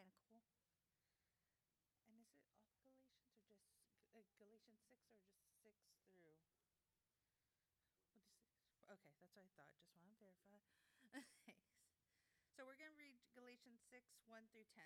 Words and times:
kind 0.00 0.08
of 0.08 0.16
cool. 0.24 0.40
And 2.08 2.16
is 2.16 3.52
it 3.52 3.60
all 4.16 4.24
Galatians 4.40 4.80
or 4.88 4.96
just 4.96 5.20
uh, 5.28 5.44
Galatians 5.60 5.60
6 5.60 5.60
or 5.60 5.60
just 5.60 5.80
6 5.84 6.00
through? 6.16 6.36
Okay, 8.88 9.12
that's 9.20 9.34
what 9.36 9.44
I 9.44 9.52
thought. 9.52 9.68
Just 9.76 9.92
want 10.00 10.08
to 10.08 10.16
verify. 10.16 10.56
So 12.56 12.68
we're 12.68 12.76
going 12.76 12.92
to 12.92 13.00
read 13.00 13.16
Galatians 13.32 13.80
6 13.88 14.04
1 14.28 14.52
through 14.52 14.68
10. 14.76 14.84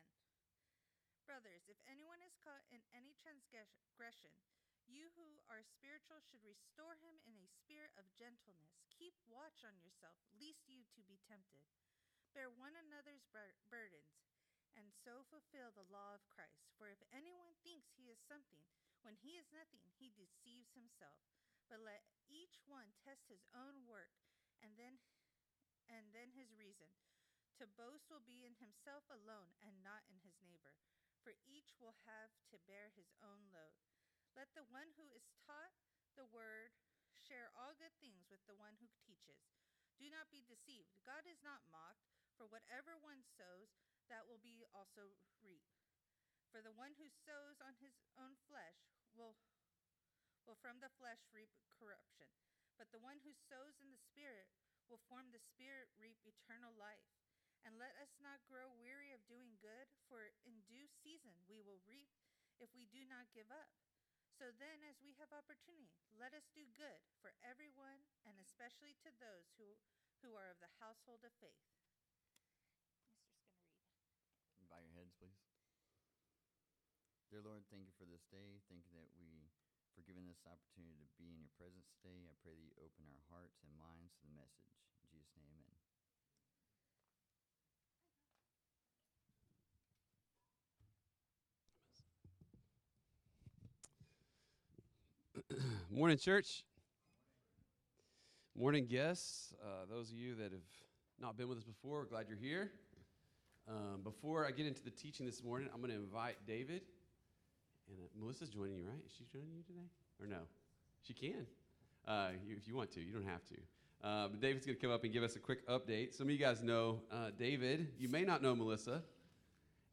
Brothers, 1.27 1.67
if 1.67 1.75
anyone 1.91 2.23
is 2.23 2.39
caught 2.39 2.63
in 2.71 2.79
any 2.95 3.19
transgression, 3.19 4.31
you 4.87 5.11
who 5.19 5.43
are 5.51 5.65
spiritual 5.67 6.23
should 6.23 6.45
restore 6.47 6.95
him 7.03 7.19
in 7.27 7.35
a 7.35 7.51
spirit 7.51 7.91
of 7.99 8.07
gentleness. 8.15 8.79
Keep 8.95 9.19
watch 9.27 9.67
on 9.67 9.75
yourself, 9.83 10.15
lest 10.39 10.63
you 10.71 10.87
to 10.95 11.03
be 11.03 11.19
tempted. 11.27 11.67
Bear 12.31 12.47
one 12.47 12.79
another's 12.79 13.27
bur- 13.35 13.59
burdens, 13.67 14.23
and 14.75 14.91
so 14.93 15.23
fulfill 15.31 15.71
the 15.75 15.87
law 15.91 16.15
of 16.15 16.29
Christ. 16.31 16.71
For 16.75 16.91
if 16.91 17.01
anyone 17.15 17.55
thinks 17.63 17.95
he 17.95 18.11
is 18.11 18.19
something 18.27 18.63
when 19.05 19.21
he 19.21 19.37
is 19.37 19.53
nothing, 19.53 19.85
he 20.01 20.11
deceives 20.17 20.73
himself. 20.73 21.21
But 21.69 21.85
let 21.85 22.09
each 22.29 22.61
one 22.65 22.97
test 23.05 23.29
his 23.29 23.45
own 23.53 23.85
work, 23.85 24.13
and 24.65 24.77
then 24.81 25.01
and 25.89 26.17
then 26.17 26.33
his 26.33 26.57
reason. 26.57 26.89
To 27.61 27.69
boast 27.69 28.09
will 28.09 28.25
be 28.25 28.43
in 28.43 28.57
himself 28.59 29.05
alone 29.13 29.55
and 29.61 29.85
not 29.85 30.03
in 30.09 30.19
his 30.25 30.41
neighbor, 30.43 30.81
for 31.23 31.37
each 31.45 31.77
will 31.79 31.95
have 32.09 32.33
to 32.51 32.59
bear 32.67 32.91
his 32.97 33.13
own 33.21 33.53
load. 33.53 33.79
Let 34.35 34.51
the 34.57 34.67
one 34.67 34.91
who 34.99 35.07
is 35.15 35.31
taught 35.47 35.77
the 36.19 36.27
word 36.27 36.75
share 37.15 37.55
all 37.55 37.77
good 37.79 37.95
things 38.03 38.27
with 38.27 38.43
the 38.51 38.59
one 38.59 38.75
who 38.83 38.91
teaches. 39.07 39.47
Do 39.95 40.11
not 40.11 40.33
be 40.35 40.43
deceived. 40.43 40.91
God 41.07 41.23
is 41.29 41.39
not 41.47 41.63
mocked, 41.71 42.11
for 42.35 42.51
whatever 42.51 42.99
one 42.99 43.23
sows, 43.23 43.71
that 44.09 44.29
will 44.29 44.43
be 44.43 44.65
also 44.75 45.17
reap. 45.41 45.65
For 46.53 46.63
the 46.63 46.75
one 46.75 46.95
who 46.97 47.11
sows 47.11 47.59
on 47.59 47.75
his 47.83 47.99
own 48.15 48.39
flesh 48.47 48.79
will, 49.15 49.35
will 50.47 50.59
from 50.63 50.79
the 50.79 50.93
flesh 51.01 51.23
reap 51.35 51.51
corruption, 51.75 52.31
but 52.79 52.91
the 52.95 53.03
one 53.03 53.19
who 53.23 53.35
sows 53.35 53.79
in 53.83 53.91
the 53.91 54.05
Spirit 54.11 54.51
will 54.87 55.03
from 55.11 55.33
the 55.35 55.43
Spirit 55.43 55.91
reap 55.99 56.21
eternal 56.23 56.75
life. 56.77 57.11
And 57.65 57.81
let 57.81 57.97
us 57.97 58.13
not 58.21 58.45
grow 58.45 58.69
weary 58.77 59.17
of 59.17 59.25
doing 59.25 59.57
good, 59.57 59.89
for 60.05 60.29
in 60.45 60.61
due 60.69 60.85
season 61.01 61.33
we 61.49 61.65
will 61.65 61.81
reap 61.89 62.13
if 62.61 62.69
we 62.77 62.85
do 62.93 63.09
not 63.09 63.33
give 63.33 63.49
up. 63.49 63.73
So 64.37 64.51
then, 64.59 64.83
as 64.85 64.99
we 65.01 65.15
have 65.17 65.31
opportunity, 65.31 66.05
let 66.19 66.35
us 66.35 66.45
do 66.53 66.67
good 66.75 67.01
for 67.23 67.33
everyone, 67.41 68.03
and 68.27 68.37
especially 68.43 68.99
to 69.07 69.11
those 69.23 69.49
who, 69.57 69.79
who 70.21 70.35
are 70.35 70.51
of 70.51 70.59
the 70.59 70.75
household 70.83 71.23
of 71.23 71.33
faith. 71.39 71.65
Mister's 74.35 74.69
going 74.69 74.91
to 74.91 75.04
read. 75.21 75.35
Bow 75.59 75.67
your 75.69 75.79
heads, 75.79 76.11
please. 76.19 77.31
Dear 77.31 77.43
Lord, 77.45 77.63
thank 77.71 77.87
you 77.87 77.95
for 77.99 78.07
this 78.07 78.25
day. 78.31 78.63
Thank 78.71 78.87
you 78.91 78.99
that 78.99 79.11
we, 79.19 79.51
for 79.95 80.03
giving 80.03 80.27
this 80.27 80.43
opportunity 80.47 80.99
to 80.99 81.09
be 81.19 81.31
in 81.31 81.39
your 81.39 81.53
presence 81.59 81.87
today. 82.01 82.27
I 82.27 82.35
pray 82.43 82.55
that 82.55 82.63
you 82.63 82.75
open 82.83 83.07
our 83.07 83.23
hearts 83.31 83.61
and 83.63 83.71
minds 83.79 84.15
to 84.19 84.27
the 84.27 84.35
message. 84.35 84.75
In 85.03 85.07
Jesus' 85.11 85.35
name, 85.39 85.51
amen. 85.55 85.79
Morning, 95.91 96.19
church. 96.19 96.65
Morning, 98.57 98.87
guests. 98.87 99.53
Uh, 99.63 99.87
those 99.91 100.11
of 100.11 100.17
you 100.17 100.35
that 100.37 100.51
have 100.53 100.71
not 101.21 101.37
been 101.37 101.49
with 101.49 101.59
us 101.59 101.65
before, 101.65 102.01
we're 102.01 102.07
glad 102.07 102.27
you're 102.29 102.39
here. 102.39 102.71
Um, 103.69 104.03
before 104.03 104.47
I 104.47 104.51
get 104.51 104.67
into 104.67 104.83
the 104.83 104.91
teaching 104.91 105.25
this 105.25 105.43
morning, 105.43 105.69
I'm 105.73 105.81
going 105.81 105.93
to 105.93 105.99
invite 105.99 106.37
David. 106.47 106.83
And 107.89 107.99
uh, 107.99 108.21
Melissa's 108.21 108.51
joining 108.51 108.77
you, 108.77 108.85
right? 108.85 109.01
Is 109.07 109.13
she 109.17 109.25
joining 109.33 109.55
you 109.57 109.63
today? 109.63 109.89
Or 110.21 110.27
no? 110.27 110.43
She 111.03 111.15
can. 111.15 111.47
Uh, 112.07 112.29
you, 112.47 112.57
if 112.57 112.69
you 112.69 112.77
want 112.77 112.93
to, 112.93 113.01
you 113.01 113.13
don't 113.13 113.27
have 113.27 113.45
to. 113.47 113.55
Uh, 114.07 114.29
but 114.29 114.41
David's 114.41 114.67
going 114.67 114.77
to 114.77 114.83
come 114.83 114.93
up 114.93 115.05
and 115.05 115.13
give 115.13 115.23
us 115.23 115.37
a 115.37 115.39
quick 115.39 115.67
update. 115.67 116.15
Some 116.15 116.27
of 116.27 116.31
you 116.31 116.39
guys 116.39 116.63
know 116.63 117.01
uh, 117.11 117.31
David. 117.39 117.89
You 117.99 118.09
may 118.09 118.23
not 118.23 118.43
know 118.43 118.55
Melissa. 118.55 119.03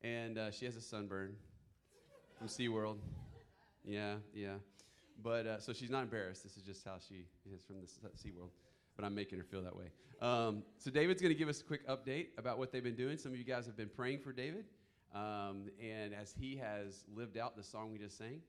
And 0.03 0.37
uh, 0.37 0.51
she 0.51 0.65
has 0.65 0.75
a 0.75 0.81
sunburn 0.81 1.35
from 2.37 2.47
SeaWorld. 2.47 2.97
Yeah, 3.85 4.15
yeah. 4.33 4.55
But 5.23 5.47
uh, 5.47 5.59
so 5.59 5.73
she's 5.73 5.91
not 5.91 6.03
embarrassed. 6.03 6.43
This 6.43 6.57
is 6.57 6.63
just 6.63 6.83
how 6.83 6.95
she 7.07 7.25
is 7.53 7.61
from 7.63 7.77
the 7.79 7.87
SeaWorld. 8.17 8.49
But 8.95 9.05
I'm 9.05 9.15
making 9.15 9.37
her 9.39 9.43
feel 9.43 9.61
that 9.63 9.75
way. 9.75 9.85
Um, 10.21 10.63
so 10.77 10.91
David's 10.91 11.21
going 11.21 11.33
to 11.33 11.37
give 11.37 11.49
us 11.49 11.61
a 11.61 11.63
quick 11.63 11.87
update 11.87 12.27
about 12.37 12.59
what 12.59 12.71
they've 12.71 12.83
been 12.83 12.95
doing. 12.95 13.17
Some 13.17 13.31
of 13.31 13.37
you 13.37 13.43
guys 13.43 13.65
have 13.65 13.75
been 13.75 13.89
praying 13.89 14.19
for 14.19 14.31
David. 14.31 14.65
Um, 15.13 15.69
and 15.81 16.13
as 16.13 16.33
he 16.39 16.55
has 16.57 17.03
lived 17.13 17.37
out 17.37 17.57
the 17.57 17.63
song 17.63 17.91
we 17.91 17.97
just 17.97 18.17
sang, 18.17 18.41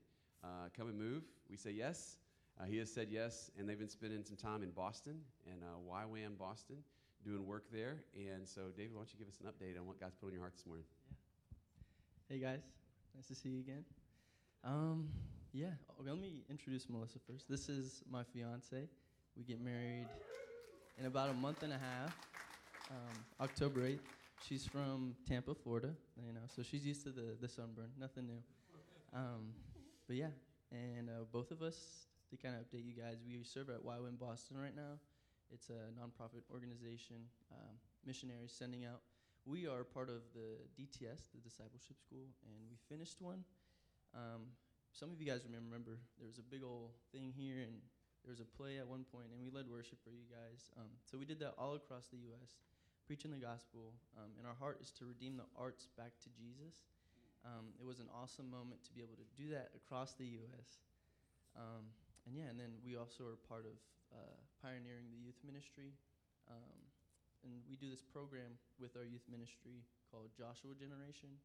uh, 0.43 0.69
Come 0.77 0.87
and 0.87 0.97
Move, 0.97 1.23
we 1.49 1.57
say 1.57 1.71
yes. 1.71 2.17
Uh, 2.59 2.65
he 2.65 2.77
has 2.77 2.93
said 2.93 3.07
yes, 3.09 3.49
and 3.57 3.67
they've 3.67 3.79
been 3.79 3.89
spending 3.89 4.23
some 4.23 4.37
time 4.37 4.61
in 4.61 4.69
Boston 4.69 5.19
and 5.51 5.61
uh, 5.63 5.91
YWAM 5.91 6.37
Boston 6.37 6.77
doing 7.25 7.45
work 7.45 7.65
there. 7.71 8.03
And 8.15 8.47
so, 8.47 8.61
David, 8.77 8.93
why 8.93 8.99
don't 8.99 9.11
you 9.11 9.19
give 9.19 9.27
us 9.27 9.39
an 9.43 9.47
update 9.47 9.79
on 9.79 9.87
what 9.87 9.99
God's 9.99 10.15
put 10.15 10.27
on 10.27 10.33
your 10.33 10.41
heart 10.41 10.53
this 10.53 10.65
morning? 10.65 10.85
Yeah. 11.09 11.15
Hey 12.29 12.39
guys, 12.39 12.61
nice 13.15 13.27
to 13.27 13.35
see 13.35 13.49
you 13.49 13.59
again. 13.59 13.83
Um, 14.63 15.09
yeah, 15.51 15.67
okay, 15.99 16.09
let 16.09 16.19
me 16.19 16.43
introduce 16.49 16.89
Melissa 16.89 17.19
first. 17.27 17.49
This 17.49 17.69
is 17.69 18.03
my 18.09 18.23
fiance. 18.23 18.87
We 19.37 19.43
get 19.43 19.59
married 19.59 20.05
in 20.99 21.05
about 21.05 21.29
a 21.29 21.33
month 21.33 21.63
and 21.63 21.73
a 21.73 21.77
half, 21.77 22.13
um, 22.91 23.25
October 23.41 23.81
8th. 23.81 23.99
She's 24.47 24.65
from 24.65 25.15
Tampa, 25.27 25.55
Florida, 25.55 25.89
you 26.17 26.33
know, 26.33 26.45
so 26.55 26.61
she's 26.61 26.85
used 26.85 27.03
to 27.03 27.09
the, 27.09 27.35
the 27.39 27.47
sunburn, 27.47 27.89
nothing 27.99 28.27
new. 28.27 28.41
Um, 29.13 29.53
but 30.07 30.17
yeah, 30.17 30.33
and 30.71 31.09
uh, 31.09 31.23
both 31.31 31.51
of 31.51 31.61
us, 31.61 32.07
to 32.29 32.37
kind 32.37 32.55
of 32.55 32.61
update 32.61 32.85
you 32.85 32.93
guys, 32.93 33.17
we 33.25 33.41
serve 33.43 33.69
at 33.69 33.85
YWAM 33.85 34.19
Boston 34.19 34.57
right 34.57 34.75
now. 34.75 34.99
It's 35.53 35.69
a 35.69 35.93
nonprofit 35.97 36.41
organization, 36.51 37.17
um, 37.51 37.77
missionaries 38.05 38.53
sending 38.57 38.85
out. 38.85 39.01
We 39.45 39.67
are 39.67 39.83
part 39.83 40.09
of 40.09 40.21
the 40.33 40.61
DTS, 40.77 41.29
the 41.33 41.41
Discipleship 41.43 41.97
School, 42.01 42.25
and 42.45 42.57
we 42.69 42.77
finished 42.89 43.21
one. 43.21 43.43
Um, 44.15 44.49
some 44.91 45.11
of 45.11 45.19
you 45.21 45.25
guys 45.25 45.41
remember, 45.45 45.65
remember 45.69 45.97
there 46.17 46.27
was 46.27 46.37
a 46.37 46.45
big 46.45 46.63
old 46.63 46.91
thing 47.11 47.33
here, 47.35 47.61
and 47.61 47.81
there 48.23 48.31
was 48.31 48.39
a 48.39 48.47
play 48.55 48.79
at 48.79 48.87
one 48.87 49.03
point, 49.11 49.27
and 49.35 49.39
we 49.43 49.51
led 49.51 49.67
worship 49.67 49.99
for 49.99 50.15
you 50.15 50.23
guys. 50.31 50.71
Um, 50.79 50.87
so 51.03 51.19
we 51.19 51.27
did 51.27 51.43
that 51.43 51.59
all 51.59 51.75
across 51.75 52.07
the 52.07 52.23
U.S., 52.31 52.55
preaching 53.03 53.35
the 53.35 53.43
gospel. 53.43 53.91
Um, 54.15 54.31
and 54.39 54.47
our 54.47 54.55
heart 54.55 54.79
is 54.79 54.95
to 54.99 55.03
redeem 55.03 55.35
the 55.35 55.47
arts 55.59 55.91
back 55.99 56.15
to 56.23 56.29
Jesus. 56.31 56.87
Um, 57.43 57.75
it 57.75 57.83
was 57.83 57.99
an 57.99 58.07
awesome 58.15 58.47
moment 58.47 58.79
to 58.87 58.91
be 58.95 59.03
able 59.03 59.19
to 59.19 59.27
do 59.35 59.51
that 59.51 59.75
across 59.75 60.15
the 60.15 60.39
U.S. 60.39 60.79
Um, 61.59 61.83
and 62.23 62.39
yeah, 62.39 62.47
and 62.47 62.55
then 62.55 62.71
we 62.87 62.95
also 62.95 63.27
are 63.27 63.39
part 63.51 63.67
of 63.67 63.75
uh, 64.15 64.39
pioneering 64.63 65.11
the 65.11 65.19
youth 65.19 65.37
ministry. 65.43 65.91
Um, 66.47 66.79
and 67.43 67.59
we 67.67 67.75
do 67.75 67.91
this 67.91 67.99
program 67.99 68.55
with 68.79 68.95
our 68.95 69.03
youth 69.03 69.27
ministry 69.27 69.83
called 70.07 70.31
Joshua 70.39 70.71
Generation. 70.79 71.35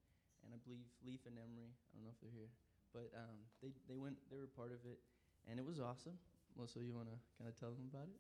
And 0.47 0.55
I 0.55 0.59
believe 0.63 0.87
Leaf 1.03 1.27
and 1.27 1.35
Emery, 1.35 1.75
I 1.75 1.99
don't 1.99 2.07
know 2.07 2.15
if 2.15 2.21
they're 2.23 2.31
here, 2.31 2.55
but 2.95 3.11
um, 3.19 3.43
they, 3.59 3.75
they 3.91 3.99
went, 3.99 4.15
they 4.31 4.39
were 4.39 4.47
part 4.47 4.71
of 4.71 4.79
it. 4.87 5.03
And 5.51 5.59
it 5.59 5.67
was 5.67 5.83
awesome. 5.83 6.15
Melissa, 6.59 6.81
you 6.81 6.93
want 6.93 7.07
to 7.07 7.15
kind 7.39 7.49
of 7.49 7.59
tell 7.59 7.71
them 7.71 7.89
about 7.95 8.09
it? 8.09 8.19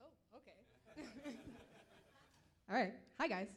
Oh, 0.00 0.38
okay. 0.38 1.06
All 2.70 2.74
right. 2.74 2.94
Hi, 3.18 3.28
guys. 3.28 3.48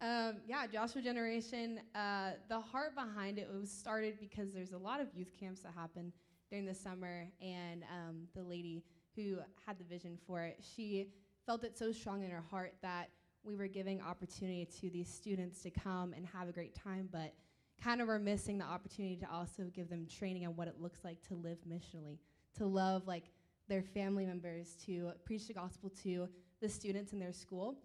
Um, 0.00 0.40
yeah, 0.48 0.66
Joshua 0.66 1.02
Generation. 1.02 1.78
Uh, 1.94 2.30
the 2.48 2.58
heart 2.58 2.94
behind 2.94 3.38
it 3.38 3.50
was 3.52 3.70
started 3.70 4.18
because 4.18 4.54
there's 4.54 4.72
a 4.72 4.78
lot 4.78 4.98
of 4.98 5.08
youth 5.14 5.34
camps 5.38 5.60
that 5.60 5.72
happen 5.76 6.10
during 6.48 6.64
the 6.64 6.74
summer, 6.74 7.26
and 7.42 7.84
um, 7.94 8.22
the 8.34 8.42
lady 8.42 8.82
who 9.14 9.36
had 9.66 9.78
the 9.78 9.84
vision 9.84 10.16
for 10.26 10.42
it, 10.42 10.64
she 10.74 11.08
felt 11.44 11.62
it 11.62 11.76
so 11.76 11.92
strong 11.92 12.24
in 12.24 12.30
her 12.30 12.42
heart 12.50 12.72
that 12.80 13.10
we 13.44 13.56
were 13.56 13.68
giving 13.68 14.00
opportunity 14.00 14.66
to 14.80 14.88
these 14.88 15.12
students 15.12 15.60
to 15.64 15.70
come 15.70 16.14
and 16.14 16.24
have 16.24 16.48
a 16.48 16.52
great 16.52 16.74
time, 16.74 17.10
but 17.12 17.34
kind 17.82 18.00
of 18.00 18.08
were 18.08 18.18
missing 18.18 18.56
the 18.56 18.64
opportunity 18.64 19.16
to 19.16 19.30
also 19.30 19.64
give 19.74 19.90
them 19.90 20.06
training 20.06 20.46
on 20.46 20.56
what 20.56 20.66
it 20.66 20.76
looks 20.80 21.00
like 21.04 21.20
to 21.28 21.34
live 21.34 21.58
missionally, 21.68 22.16
to 22.56 22.64
love 22.64 23.06
like 23.06 23.24
their 23.70 23.82
family 23.82 24.26
members, 24.26 24.76
to 24.84 25.12
preach 25.24 25.46
the 25.46 25.54
gospel 25.54 25.90
to 26.02 26.28
the 26.60 26.68
students 26.68 27.14
in 27.14 27.18
their 27.18 27.32
school. 27.32 27.78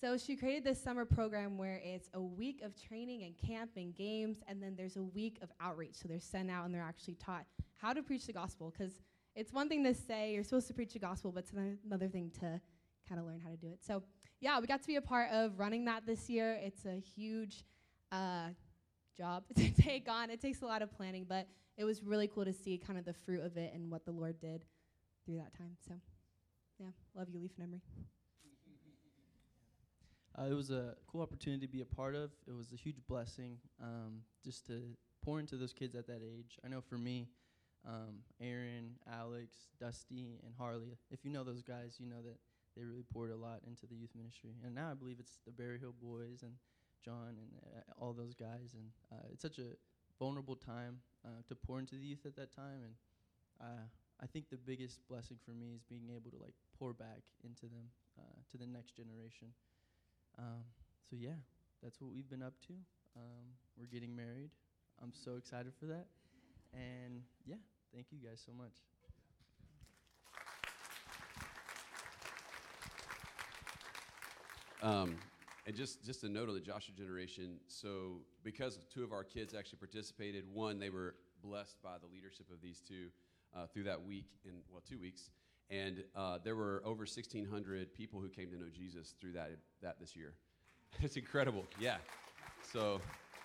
So 0.00 0.16
she 0.16 0.34
created 0.34 0.64
this 0.64 0.82
summer 0.82 1.04
program 1.04 1.58
where 1.58 1.78
it's 1.84 2.08
a 2.14 2.20
week 2.20 2.62
of 2.62 2.74
training 2.74 3.22
and 3.22 3.36
camp 3.36 3.72
and 3.76 3.94
games, 3.94 4.38
and 4.48 4.62
then 4.62 4.74
there's 4.76 4.96
a 4.96 5.02
week 5.02 5.38
of 5.42 5.50
outreach. 5.60 5.96
So 5.96 6.08
they're 6.08 6.18
sent 6.18 6.50
out 6.50 6.64
and 6.64 6.74
they're 6.74 6.82
actually 6.82 7.16
taught 7.16 7.44
how 7.76 7.92
to 7.92 8.02
preach 8.02 8.26
the 8.26 8.32
gospel. 8.32 8.72
Because 8.76 8.94
it's 9.36 9.52
one 9.52 9.68
thing 9.68 9.84
to 9.84 9.92
say 9.92 10.32
you're 10.32 10.42
supposed 10.42 10.68
to 10.68 10.74
preach 10.74 10.94
the 10.94 10.98
gospel, 10.98 11.32
but 11.32 11.44
it's 11.44 11.52
another 11.84 12.08
thing 12.08 12.32
to 12.40 12.60
kind 13.06 13.20
of 13.20 13.26
learn 13.26 13.40
how 13.40 13.50
to 13.50 13.56
do 13.56 13.68
it. 13.68 13.84
So 13.86 14.02
yeah, 14.40 14.58
we 14.58 14.66
got 14.66 14.80
to 14.80 14.88
be 14.88 14.96
a 14.96 15.02
part 15.02 15.30
of 15.30 15.58
running 15.58 15.84
that 15.84 16.06
this 16.06 16.30
year. 16.30 16.58
It's 16.62 16.86
a 16.86 16.98
huge 16.98 17.64
uh, 18.10 18.48
job 19.18 19.44
to 19.56 19.70
take 19.72 20.08
on. 20.08 20.30
It 20.30 20.40
takes 20.40 20.62
a 20.62 20.66
lot 20.66 20.80
of 20.80 20.90
planning, 20.90 21.26
but 21.28 21.46
it 21.76 21.84
was 21.84 22.02
really 22.02 22.26
cool 22.26 22.46
to 22.46 22.54
see 22.54 22.78
kind 22.78 22.98
of 22.98 23.04
the 23.04 23.12
fruit 23.12 23.44
of 23.44 23.58
it 23.58 23.72
and 23.74 23.90
what 23.90 24.06
the 24.06 24.12
Lord 24.12 24.40
did 24.40 24.64
through 25.30 25.38
that 25.38 25.56
time. 25.56 25.76
So 25.86 25.94
yeah, 26.78 26.90
love 27.14 27.28
you, 27.30 27.38
Leaf 27.40 27.52
and 27.58 27.68
Emery. 27.68 27.82
Uh, 30.38 30.50
it 30.50 30.54
was 30.54 30.70
a 30.70 30.94
cool 31.06 31.22
opportunity 31.22 31.66
to 31.66 31.72
be 31.72 31.80
a 31.82 31.84
part 31.84 32.14
of. 32.14 32.30
It 32.48 32.56
was 32.56 32.72
a 32.72 32.76
huge 32.76 32.96
blessing 33.08 33.58
um, 33.82 34.22
just 34.44 34.66
to 34.66 34.80
pour 35.24 35.38
into 35.38 35.56
those 35.56 35.72
kids 35.72 35.94
at 35.94 36.06
that 36.06 36.22
age. 36.22 36.58
I 36.64 36.68
know 36.68 36.80
for 36.80 36.96
me, 36.96 37.28
um, 37.86 38.22
Aaron, 38.40 38.94
Alex, 39.12 39.68
Dusty, 39.78 40.38
and 40.44 40.54
Harley, 40.56 40.96
if 41.10 41.24
you 41.24 41.30
know 41.30 41.44
those 41.44 41.62
guys, 41.62 41.96
you 41.98 42.06
know 42.06 42.22
that 42.24 42.38
they 42.76 42.84
really 42.84 43.04
poured 43.12 43.30
a 43.30 43.36
lot 43.36 43.60
into 43.66 43.86
the 43.86 43.96
youth 43.96 44.10
ministry. 44.16 44.50
And 44.64 44.74
now 44.74 44.90
I 44.90 44.94
believe 44.94 45.16
it's 45.18 45.38
the 45.44 45.52
Berry 45.52 45.78
Hill 45.78 45.94
boys 46.00 46.42
and 46.42 46.52
John 47.04 47.36
and 47.36 47.50
uh, 47.76 48.02
all 48.02 48.12
those 48.12 48.34
guys. 48.34 48.74
And 48.74 48.90
uh, 49.12 49.26
it's 49.32 49.42
such 49.42 49.58
a 49.58 49.76
vulnerable 50.18 50.56
time 50.56 50.98
uh, 51.24 51.42
to 51.48 51.54
pour 51.54 51.78
into 51.78 51.96
the 51.96 52.06
youth 52.06 52.24
at 52.24 52.36
that 52.36 52.54
time. 52.54 52.80
And 52.84 52.94
uh, 53.60 53.86
I 54.22 54.26
think 54.26 54.50
the 54.50 54.58
biggest 54.58 55.00
blessing 55.08 55.38
for 55.44 55.52
me 55.52 55.72
is 55.74 55.82
being 55.88 56.10
able 56.14 56.30
to 56.30 56.36
like 56.36 56.54
pour 56.78 56.92
back 56.92 57.22
into 57.42 57.62
them 57.62 57.88
uh, 58.18 58.22
to 58.52 58.58
the 58.58 58.66
next 58.66 58.96
generation. 58.96 59.48
Um, 60.38 60.64
so 61.08 61.16
yeah, 61.18 61.40
that's 61.82 62.00
what 62.00 62.12
we've 62.12 62.28
been 62.28 62.42
up 62.42 62.54
to. 62.68 62.74
Um, 63.16 63.56
we're 63.78 63.86
getting 63.86 64.14
married. 64.14 64.50
I'm 65.02 65.12
so 65.14 65.36
excited 65.36 65.72
for 65.78 65.86
that. 65.86 66.06
And 66.74 67.22
yeah, 67.46 67.56
thank 67.94 68.06
you 68.10 68.18
guys 68.18 68.42
so 68.44 68.52
much. 68.52 68.72
Um, 74.82 75.16
and 75.66 75.76
just 75.76 76.04
just 76.04 76.24
a 76.24 76.28
note 76.28 76.48
on 76.48 76.54
the 76.54 76.60
Joshua 76.60 76.94
generation. 76.94 77.58
So 77.68 78.20
because 78.42 78.78
two 78.92 79.02
of 79.02 79.12
our 79.12 79.24
kids 79.24 79.54
actually 79.54 79.78
participated, 79.78 80.44
one 80.52 80.78
they 80.78 80.90
were 80.90 81.14
blessed 81.42 81.82
by 81.82 81.96
the 81.98 82.06
leadership 82.06 82.50
of 82.50 82.60
these 82.60 82.80
two 82.86 83.08
uh, 83.56 83.66
through 83.72 83.84
that 83.84 84.02
week 84.02 84.26
in 84.44 84.52
well 84.70 84.82
two 84.88 84.98
weeks, 84.98 85.30
and 85.70 86.02
uh, 86.16 86.38
there 86.42 86.56
were 86.56 86.82
over 86.84 87.00
1,600 87.00 87.94
people 87.94 88.20
who 88.20 88.28
came 88.28 88.50
to 88.50 88.56
know 88.56 88.68
Jesus 88.72 89.14
through 89.20 89.32
that 89.32 89.50
that 89.82 90.00
this 90.00 90.16
year. 90.16 90.34
it's 91.00 91.16
incredible, 91.16 91.64
yeah. 91.78 91.96
So. 92.72 93.00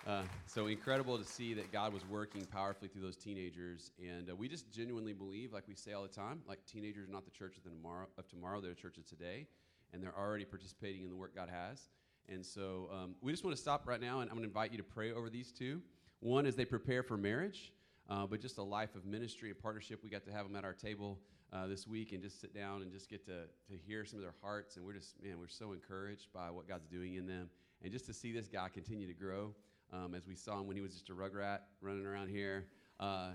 Uh, 0.06 0.22
so 0.46 0.68
incredible 0.68 1.18
to 1.18 1.24
see 1.24 1.52
that 1.52 1.72
God 1.72 1.92
was 1.92 2.08
working 2.08 2.44
powerfully 2.44 2.86
through 2.86 3.02
those 3.02 3.16
teenagers, 3.16 3.90
and 3.98 4.30
uh, 4.30 4.36
we 4.36 4.48
just 4.48 4.70
genuinely 4.70 5.12
believe, 5.12 5.52
like 5.52 5.64
we 5.66 5.74
say 5.74 5.94
all 5.94 6.02
the 6.04 6.08
time, 6.08 6.42
like 6.46 6.64
teenagers 6.64 7.08
are 7.08 7.12
not 7.12 7.24
the 7.24 7.30
church 7.32 7.56
of, 7.56 7.64
the 7.64 7.70
tomorrow, 7.70 8.06
of 8.16 8.28
tomorrow; 8.28 8.60
they're 8.60 8.70
the 8.70 8.76
church 8.76 8.98
of 8.98 9.04
today, 9.04 9.48
and 9.92 10.00
they're 10.00 10.16
already 10.16 10.44
participating 10.44 11.02
in 11.02 11.10
the 11.10 11.16
work 11.16 11.34
God 11.34 11.48
has. 11.48 11.88
And 12.28 12.44
so 12.44 12.88
um, 12.92 13.14
we 13.20 13.32
just 13.32 13.44
want 13.44 13.56
to 13.56 13.60
stop 13.60 13.86
right 13.86 14.00
now, 14.00 14.20
and 14.20 14.30
I'm 14.30 14.36
going 14.36 14.48
to 14.48 14.48
invite 14.48 14.72
you 14.72 14.78
to 14.78 14.84
pray 14.84 15.12
over 15.12 15.30
these 15.30 15.52
two. 15.52 15.80
One 16.20 16.46
is 16.46 16.56
they 16.56 16.64
prepare 16.64 17.02
for 17.02 17.16
marriage, 17.16 17.72
uh, 18.08 18.26
but 18.26 18.40
just 18.40 18.58
a 18.58 18.62
life 18.62 18.94
of 18.94 19.04
ministry 19.04 19.50
and 19.50 19.58
partnership. 19.58 20.00
We 20.02 20.10
got 20.10 20.24
to 20.24 20.32
have 20.32 20.46
them 20.46 20.56
at 20.56 20.64
our 20.64 20.72
table 20.72 21.18
uh, 21.52 21.66
this 21.66 21.86
week 21.86 22.12
and 22.12 22.22
just 22.22 22.40
sit 22.40 22.54
down 22.54 22.82
and 22.82 22.92
just 22.92 23.08
get 23.08 23.24
to, 23.26 23.44
to 23.68 23.76
hear 23.86 24.04
some 24.04 24.18
of 24.18 24.22
their 24.24 24.34
hearts. 24.42 24.76
And 24.76 24.84
we're 24.84 24.94
just, 24.94 25.22
man, 25.22 25.38
we're 25.38 25.48
so 25.48 25.72
encouraged 25.72 26.28
by 26.32 26.50
what 26.50 26.68
God's 26.68 26.86
doing 26.86 27.14
in 27.14 27.26
them. 27.26 27.50
And 27.82 27.92
just 27.92 28.06
to 28.06 28.12
see 28.12 28.32
this 28.32 28.48
guy 28.48 28.68
continue 28.68 29.06
to 29.06 29.14
grow, 29.14 29.54
um, 29.92 30.14
as 30.14 30.26
we 30.26 30.34
saw 30.34 30.58
him 30.58 30.66
when 30.66 30.76
he 30.76 30.82
was 30.82 30.92
just 30.92 31.08
a 31.10 31.12
rugrat 31.12 31.60
running 31.80 32.06
around 32.06 32.28
here. 32.28 32.66
Uh, 32.98 33.30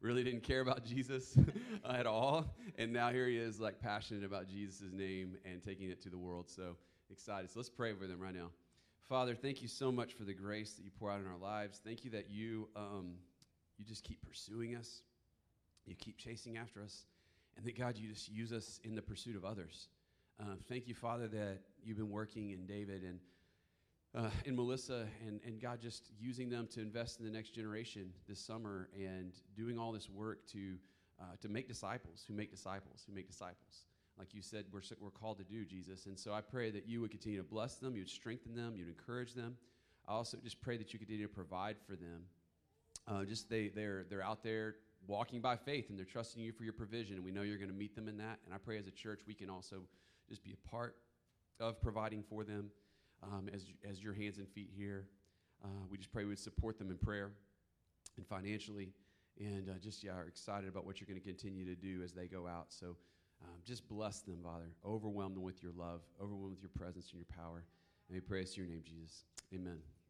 really 0.00 0.24
didn't 0.24 0.42
care 0.42 0.60
about 0.60 0.84
Jesus 0.86 1.36
at 1.88 2.06
all. 2.06 2.46
And 2.76 2.92
now 2.92 3.10
here 3.10 3.28
he 3.28 3.36
is, 3.36 3.60
like 3.60 3.80
passionate 3.80 4.24
about 4.24 4.48
Jesus' 4.48 4.92
name 4.92 5.36
and 5.44 5.62
taking 5.62 5.90
it 5.90 6.02
to 6.02 6.10
the 6.10 6.18
world. 6.18 6.48
So 6.48 6.76
excited. 7.10 7.50
So 7.50 7.60
let's 7.60 7.70
pray 7.70 7.92
over 7.92 8.06
them 8.06 8.20
right 8.20 8.34
now. 8.34 8.50
Father, 9.08 9.34
thank 9.34 9.62
you 9.62 9.68
so 9.68 9.92
much 9.92 10.14
for 10.14 10.24
the 10.24 10.34
grace 10.34 10.72
that 10.74 10.84
you 10.84 10.90
pour 10.98 11.10
out 11.10 11.20
in 11.20 11.26
our 11.26 11.38
lives. 11.38 11.80
Thank 11.84 12.04
you 12.04 12.10
that 12.12 12.30
you 12.30 12.68
um, 12.74 13.14
you 13.82 13.88
just 13.88 14.04
keep 14.04 14.22
pursuing 14.22 14.76
us. 14.76 15.02
You 15.86 15.96
keep 15.96 16.16
chasing 16.16 16.56
after 16.56 16.82
us. 16.82 17.06
And 17.56 17.66
that 17.66 17.76
God, 17.76 17.98
you 17.98 18.08
just 18.08 18.30
use 18.30 18.52
us 18.52 18.80
in 18.84 18.94
the 18.94 19.02
pursuit 19.02 19.34
of 19.34 19.44
others. 19.44 19.88
Uh, 20.40 20.54
thank 20.68 20.86
you, 20.86 20.94
Father, 20.94 21.26
that 21.28 21.58
you've 21.84 21.98
been 21.98 22.10
working 22.10 22.50
in 22.50 22.64
David 22.64 23.02
and 23.02 23.18
uh, 24.14 24.30
in 24.44 24.54
Melissa 24.54 25.06
and, 25.26 25.40
and 25.44 25.60
God 25.60 25.80
just 25.80 26.10
using 26.20 26.48
them 26.48 26.68
to 26.74 26.80
invest 26.80 27.18
in 27.18 27.24
the 27.24 27.30
next 27.32 27.54
generation 27.54 28.12
this 28.28 28.38
summer 28.38 28.88
and 28.94 29.32
doing 29.56 29.78
all 29.78 29.90
this 29.90 30.08
work 30.08 30.46
to, 30.52 30.76
uh, 31.20 31.24
to 31.40 31.48
make 31.48 31.66
disciples 31.66 32.24
who 32.28 32.34
make 32.34 32.50
disciples 32.50 33.02
who 33.06 33.14
make 33.14 33.26
disciples. 33.26 33.86
Like 34.18 34.34
you 34.34 34.42
said, 34.42 34.66
we're, 34.70 34.82
we're 35.00 35.10
called 35.10 35.38
to 35.38 35.44
do, 35.44 35.64
Jesus. 35.64 36.06
And 36.06 36.18
so 36.18 36.34
I 36.34 36.42
pray 36.42 36.70
that 36.70 36.86
you 36.86 37.00
would 37.00 37.10
continue 37.10 37.38
to 37.38 37.44
bless 37.44 37.76
them, 37.76 37.96
you'd 37.96 38.10
strengthen 38.10 38.54
them, 38.54 38.74
you'd 38.76 38.88
encourage 38.88 39.32
them. 39.32 39.56
I 40.06 40.12
also 40.12 40.36
just 40.42 40.60
pray 40.60 40.76
that 40.76 40.92
you 40.92 40.98
continue 40.98 41.26
to 41.26 41.32
provide 41.32 41.76
for 41.86 41.96
them. 41.96 42.26
Uh, 43.08 43.24
just 43.24 43.50
they, 43.50 43.68
they're, 43.68 44.04
they're 44.08 44.22
out 44.22 44.42
there 44.42 44.76
walking 45.06 45.40
by 45.40 45.56
faith 45.56 45.90
and 45.90 45.98
they're 45.98 46.04
trusting 46.04 46.42
you 46.42 46.52
for 46.52 46.64
your 46.64 46.72
provision. 46.72 47.16
And 47.16 47.24
we 47.24 47.30
know 47.32 47.42
you're 47.42 47.58
going 47.58 47.70
to 47.70 47.76
meet 47.76 47.94
them 47.94 48.08
in 48.08 48.16
that. 48.18 48.38
And 48.44 48.54
I 48.54 48.58
pray 48.58 48.78
as 48.78 48.86
a 48.86 48.92
church 48.92 49.22
we 49.26 49.34
can 49.34 49.50
also 49.50 49.82
just 50.28 50.44
be 50.44 50.52
a 50.52 50.68
part 50.68 50.96
of 51.60 51.80
providing 51.82 52.22
for 52.22 52.44
them 52.44 52.70
um, 53.22 53.48
as, 53.52 53.64
as 53.88 54.02
your 54.02 54.14
hands 54.14 54.38
and 54.38 54.48
feet 54.48 54.70
here. 54.74 55.06
Uh, 55.64 55.68
we 55.90 55.98
just 55.98 56.12
pray 56.12 56.24
we 56.24 56.30
would 56.30 56.38
support 56.38 56.78
them 56.78 56.90
in 56.90 56.96
prayer 56.96 57.32
and 58.16 58.26
financially. 58.26 58.92
And 59.40 59.68
uh, 59.68 59.78
just, 59.80 60.04
yeah, 60.04 60.12
are 60.12 60.26
excited 60.26 60.68
about 60.68 60.84
what 60.84 61.00
you're 61.00 61.06
going 61.06 61.20
to 61.20 61.26
continue 61.26 61.64
to 61.64 61.74
do 61.74 62.02
as 62.02 62.12
they 62.12 62.26
go 62.26 62.46
out. 62.46 62.66
So 62.68 62.96
um, 63.42 63.54
just 63.64 63.88
bless 63.88 64.20
them, 64.20 64.38
Father. 64.42 64.70
Overwhelm 64.84 65.34
them 65.34 65.42
with 65.42 65.62
your 65.62 65.72
love, 65.72 66.02
overwhelm 66.20 66.42
them 66.42 66.50
with 66.50 66.62
your 66.62 66.70
presence 66.76 67.10
and 67.12 67.20
your 67.20 67.44
power. 67.44 67.64
And 68.08 68.14
we 68.14 68.20
pray 68.20 68.42
this 68.42 68.56
in 68.56 68.64
your 68.64 68.72
name, 68.72 68.82
Jesus. 68.84 69.24
Amen. 69.54 70.01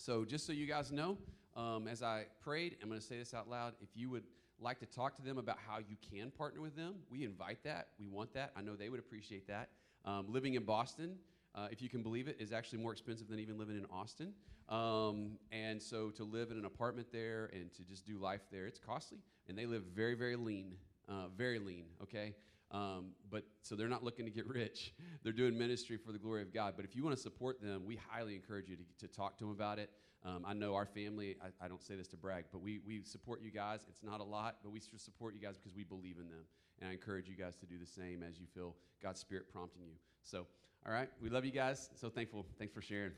So, 0.00 0.24
just 0.24 0.46
so 0.46 0.52
you 0.52 0.66
guys 0.66 0.92
know, 0.92 1.18
um, 1.56 1.88
as 1.88 2.04
I 2.04 2.26
prayed, 2.40 2.76
I'm 2.80 2.88
going 2.88 3.00
to 3.00 3.06
say 3.06 3.18
this 3.18 3.34
out 3.34 3.50
loud. 3.50 3.74
If 3.80 3.88
you 3.96 4.08
would 4.10 4.22
like 4.60 4.78
to 4.78 4.86
talk 4.86 5.16
to 5.16 5.22
them 5.22 5.38
about 5.38 5.58
how 5.66 5.78
you 5.78 5.96
can 6.08 6.30
partner 6.30 6.60
with 6.60 6.76
them, 6.76 6.94
we 7.10 7.24
invite 7.24 7.64
that. 7.64 7.88
We 7.98 8.06
want 8.06 8.32
that. 8.34 8.52
I 8.56 8.62
know 8.62 8.76
they 8.76 8.90
would 8.90 9.00
appreciate 9.00 9.48
that. 9.48 9.70
Um, 10.04 10.26
living 10.28 10.54
in 10.54 10.62
Boston, 10.62 11.16
uh, 11.52 11.66
if 11.72 11.82
you 11.82 11.88
can 11.88 12.04
believe 12.04 12.28
it, 12.28 12.36
is 12.38 12.52
actually 12.52 12.78
more 12.78 12.92
expensive 12.92 13.26
than 13.26 13.40
even 13.40 13.58
living 13.58 13.76
in 13.76 13.86
Austin. 13.92 14.34
Um, 14.68 15.32
and 15.50 15.82
so 15.82 16.10
to 16.10 16.22
live 16.22 16.52
in 16.52 16.58
an 16.58 16.64
apartment 16.64 17.08
there 17.12 17.50
and 17.52 17.74
to 17.74 17.82
just 17.82 18.06
do 18.06 18.18
life 18.18 18.42
there, 18.52 18.66
it's 18.66 18.78
costly. 18.78 19.18
And 19.48 19.58
they 19.58 19.66
live 19.66 19.82
very, 19.96 20.14
very 20.14 20.36
lean, 20.36 20.74
uh, 21.08 21.26
very 21.36 21.58
lean, 21.58 21.86
okay? 22.04 22.36
Um, 22.70 23.12
but 23.30 23.44
so 23.62 23.74
they're 23.74 23.88
not 23.88 24.04
looking 24.04 24.26
to 24.26 24.30
get 24.30 24.46
rich. 24.46 24.92
They're 25.22 25.32
doing 25.32 25.56
ministry 25.56 25.96
for 25.96 26.12
the 26.12 26.18
glory 26.18 26.42
of 26.42 26.52
God. 26.52 26.74
But 26.76 26.84
if 26.84 26.94
you 26.94 27.02
want 27.02 27.16
to 27.16 27.22
support 27.22 27.62
them, 27.62 27.84
we 27.86 27.98
highly 28.10 28.34
encourage 28.34 28.68
you 28.68 28.76
to, 28.76 29.06
to 29.06 29.08
talk 29.08 29.38
to 29.38 29.44
them 29.44 29.52
about 29.52 29.78
it. 29.78 29.90
Um, 30.24 30.44
I 30.46 30.52
know 30.52 30.74
our 30.74 30.86
family, 30.86 31.36
I, 31.42 31.64
I, 31.64 31.68
don't 31.68 31.82
say 31.82 31.94
this 31.94 32.08
to 32.08 32.16
brag, 32.16 32.46
but 32.52 32.60
we, 32.60 32.80
we 32.84 33.02
support 33.04 33.40
you 33.40 33.50
guys. 33.50 33.80
It's 33.88 34.02
not 34.02 34.20
a 34.20 34.24
lot, 34.24 34.56
but 34.62 34.72
we 34.72 34.80
support 34.80 35.34
you 35.34 35.40
guys 35.40 35.56
because 35.56 35.74
we 35.74 35.84
believe 35.84 36.16
in 36.18 36.28
them. 36.28 36.44
And 36.80 36.90
I 36.90 36.92
encourage 36.92 37.28
you 37.28 37.36
guys 37.36 37.56
to 37.56 37.66
do 37.66 37.78
the 37.78 37.86
same 37.86 38.22
as 38.22 38.38
you 38.38 38.46
feel 38.52 38.74
God's 39.02 39.20
Spirit 39.20 39.50
prompting 39.52 39.82
you. 39.82 39.94
So, 40.24 40.46
all 40.86 40.92
right, 40.92 41.08
we 41.22 41.30
love 41.30 41.44
you 41.44 41.52
guys. 41.52 41.88
So 41.94 42.08
thankful. 42.08 42.46
Thanks 42.58 42.74
for 42.74 42.82
sharing. 42.82 43.12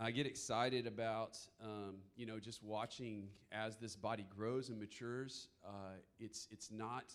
I 0.00 0.12
get 0.12 0.26
excited 0.26 0.86
about, 0.86 1.36
um, 1.60 1.96
you 2.16 2.24
know, 2.24 2.38
just 2.38 2.62
watching 2.62 3.28
as 3.50 3.78
this 3.78 3.96
body 3.96 4.24
grows 4.36 4.68
and 4.68 4.78
matures. 4.78 5.48
Uh, 5.66 5.96
it's, 6.20 6.46
it's 6.52 6.70
not 6.70 7.12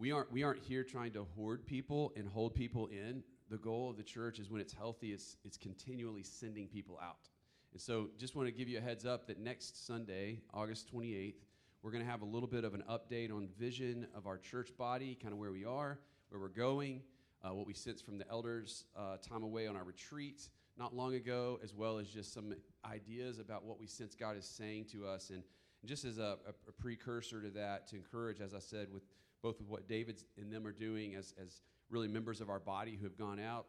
we 0.00 0.12
aren't, 0.12 0.32
we 0.32 0.42
aren't 0.42 0.58
here 0.58 0.82
trying 0.82 1.12
to 1.12 1.26
hoard 1.36 1.66
people 1.66 2.12
and 2.16 2.26
hold 2.26 2.54
people 2.54 2.86
in. 2.86 3.22
The 3.50 3.58
goal 3.58 3.90
of 3.90 3.98
the 3.98 4.02
church 4.02 4.38
is 4.38 4.50
when 4.50 4.60
it's 4.60 4.72
healthy, 4.72 5.12
it's, 5.12 5.36
it's 5.44 5.58
continually 5.58 6.22
sending 6.22 6.68
people 6.68 6.98
out. 7.02 7.28
And 7.72 7.80
so 7.80 8.08
just 8.16 8.34
want 8.34 8.48
to 8.48 8.52
give 8.52 8.66
you 8.66 8.78
a 8.78 8.80
heads 8.80 9.04
up 9.04 9.26
that 9.26 9.38
next 9.38 9.86
Sunday, 9.86 10.40
August 10.54 10.90
28th, 10.94 11.44
we're 11.82 11.90
going 11.90 12.02
to 12.02 12.10
have 12.10 12.22
a 12.22 12.26
little 12.26 12.48
bit 12.48 12.64
of 12.64 12.72
an 12.72 12.82
update 12.88 13.30
on 13.30 13.48
vision 13.58 14.06
of 14.14 14.26
our 14.26 14.38
church 14.38 14.70
body, 14.78 15.18
kind 15.20 15.34
of 15.34 15.38
where 15.38 15.52
we 15.52 15.66
are, 15.66 15.98
where 16.30 16.40
we're 16.40 16.48
going, 16.48 17.02
uh, 17.44 17.52
what 17.52 17.66
we 17.66 17.74
sense 17.74 18.00
from 18.00 18.16
the 18.16 18.28
elders' 18.30 18.84
uh, 18.96 19.16
time 19.18 19.42
away 19.42 19.66
on 19.66 19.76
our 19.76 19.84
retreat 19.84 20.48
not 20.80 20.96
long 20.96 21.14
ago, 21.14 21.60
as 21.62 21.74
well 21.74 21.98
as 21.98 22.08
just 22.08 22.32
some 22.32 22.54
ideas 22.90 23.38
about 23.38 23.64
what 23.66 23.78
we 23.78 23.86
sense 23.86 24.14
God 24.14 24.36
is 24.38 24.46
saying 24.46 24.86
to 24.92 25.06
us. 25.06 25.28
And, 25.30 25.44
just 25.86 26.04
as 26.04 26.18
a, 26.18 26.36
a, 26.46 26.68
a 26.68 26.72
precursor 26.78 27.40
to 27.40 27.48
that, 27.48 27.86
to 27.88 27.96
encourage, 27.96 28.42
as 28.42 28.52
I 28.52 28.58
said, 28.58 28.88
with 28.92 29.02
both 29.42 29.58
with 29.58 29.68
what 29.68 29.88
David 29.88 30.22
and 30.36 30.52
them 30.52 30.66
are 30.66 30.72
doing 30.72 31.14
as, 31.14 31.32
as 31.42 31.62
really 31.88 32.08
members 32.08 32.42
of 32.42 32.50
our 32.50 32.60
body 32.60 32.96
who 32.96 33.04
have 33.04 33.16
gone 33.16 33.40
out. 33.40 33.64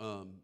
Um, 0.00 0.36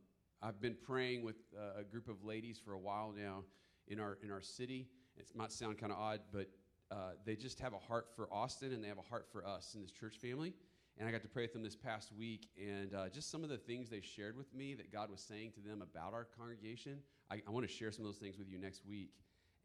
I've 0.43 0.61
been 0.61 0.77
praying 0.87 1.23
with 1.23 1.37
a 1.79 1.85
group 1.85 2.09
of 2.09 2.23
ladies 2.23 2.61
for 2.63 2.75
a 2.75 2.79
while 2.79 3.15
now 3.17 3.45
in 3.89 3.99
our, 3.99 4.19
in 4.23 4.31
our 4.31 4.43
city. 4.43 4.89
It 5.17 5.27
might 5.35 5.53
sound 5.53 5.79
kind 5.79 5.91
of 5.91 5.99
odd, 5.99 6.21
but 6.31 6.51
uh, 6.91 7.13
they 7.25 7.35
just 7.35 7.59
have 7.61 7.73
a 7.73 7.79
heart 7.79 8.09
for 8.15 8.29
Austin 8.31 8.75
and 8.75 8.85
they 8.85 8.89
have 8.89 8.99
a 8.99 9.09
heart 9.09 9.27
for 9.33 9.47
us 9.47 9.75
in 9.75 9.81
this 9.81 9.91
church 9.91 10.17
family. 10.21 10.53
And 10.99 11.09
I 11.09 11.13
got 11.13 11.23
to 11.23 11.29
pray 11.29 11.43
with 11.43 11.53
them 11.53 11.65
this 11.65 11.75
past 11.75 12.13
week, 12.17 12.49
and 12.57 12.95
uh, 12.95 13.09
just 13.09 13.31
some 13.31 13.43
of 13.43 13.51
the 13.51 13.59
things 13.59 13.91
they 13.91 14.01
shared 14.01 14.37
with 14.37 14.55
me 14.55 14.75
that 14.75 14.93
God 14.93 15.11
was 15.11 15.21
saying 15.21 15.53
to 15.53 15.61
them 15.61 15.83
about 15.83 16.15
our 16.15 16.27
congregation. 16.39 16.99
I, 17.31 17.43
I 17.47 17.51
want 17.51 17.67
to 17.67 17.73
share 17.73 17.91
some 17.91 18.05
of 18.05 18.13
those 18.13 18.21
things 18.21 18.39
with 18.39 18.49
you 18.49 18.59
next 18.59 18.87
week. 18.87 19.11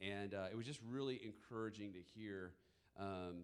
And 0.02 0.34
uh, 0.34 0.46
it 0.52 0.58
was 0.58 0.66
just 0.66 0.80
really 0.90 1.22
encouraging 1.24 1.94
to 1.94 2.00
hear 2.16 2.54
um, 3.00 3.44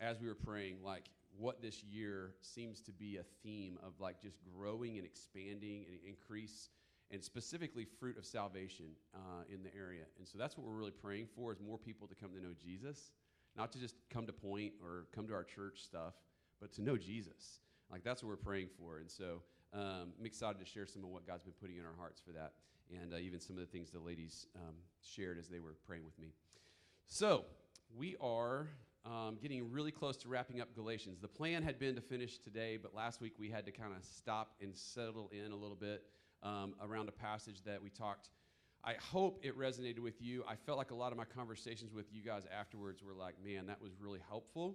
as 0.00 0.20
we 0.20 0.26
were 0.26 0.34
praying, 0.34 0.78
like 0.84 1.04
what 1.38 1.62
this 1.62 1.84
year 1.84 2.34
seems 2.40 2.80
to 2.80 2.92
be 2.92 3.18
a 3.18 3.24
theme 3.42 3.78
of 3.82 3.92
like 4.00 4.20
just 4.20 4.38
growing 4.56 4.96
and 4.96 5.06
expanding 5.06 5.84
and 5.88 5.98
increase 6.06 6.70
and 7.12 7.22
specifically 7.22 7.84
fruit 7.84 8.16
of 8.16 8.24
salvation 8.24 8.86
uh, 9.14 9.42
in 9.52 9.62
the 9.62 9.74
area. 9.76 10.04
And 10.18 10.26
so 10.26 10.38
that's 10.38 10.56
what 10.56 10.66
we're 10.66 10.74
really 10.74 10.90
praying 10.90 11.28
for 11.34 11.52
is 11.52 11.60
more 11.60 11.78
people 11.78 12.06
to 12.08 12.14
come 12.14 12.30
to 12.30 12.40
know 12.40 12.54
Jesus, 12.62 13.12
not 13.56 13.72
to 13.72 13.78
just 13.78 13.94
come 14.10 14.26
to 14.26 14.32
point 14.32 14.72
or 14.82 15.06
come 15.14 15.26
to 15.26 15.34
our 15.34 15.44
church 15.44 15.82
stuff, 15.82 16.14
but 16.60 16.72
to 16.74 16.82
know 16.82 16.96
Jesus. 16.96 17.60
Like 17.90 18.04
that's 18.04 18.22
what 18.22 18.28
we're 18.28 18.36
praying 18.36 18.68
for. 18.78 18.98
And 18.98 19.10
so 19.10 19.42
um, 19.72 20.12
I'm 20.18 20.26
excited 20.26 20.58
to 20.58 20.66
share 20.66 20.86
some 20.86 21.04
of 21.04 21.10
what 21.10 21.26
God's 21.26 21.44
been 21.44 21.54
putting 21.60 21.76
in 21.76 21.84
our 21.84 21.94
hearts 21.98 22.20
for 22.24 22.32
that, 22.32 22.52
and 22.90 23.14
uh, 23.14 23.18
even 23.18 23.40
some 23.40 23.56
of 23.56 23.60
the 23.60 23.66
things 23.66 23.90
the 23.90 24.00
ladies 24.00 24.46
um, 24.56 24.74
shared 25.02 25.38
as 25.38 25.48
they 25.48 25.60
were 25.60 25.74
praying 25.86 26.04
with 26.04 26.18
me. 26.18 26.32
So 27.06 27.44
we 27.96 28.16
are 28.20 28.68
um, 29.04 29.38
getting 29.40 29.70
really 29.70 29.92
close 29.92 30.16
to 30.18 30.28
wrapping 30.28 30.60
up 30.60 30.74
Galatians. 30.74 31.18
The 31.20 31.28
plan 31.28 31.62
had 31.62 31.78
been 31.78 31.94
to 31.94 32.00
finish 32.00 32.38
today, 32.38 32.76
but 32.76 32.94
last 32.94 33.20
week 33.20 33.34
we 33.38 33.48
had 33.48 33.64
to 33.66 33.72
kind 33.72 33.92
of 33.96 34.04
stop 34.04 34.52
and 34.60 34.76
settle 34.76 35.30
in 35.32 35.52
a 35.52 35.56
little 35.56 35.76
bit 35.76 36.02
um, 36.42 36.74
around 36.82 37.08
a 37.08 37.12
passage 37.12 37.62
that 37.64 37.82
we 37.82 37.90
talked. 37.90 38.28
I 38.82 38.94
hope 38.94 39.40
it 39.42 39.58
resonated 39.58 39.98
with 39.98 40.22
you. 40.22 40.42
I 40.48 40.54
felt 40.54 40.78
like 40.78 40.90
a 40.90 40.94
lot 40.94 41.12
of 41.12 41.18
my 41.18 41.24
conversations 41.24 41.92
with 41.92 42.06
you 42.12 42.22
guys 42.22 42.44
afterwards 42.58 43.02
were 43.02 43.12
like, 43.12 43.34
man, 43.44 43.66
that 43.66 43.80
was 43.80 43.92
really 44.00 44.20
helpful. 44.26 44.74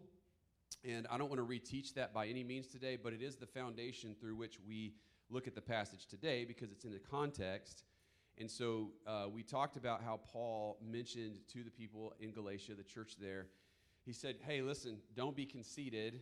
And 0.88 1.08
I 1.10 1.18
don't 1.18 1.30
want 1.30 1.40
to 1.40 1.46
reteach 1.46 1.94
that 1.96 2.14
by 2.14 2.28
any 2.28 2.44
means 2.44 2.68
today, 2.68 2.98
but 3.02 3.12
it 3.12 3.22
is 3.22 3.38
the 3.38 3.48
foundation 3.48 4.16
through 4.20 4.36
which 4.36 4.60
we 4.68 4.94
look 5.30 5.48
at 5.48 5.56
the 5.56 5.62
passage 5.62 6.06
today 6.06 6.46
because 6.46 6.72
it's 6.72 6.86
in 6.86 6.92
the 6.92 7.00
context. 7.00 7.84
And 8.38 8.52
so 8.52 8.92
uh, 9.08 9.26
we 9.34 9.42
talked 9.42 9.78
about 9.78 10.04
how 10.04 10.20
Paul 10.32 10.78
mentioned 10.86 11.40
to 11.54 11.64
the 11.64 11.72
people 11.72 12.14
in 12.20 12.32
Galatia, 12.32 12.76
the 12.76 12.84
church 12.84 13.16
there, 13.20 13.48
he 14.06 14.14
said, 14.14 14.36
Hey, 14.46 14.62
listen, 14.62 14.98
don't 15.16 15.36
be 15.36 15.46
conceited, 15.46 16.20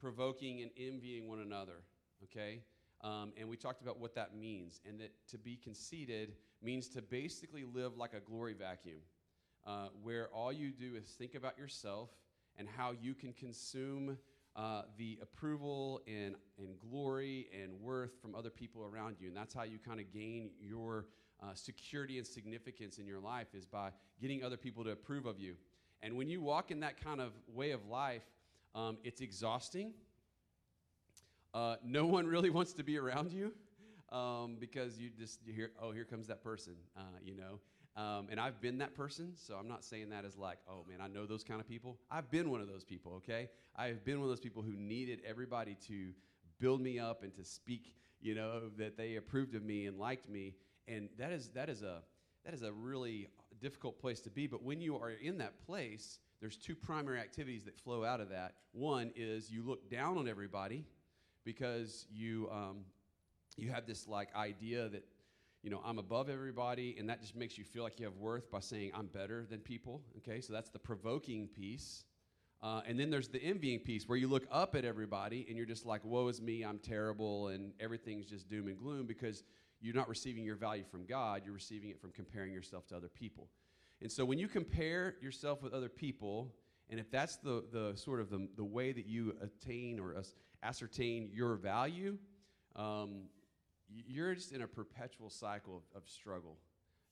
provoking 0.00 0.60
and 0.60 0.70
envying 0.76 1.26
one 1.26 1.38
another, 1.40 1.80
okay? 2.24 2.60
Um, 3.02 3.32
and 3.38 3.48
we 3.48 3.56
talked 3.56 3.80
about 3.80 3.98
what 3.98 4.14
that 4.16 4.36
means, 4.36 4.80
and 4.86 5.00
that 5.00 5.12
to 5.30 5.38
be 5.38 5.56
conceited 5.56 6.34
means 6.62 6.88
to 6.88 7.00
basically 7.00 7.64
live 7.64 7.96
like 7.96 8.12
a 8.12 8.20
glory 8.20 8.52
vacuum, 8.52 8.98
uh, 9.66 9.88
where 10.02 10.28
all 10.28 10.52
you 10.52 10.72
do 10.72 10.96
is 10.96 11.06
think 11.06 11.34
about 11.34 11.56
yourself 11.56 12.10
and 12.58 12.68
how 12.68 12.92
you 13.00 13.14
can 13.14 13.32
consume 13.32 14.18
uh, 14.56 14.82
the 14.96 15.18
approval 15.22 16.00
and, 16.06 16.34
and 16.58 16.78
glory 16.80 17.48
and 17.62 17.72
worth 17.80 18.20
from 18.20 18.34
other 18.34 18.50
people 18.50 18.82
around 18.84 19.16
you. 19.20 19.28
And 19.28 19.36
that's 19.36 19.54
how 19.54 19.62
you 19.62 19.78
kind 19.78 20.00
of 20.00 20.12
gain 20.12 20.50
your 20.60 21.06
uh, 21.40 21.54
security 21.54 22.18
and 22.18 22.26
significance 22.26 22.98
in 22.98 23.06
your 23.06 23.20
life 23.20 23.54
is 23.54 23.64
by 23.64 23.90
getting 24.20 24.42
other 24.42 24.56
people 24.56 24.82
to 24.84 24.90
approve 24.90 25.26
of 25.26 25.38
you. 25.38 25.54
And 26.02 26.16
when 26.16 26.28
you 26.28 26.40
walk 26.40 26.70
in 26.70 26.80
that 26.80 27.02
kind 27.02 27.20
of 27.20 27.32
way 27.52 27.70
of 27.70 27.86
life, 27.86 28.22
um, 28.74 28.98
it's 29.04 29.20
exhausting. 29.20 29.92
Uh, 31.54 31.76
no 31.84 32.06
one 32.06 32.26
really 32.26 32.50
wants 32.58 32.72
to 32.74 32.82
be 32.82 32.98
around 32.98 33.32
you 33.32 33.52
um, 34.10 34.56
because 34.58 34.98
you 34.98 35.10
just 35.16 35.40
you 35.46 35.52
hear, 35.52 35.70
oh, 35.80 35.92
here 35.92 36.04
comes 36.04 36.26
that 36.28 36.42
person, 36.42 36.74
uh, 36.96 37.02
you 37.22 37.34
know. 37.36 37.60
Um, 37.98 38.28
and 38.30 38.38
I've 38.38 38.60
been 38.60 38.78
that 38.78 38.94
person, 38.94 39.32
so 39.34 39.56
I'm 39.56 39.66
not 39.66 39.84
saying 39.84 40.10
that 40.10 40.24
as 40.24 40.36
like, 40.36 40.58
oh 40.70 40.84
man, 40.88 40.98
I 41.02 41.08
know 41.08 41.26
those 41.26 41.42
kind 41.42 41.60
of 41.60 41.66
people. 41.66 41.98
I've 42.12 42.30
been 42.30 42.48
one 42.48 42.60
of 42.60 42.68
those 42.68 42.84
people, 42.84 43.14
okay? 43.16 43.48
I've 43.74 44.04
been 44.04 44.20
one 44.20 44.26
of 44.26 44.30
those 44.30 44.38
people 44.38 44.62
who 44.62 44.76
needed 44.76 45.20
everybody 45.26 45.76
to 45.88 46.12
build 46.60 46.80
me 46.80 47.00
up 47.00 47.24
and 47.24 47.34
to 47.34 47.44
speak, 47.44 47.96
you 48.20 48.36
know, 48.36 48.70
that 48.78 48.96
they 48.96 49.16
approved 49.16 49.56
of 49.56 49.64
me 49.64 49.86
and 49.86 49.98
liked 49.98 50.28
me. 50.28 50.54
And 50.86 51.08
that 51.18 51.32
is 51.32 51.48
that 51.50 51.68
is 51.68 51.82
a 51.82 52.02
that 52.44 52.54
is 52.54 52.62
a 52.62 52.72
really 52.72 53.30
difficult 53.60 54.00
place 54.00 54.20
to 54.20 54.30
be. 54.30 54.46
But 54.46 54.62
when 54.62 54.80
you 54.80 54.96
are 54.96 55.10
in 55.10 55.38
that 55.38 55.66
place, 55.66 56.20
there's 56.40 56.56
two 56.56 56.76
primary 56.76 57.18
activities 57.18 57.64
that 57.64 57.76
flow 57.76 58.04
out 58.04 58.20
of 58.20 58.28
that. 58.28 58.54
One 58.70 59.10
is 59.16 59.50
you 59.50 59.64
look 59.64 59.90
down 59.90 60.18
on 60.18 60.28
everybody 60.28 60.84
because 61.44 62.06
you 62.12 62.48
um, 62.52 62.84
you 63.56 63.70
have 63.70 63.86
this 63.86 64.06
like 64.06 64.34
idea 64.36 64.88
that 64.88 65.04
you 65.68 65.74
know 65.74 65.82
I'm 65.84 65.98
above 65.98 66.30
everybody, 66.30 66.96
and 66.98 67.10
that 67.10 67.20
just 67.20 67.36
makes 67.36 67.58
you 67.58 67.64
feel 67.64 67.82
like 67.82 68.00
you 68.00 68.06
have 68.06 68.16
worth 68.16 68.50
by 68.50 68.60
saying 68.60 68.90
I'm 68.94 69.04
better 69.04 69.44
than 69.44 69.60
people. 69.60 70.00
Okay, 70.16 70.40
so 70.40 70.54
that's 70.54 70.70
the 70.70 70.78
provoking 70.78 71.46
piece. 71.46 72.04
Uh, 72.62 72.80
and 72.86 72.98
then 72.98 73.10
there's 73.10 73.28
the 73.28 73.42
envying 73.42 73.78
piece 73.78 74.08
where 74.08 74.16
you 74.16 74.28
look 74.28 74.44
up 74.50 74.74
at 74.74 74.86
everybody 74.86 75.44
and 75.46 75.58
you're 75.58 75.66
just 75.66 75.84
like, 75.84 76.02
woe 76.06 76.26
is 76.28 76.40
me, 76.40 76.62
I'm 76.62 76.78
terrible, 76.78 77.48
and 77.48 77.72
everything's 77.80 78.24
just 78.24 78.48
doom 78.48 78.66
and 78.68 78.78
gloom 78.78 79.04
because 79.04 79.44
you're 79.82 79.94
not 79.94 80.08
receiving 80.08 80.42
your 80.42 80.56
value 80.56 80.84
from 80.90 81.04
God, 81.04 81.42
you're 81.44 81.52
receiving 81.52 81.90
it 81.90 82.00
from 82.00 82.12
comparing 82.12 82.50
yourself 82.54 82.86
to 82.86 82.96
other 82.96 83.10
people. 83.10 83.50
And 84.00 84.10
so 84.10 84.24
when 84.24 84.38
you 84.38 84.48
compare 84.48 85.16
yourself 85.20 85.62
with 85.62 85.74
other 85.74 85.90
people, 85.90 86.50
and 86.88 86.98
if 86.98 87.10
that's 87.10 87.36
the, 87.36 87.62
the 87.70 87.92
sort 87.94 88.20
of 88.20 88.30
the, 88.30 88.48
the 88.56 88.64
way 88.64 88.92
that 88.92 89.04
you 89.04 89.36
attain 89.42 90.00
or 90.00 90.14
ascertain 90.62 91.28
your 91.30 91.56
value, 91.56 92.16
um, 92.74 93.24
you're 93.88 94.34
just 94.34 94.52
in 94.52 94.62
a 94.62 94.66
perpetual 94.66 95.30
cycle 95.30 95.76
of, 95.76 96.02
of 96.02 96.08
struggle, 96.08 96.58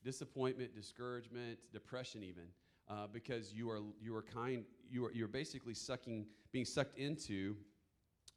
disappointment, 0.04 0.74
discouragement, 0.74 1.58
depression, 1.72 2.22
even, 2.22 2.44
uh, 2.88 3.06
because 3.12 3.52
you 3.52 3.70
are 3.70 3.80
you 4.00 4.14
are 4.14 4.22
kind 4.22 4.64
you 4.90 5.06
are 5.06 5.12
you're 5.12 5.28
basically 5.28 5.74
sucking 5.74 6.26
being 6.52 6.64
sucked 6.64 6.98
into 6.98 7.56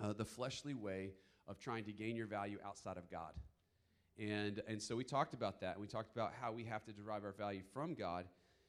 uh, 0.03 0.13
the 0.13 0.25
fleshly 0.25 0.73
way 0.73 1.11
of 1.47 1.59
trying 1.59 1.83
to 1.83 1.91
gain 1.91 2.15
your 2.15 2.27
value 2.27 2.57
outside 2.65 2.97
of 2.97 3.09
God. 3.09 3.33
And, 4.19 4.61
and 4.67 4.81
so 4.81 4.95
we 4.95 5.03
talked 5.03 5.33
about 5.33 5.61
that. 5.61 5.79
We 5.79 5.87
talked 5.87 6.11
about 6.11 6.33
how 6.39 6.51
we 6.51 6.63
have 6.65 6.83
to 6.85 6.91
derive 6.91 7.23
our 7.23 7.31
value 7.31 7.61
from 7.73 7.93
God. 7.93 8.25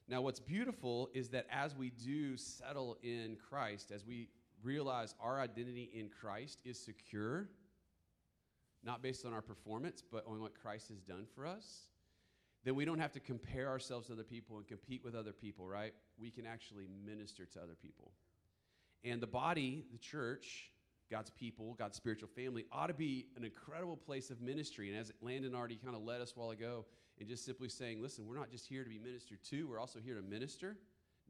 Now, 0.08 0.22
what's 0.22 0.40
beautiful 0.40 1.10
is 1.12 1.28
that 1.30 1.46
as 1.50 1.76
we 1.76 1.90
do 1.90 2.36
settle 2.36 2.96
in 3.02 3.36
Christ, 3.48 3.90
as 3.92 4.06
we 4.06 4.28
realize 4.62 5.14
our 5.20 5.40
identity 5.40 5.90
in 5.94 6.08
Christ 6.08 6.58
is 6.64 6.78
secure, 6.78 7.48
not 8.84 9.02
based 9.02 9.26
on 9.26 9.32
our 9.32 9.42
performance, 9.42 10.02
but 10.10 10.24
on 10.26 10.40
what 10.40 10.54
Christ 10.60 10.88
has 10.88 11.00
done 11.00 11.26
for 11.34 11.46
us, 11.46 11.88
then 12.64 12.74
we 12.74 12.84
don't 12.84 12.98
have 12.98 13.12
to 13.12 13.20
compare 13.20 13.68
ourselves 13.68 14.08
to 14.08 14.12
other 14.12 14.24
people 14.24 14.58
and 14.58 14.66
compete 14.66 15.02
with 15.04 15.14
other 15.14 15.32
people, 15.32 15.66
right? 15.66 15.94
We 16.18 16.30
can 16.30 16.46
actually 16.46 16.86
minister 17.04 17.46
to 17.46 17.62
other 17.62 17.74
people. 17.80 18.12
And 19.02 19.20
the 19.20 19.26
body, 19.26 19.84
the 19.92 19.98
church, 19.98 20.70
God's 21.10 21.30
people, 21.30 21.74
God's 21.74 21.96
spiritual 21.96 22.28
family, 22.28 22.66
ought 22.70 22.88
to 22.88 22.94
be 22.94 23.26
an 23.36 23.44
incredible 23.44 23.96
place 23.96 24.30
of 24.30 24.40
ministry. 24.40 24.90
And 24.90 24.98
as 24.98 25.10
Landon 25.22 25.54
already 25.54 25.76
kind 25.76 25.96
of 25.96 26.02
led 26.02 26.20
us 26.20 26.36
while 26.36 26.50
ago, 26.50 26.84
and 27.18 27.28
just 27.28 27.44
simply 27.44 27.68
saying, 27.68 28.00
listen, 28.00 28.26
we're 28.26 28.36
not 28.36 28.50
just 28.50 28.66
here 28.66 28.82
to 28.82 28.88
be 28.88 28.98
ministered 28.98 29.42
to, 29.50 29.68
we're 29.68 29.78
also 29.78 29.98
here 29.98 30.14
to 30.14 30.22
minister. 30.22 30.76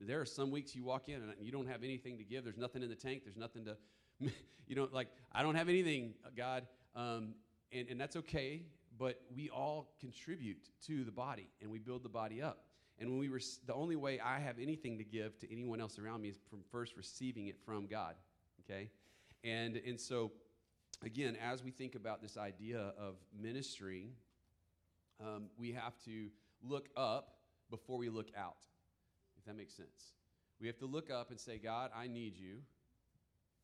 There 0.01 0.21
are 0.21 0.27
some 0.27 0.51
weeks 0.51 0.75
you 0.75 0.85
walk 0.85 1.09
in 1.09 1.17
and 1.17 1.35
you 1.41 1.53
don't 1.53 1.69
have 1.69 1.83
anything 1.83 2.17
to 2.19 2.25
give. 2.25 2.45
There's 2.45 2.57
nothing 2.57 2.83
in 2.83 2.89
the 2.89 2.95
tank. 2.95 3.23
There's 3.25 3.37
nothing 3.37 3.65
to, 3.67 3.77
you 4.67 4.77
know, 4.77 4.89
like, 4.91 5.09
I 5.33 5.43
don't 5.43 5.57
have 5.57 5.69
anything, 5.69 6.15
God. 6.37 6.67
Um, 6.95 7.35
and, 7.73 7.89
and 7.89 8.01
that's 8.01 8.17
okay, 8.17 8.63
but 8.99 9.21
we 9.35 9.49
all 9.49 9.93
contribute 10.01 10.69
to 10.87 11.05
the 11.05 11.13
body 11.13 11.49
and 11.61 11.71
we 11.71 11.79
build 11.79 12.03
the 12.03 12.09
body 12.09 12.43
up. 12.43 12.65
And 12.99 13.09
when 13.09 13.19
we 13.19 13.31
were, 13.31 13.41
the 13.67 13.75
only 13.75 13.97
way 13.97 14.21
I 14.21 14.39
have 14.39 14.59
anything 14.59 14.99
to 14.99 15.05
give 15.05 15.39
to 15.39 15.51
anyone 15.51 15.81
else 15.81 15.99
around 15.99 16.21
me 16.21 16.29
is 16.29 16.37
from 16.51 16.61
first 16.71 16.97
receiving 16.97 17.47
it 17.47 17.57
from 17.65 17.87
God, 17.87 18.15
okay? 18.65 18.91
And, 19.43 19.77
and 19.77 19.99
so, 19.99 20.33
again, 21.03 21.37
as 21.43 21.65
we 21.65 21.71
think 21.71 21.95
about 21.95 22.21
this 22.21 22.37
idea 22.37 22.93
of 22.99 23.15
ministry, 23.41 24.11
um, 25.19 25.45
we 25.59 25.73
have 25.73 25.95
to 26.05 26.29
look 26.63 26.89
up 26.95 27.37
before 27.71 27.97
we 27.97 28.11
look 28.11 28.29
out, 28.37 28.67
if 29.39 29.47
that 29.47 29.57
makes 29.57 29.75
sense. 29.75 30.13
We 30.61 30.67
have 30.67 30.79
to 30.79 30.87
look 30.87 31.11
up 31.11 31.31
and 31.31 31.41
say, 31.41 31.57
God, 31.57 31.91
I 31.97 32.07
need 32.07 32.37
you 32.37 32.59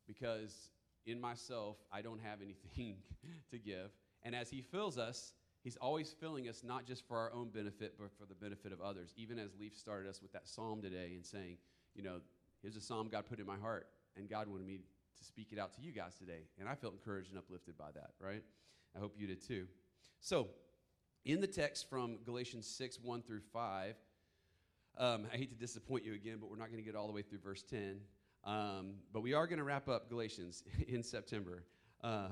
because 0.07 0.71
in 1.07 1.21
myself, 1.21 1.77
I 1.93 2.03
don't 2.03 2.21
have 2.21 2.41
anything 2.43 2.97
to 3.51 3.59
give. 3.59 3.91
And 4.23 4.35
as 4.35 4.51
He 4.51 4.61
fills 4.61 4.99
us, 4.99 5.33
He's 5.63 5.77
always 5.77 6.15
filling 6.21 6.49
us 6.49 6.63
not 6.63 6.87
just 6.87 7.07
for 7.09 7.17
our 7.17 7.33
own 7.33 7.49
benefit, 7.49 7.95
but 7.99 8.11
for 8.17 8.25
the 8.25 8.37
benefit 8.37 8.73
of 8.73 8.81
others. 8.81 9.13
Even 9.17 9.37
as 9.39 9.51
Leaf 9.59 9.77
started 9.77 10.09
us 10.09 10.23
with 10.23 10.33
that 10.33 10.47
psalm 10.47 10.81
today 10.81 11.15
and 11.17 11.27
saying, 11.27 11.57
you 11.93 12.05
know, 12.05 12.21
here's 12.63 12.77
a 12.77 12.81
psalm 12.81 13.09
God 13.11 13.25
put 13.29 13.41
in 13.41 13.47
my 13.47 13.57
heart, 13.57 13.89
and 14.17 14.29
God 14.29 14.47
wanted 14.47 14.67
me 14.67 14.77
to 14.77 15.25
speak 15.25 15.49
it 15.51 15.59
out 15.59 15.75
to 15.75 15.81
you 15.81 15.91
guys 15.91 16.15
today. 16.15 16.45
And 16.61 16.69
I 16.69 16.77
felt 16.77 16.93
encouraged 16.93 17.31
and 17.31 17.39
uplifted 17.39 17.77
by 17.77 17.91
that, 17.95 18.11
right? 18.21 18.45
I 18.95 19.01
hope 19.01 19.15
you 19.19 19.27
did 19.27 19.45
too. 19.45 19.67
So, 20.21 20.49
in 21.25 21.41
the 21.41 21.49
text 21.49 21.91
from 21.91 22.19
Galatians 22.25 22.67
6 22.69 23.01
1 23.03 23.23
through 23.23 23.41
5, 23.53 23.97
um, 24.99 25.27
I 25.33 25.37
hate 25.37 25.51
to 25.51 25.57
disappoint 25.57 26.05
you 26.05 26.15
again, 26.15 26.37
but 26.41 26.49
we're 26.49 26.57
not 26.57 26.69
going 26.71 26.83
to 26.83 26.87
get 26.87 26.95
all 26.95 27.07
the 27.07 27.13
way 27.13 27.23
through 27.23 27.41
verse 27.41 27.63
10. 27.69 28.01
Um, 28.47 28.95
but 29.13 29.23
we 29.23 29.35
are 29.35 29.49
going 29.49 29.59
to 29.59 29.65
wrap 29.65 29.89
up 29.89 30.09
Galatians 30.09 30.63
in 30.89 31.03
September. 31.03 31.65
Uh, 32.03 32.29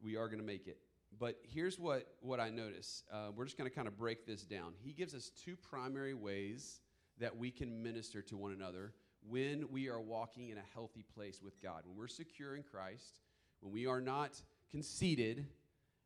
we 0.00 0.16
are 0.16 0.28
going 0.28 0.38
to 0.38 0.46
make 0.46 0.68
it. 0.68 0.78
But 1.18 1.38
here's 1.42 1.78
what, 1.78 2.06
what 2.20 2.38
I 2.38 2.50
notice. 2.50 3.02
Uh, 3.12 3.30
we're 3.34 3.44
just 3.44 3.58
going 3.58 3.68
to 3.68 3.74
kind 3.74 3.88
of 3.88 3.98
break 3.98 4.26
this 4.26 4.42
down. 4.42 4.74
He 4.78 4.92
gives 4.92 5.12
us 5.14 5.30
two 5.44 5.56
primary 5.56 6.14
ways 6.14 6.80
that 7.18 7.36
we 7.36 7.50
can 7.50 7.82
minister 7.82 8.22
to 8.22 8.36
one 8.36 8.52
another 8.52 8.92
when 9.28 9.66
we 9.70 9.88
are 9.88 10.00
walking 10.00 10.50
in 10.50 10.58
a 10.58 10.64
healthy 10.72 11.04
place 11.14 11.40
with 11.42 11.60
God, 11.60 11.82
when 11.84 11.96
we're 11.96 12.06
secure 12.06 12.54
in 12.54 12.62
Christ, 12.62 13.20
when 13.60 13.72
we 13.72 13.86
are 13.86 14.00
not 14.00 14.40
conceited 14.70 15.46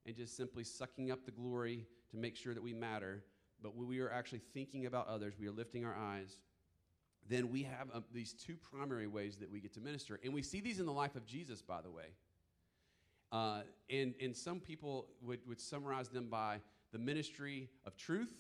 and 0.07 0.17
just 0.17 0.37
simply 0.37 0.65
sucking 0.65 1.11
up 1.11 1.27
the 1.27 1.31
glory 1.31 1.87
to 2.13 2.17
make 2.17 2.37
sure 2.37 2.55
that 2.55 2.63
we 2.63 2.73
matter, 2.73 3.23
but 3.63 3.77
when 3.77 3.87
we 3.87 4.01
are 4.01 4.11
actually 4.11 4.41
thinking 4.55 4.87
about 4.87 5.07
others, 5.09 5.35
we 5.39 5.47
are 5.47 5.53
lifting 5.53 5.85
our 5.85 5.95
eyes, 5.95 6.39
then 7.31 7.49
we 7.49 7.63
have 7.63 7.89
um, 7.95 8.05
these 8.13 8.33
two 8.33 8.57
primary 8.57 9.07
ways 9.07 9.37
that 9.37 9.51
we 9.51 9.61
get 9.61 9.73
to 9.75 9.81
minister. 9.81 10.19
And 10.25 10.35
we 10.35 10.43
see 10.43 10.61
these 10.61 10.81
in 10.81 10.87
the 10.87 10.93
life 10.93 11.15
of 11.15 11.25
Jesus, 11.25 11.63
by 11.63 11.81
the 11.81 11.91
way. 11.91 12.13
Uh, 13.31 13.61
and, 13.89 14.15
and 14.21 14.37
some 14.37 14.59
people 14.59 15.07
would, 15.23 15.39
would 15.47 15.61
summarize 15.61 16.09
them 16.09 16.27
by 16.29 16.59
the 16.93 16.99
ministry 16.99 17.71
of 17.87 17.97
truth 17.97 18.35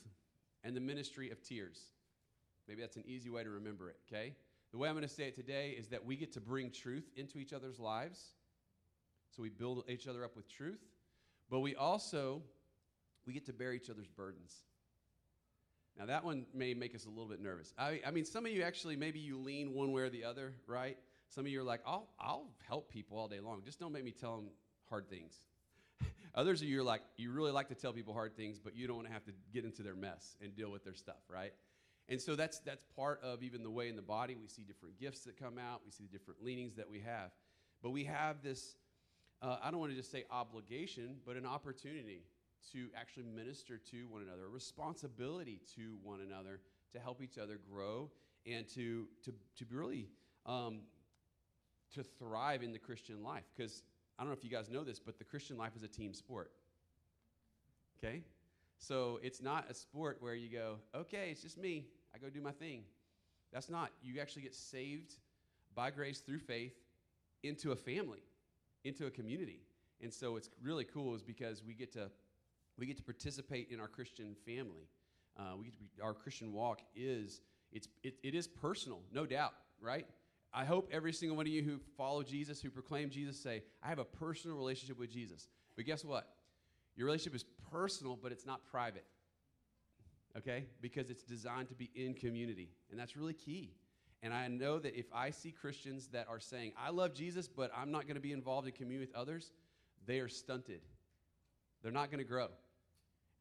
and 0.64 0.76
the 0.76 0.80
ministry 0.80 1.30
of 1.30 1.40
tears. 1.40 1.78
Maybe 2.66 2.80
that's 2.80 2.96
an 2.96 3.04
easy 3.06 3.30
way 3.30 3.44
to 3.44 3.50
remember 3.50 3.88
it, 3.88 3.96
okay? 4.08 4.34
The 4.72 4.78
way 4.78 4.88
I'm 4.88 4.94
going 4.96 5.06
to 5.06 5.14
say 5.14 5.24
it 5.24 5.36
today 5.36 5.76
is 5.78 5.86
that 5.88 6.04
we 6.04 6.16
get 6.16 6.32
to 6.32 6.40
bring 6.40 6.70
truth 6.70 7.08
into 7.16 7.38
each 7.38 7.52
other's 7.52 7.78
lives, 7.78 8.34
So 9.30 9.42
we 9.42 9.48
build 9.48 9.84
each 9.88 10.08
other 10.08 10.24
up 10.24 10.34
with 10.34 10.48
truth, 10.48 10.80
but 11.48 11.60
we 11.60 11.76
also 11.76 12.42
we 13.26 13.32
get 13.32 13.46
to 13.46 13.52
bear 13.52 13.72
each 13.72 13.90
other's 13.90 14.08
burdens. 14.08 14.54
Now 16.00 16.06
that 16.06 16.24
one 16.24 16.46
may 16.54 16.72
make 16.72 16.94
us 16.94 17.04
a 17.04 17.10
little 17.10 17.26
bit 17.26 17.42
nervous. 17.42 17.74
I, 17.76 18.00
I 18.06 18.10
mean, 18.10 18.24
some 18.24 18.46
of 18.46 18.52
you 18.52 18.62
actually 18.62 18.96
maybe 18.96 19.18
you 19.20 19.36
lean 19.36 19.74
one 19.74 19.92
way 19.92 20.00
or 20.00 20.08
the 20.08 20.24
other, 20.24 20.54
right? 20.66 20.96
Some 21.28 21.44
of 21.44 21.52
you 21.52 21.60
are 21.60 21.64
like, 21.64 21.82
I'll 21.86 22.08
I'll 22.18 22.46
help 22.66 22.90
people 22.90 23.18
all 23.18 23.28
day 23.28 23.38
long. 23.38 23.60
Just 23.66 23.78
don't 23.78 23.92
make 23.92 24.04
me 24.04 24.10
tell 24.10 24.36
them 24.36 24.46
hard 24.88 25.10
things. 25.10 25.34
Others 26.34 26.62
of 26.62 26.68
you 26.68 26.80
are 26.80 26.84
like, 26.84 27.02
you 27.18 27.30
really 27.32 27.52
like 27.52 27.68
to 27.68 27.74
tell 27.74 27.92
people 27.92 28.14
hard 28.14 28.34
things, 28.34 28.58
but 28.58 28.74
you 28.74 28.86
don't 28.86 28.96
want 28.96 29.08
to 29.08 29.12
have 29.12 29.26
to 29.26 29.32
get 29.52 29.66
into 29.66 29.82
their 29.82 29.94
mess 29.94 30.36
and 30.42 30.56
deal 30.56 30.70
with 30.70 30.84
their 30.84 30.94
stuff, 30.94 31.20
right? 31.28 31.52
And 32.08 32.18
so 32.18 32.34
that's 32.34 32.60
that's 32.60 32.82
part 32.96 33.22
of 33.22 33.42
even 33.42 33.62
the 33.62 33.70
way 33.70 33.90
in 33.90 33.96
the 33.96 34.00
body 34.00 34.36
we 34.40 34.48
see 34.48 34.62
different 34.62 34.98
gifts 34.98 35.24
that 35.24 35.38
come 35.38 35.58
out, 35.58 35.82
we 35.84 35.90
see 35.90 36.04
the 36.04 36.18
different 36.18 36.42
leanings 36.42 36.76
that 36.76 36.88
we 36.88 37.00
have. 37.00 37.30
But 37.82 37.90
we 37.90 38.04
have 38.04 38.42
this 38.42 38.74
uh, 39.42 39.58
I 39.62 39.70
don't 39.70 39.80
want 39.80 39.92
to 39.92 39.98
just 39.98 40.10
say 40.10 40.24
obligation, 40.30 41.16
but 41.26 41.36
an 41.36 41.44
opportunity 41.44 42.22
to 42.72 42.88
actually 42.98 43.24
minister 43.24 43.78
to 43.90 44.06
one 44.08 44.22
another, 44.22 44.46
a 44.46 44.48
responsibility 44.48 45.60
to 45.76 45.96
one 46.02 46.20
another 46.20 46.60
to 46.92 46.98
help 46.98 47.22
each 47.22 47.38
other 47.38 47.58
grow 47.70 48.10
and 48.46 48.66
to, 48.68 49.06
to, 49.24 49.32
to 49.56 49.64
really 49.70 50.08
um, 50.46 50.80
to 51.94 52.02
thrive 52.02 52.62
in 52.62 52.72
the 52.72 52.78
Christian 52.78 53.22
life. 53.22 53.44
Because 53.56 53.82
I 54.18 54.22
don't 54.22 54.30
know 54.30 54.36
if 54.36 54.44
you 54.44 54.50
guys 54.50 54.70
know 54.70 54.84
this, 54.84 54.98
but 54.98 55.18
the 55.18 55.24
Christian 55.24 55.56
life 55.56 55.72
is 55.76 55.82
a 55.82 55.88
team 55.88 56.14
sport. 56.14 56.50
Okay? 57.98 58.22
So 58.78 59.20
it's 59.22 59.42
not 59.42 59.70
a 59.70 59.74
sport 59.74 60.18
where 60.20 60.34
you 60.34 60.50
go, 60.50 60.76
okay, 60.94 61.28
it's 61.30 61.42
just 61.42 61.58
me. 61.58 61.86
I 62.14 62.18
go 62.18 62.30
do 62.30 62.40
my 62.40 62.52
thing. 62.52 62.82
That's 63.52 63.68
not. 63.68 63.90
You 64.02 64.20
actually 64.20 64.42
get 64.42 64.54
saved 64.54 65.14
by 65.74 65.90
grace 65.90 66.20
through 66.20 66.38
faith 66.38 66.74
into 67.42 67.72
a 67.72 67.76
family 67.76 68.22
into 68.84 69.06
a 69.06 69.10
community. 69.10 69.60
And 70.02 70.12
so 70.12 70.36
it's 70.36 70.48
really 70.62 70.84
cool 70.84 71.14
is 71.14 71.22
because 71.22 71.62
we 71.64 71.74
get 71.74 71.92
to 71.92 72.10
we 72.80 72.86
get 72.86 72.96
to 72.96 73.02
participate 73.02 73.68
in 73.70 73.78
our 73.78 73.86
Christian 73.86 74.34
family. 74.46 74.88
Uh, 75.38 75.56
we, 75.58 75.70
be, 75.70 75.90
our 76.02 76.14
Christian 76.14 76.52
walk 76.52 76.80
is 76.96 77.42
it's 77.70 77.86
it, 78.02 78.14
it 78.24 78.34
is 78.34 78.48
personal, 78.48 79.00
no 79.12 79.26
doubt, 79.26 79.52
right? 79.80 80.06
I 80.52 80.64
hope 80.64 80.88
every 80.90 81.12
single 81.12 81.36
one 81.36 81.46
of 81.46 81.52
you 81.52 81.62
who 81.62 81.78
follow 81.96 82.22
Jesus, 82.22 82.60
who 82.60 82.70
proclaim 82.70 83.10
Jesus, 83.10 83.38
say, 83.38 83.62
I 83.82 83.88
have 83.88 84.00
a 84.00 84.04
personal 84.04 84.56
relationship 84.56 84.98
with 84.98 85.12
Jesus. 85.12 85.46
But 85.76 85.84
guess 85.84 86.04
what? 86.04 86.26
Your 86.96 87.06
relationship 87.06 87.36
is 87.36 87.44
personal, 87.70 88.18
but 88.20 88.32
it's 88.32 88.46
not 88.46 88.66
private. 88.66 89.04
Okay? 90.36 90.64
Because 90.80 91.08
it's 91.08 91.22
designed 91.22 91.68
to 91.68 91.74
be 91.74 91.90
in 91.94 92.14
community. 92.14 92.70
And 92.90 92.98
that's 92.98 93.16
really 93.16 93.34
key. 93.34 93.74
And 94.22 94.34
I 94.34 94.48
know 94.48 94.80
that 94.80 94.98
if 94.98 95.06
I 95.14 95.30
see 95.30 95.52
Christians 95.52 96.08
that 96.08 96.26
are 96.28 96.40
saying, 96.40 96.72
I 96.76 96.90
love 96.90 97.14
Jesus, 97.14 97.46
but 97.46 97.70
I'm 97.76 97.92
not 97.92 98.06
going 98.06 98.16
to 98.16 98.20
be 98.20 98.32
involved 98.32 98.66
in 98.66 98.72
community 98.72 99.06
with 99.06 99.14
others, 99.14 99.52
they 100.04 100.18
are 100.18 100.28
stunted. 100.28 100.80
They're 101.82 101.92
not 101.92 102.10
going 102.10 102.18
to 102.18 102.28
grow. 102.28 102.48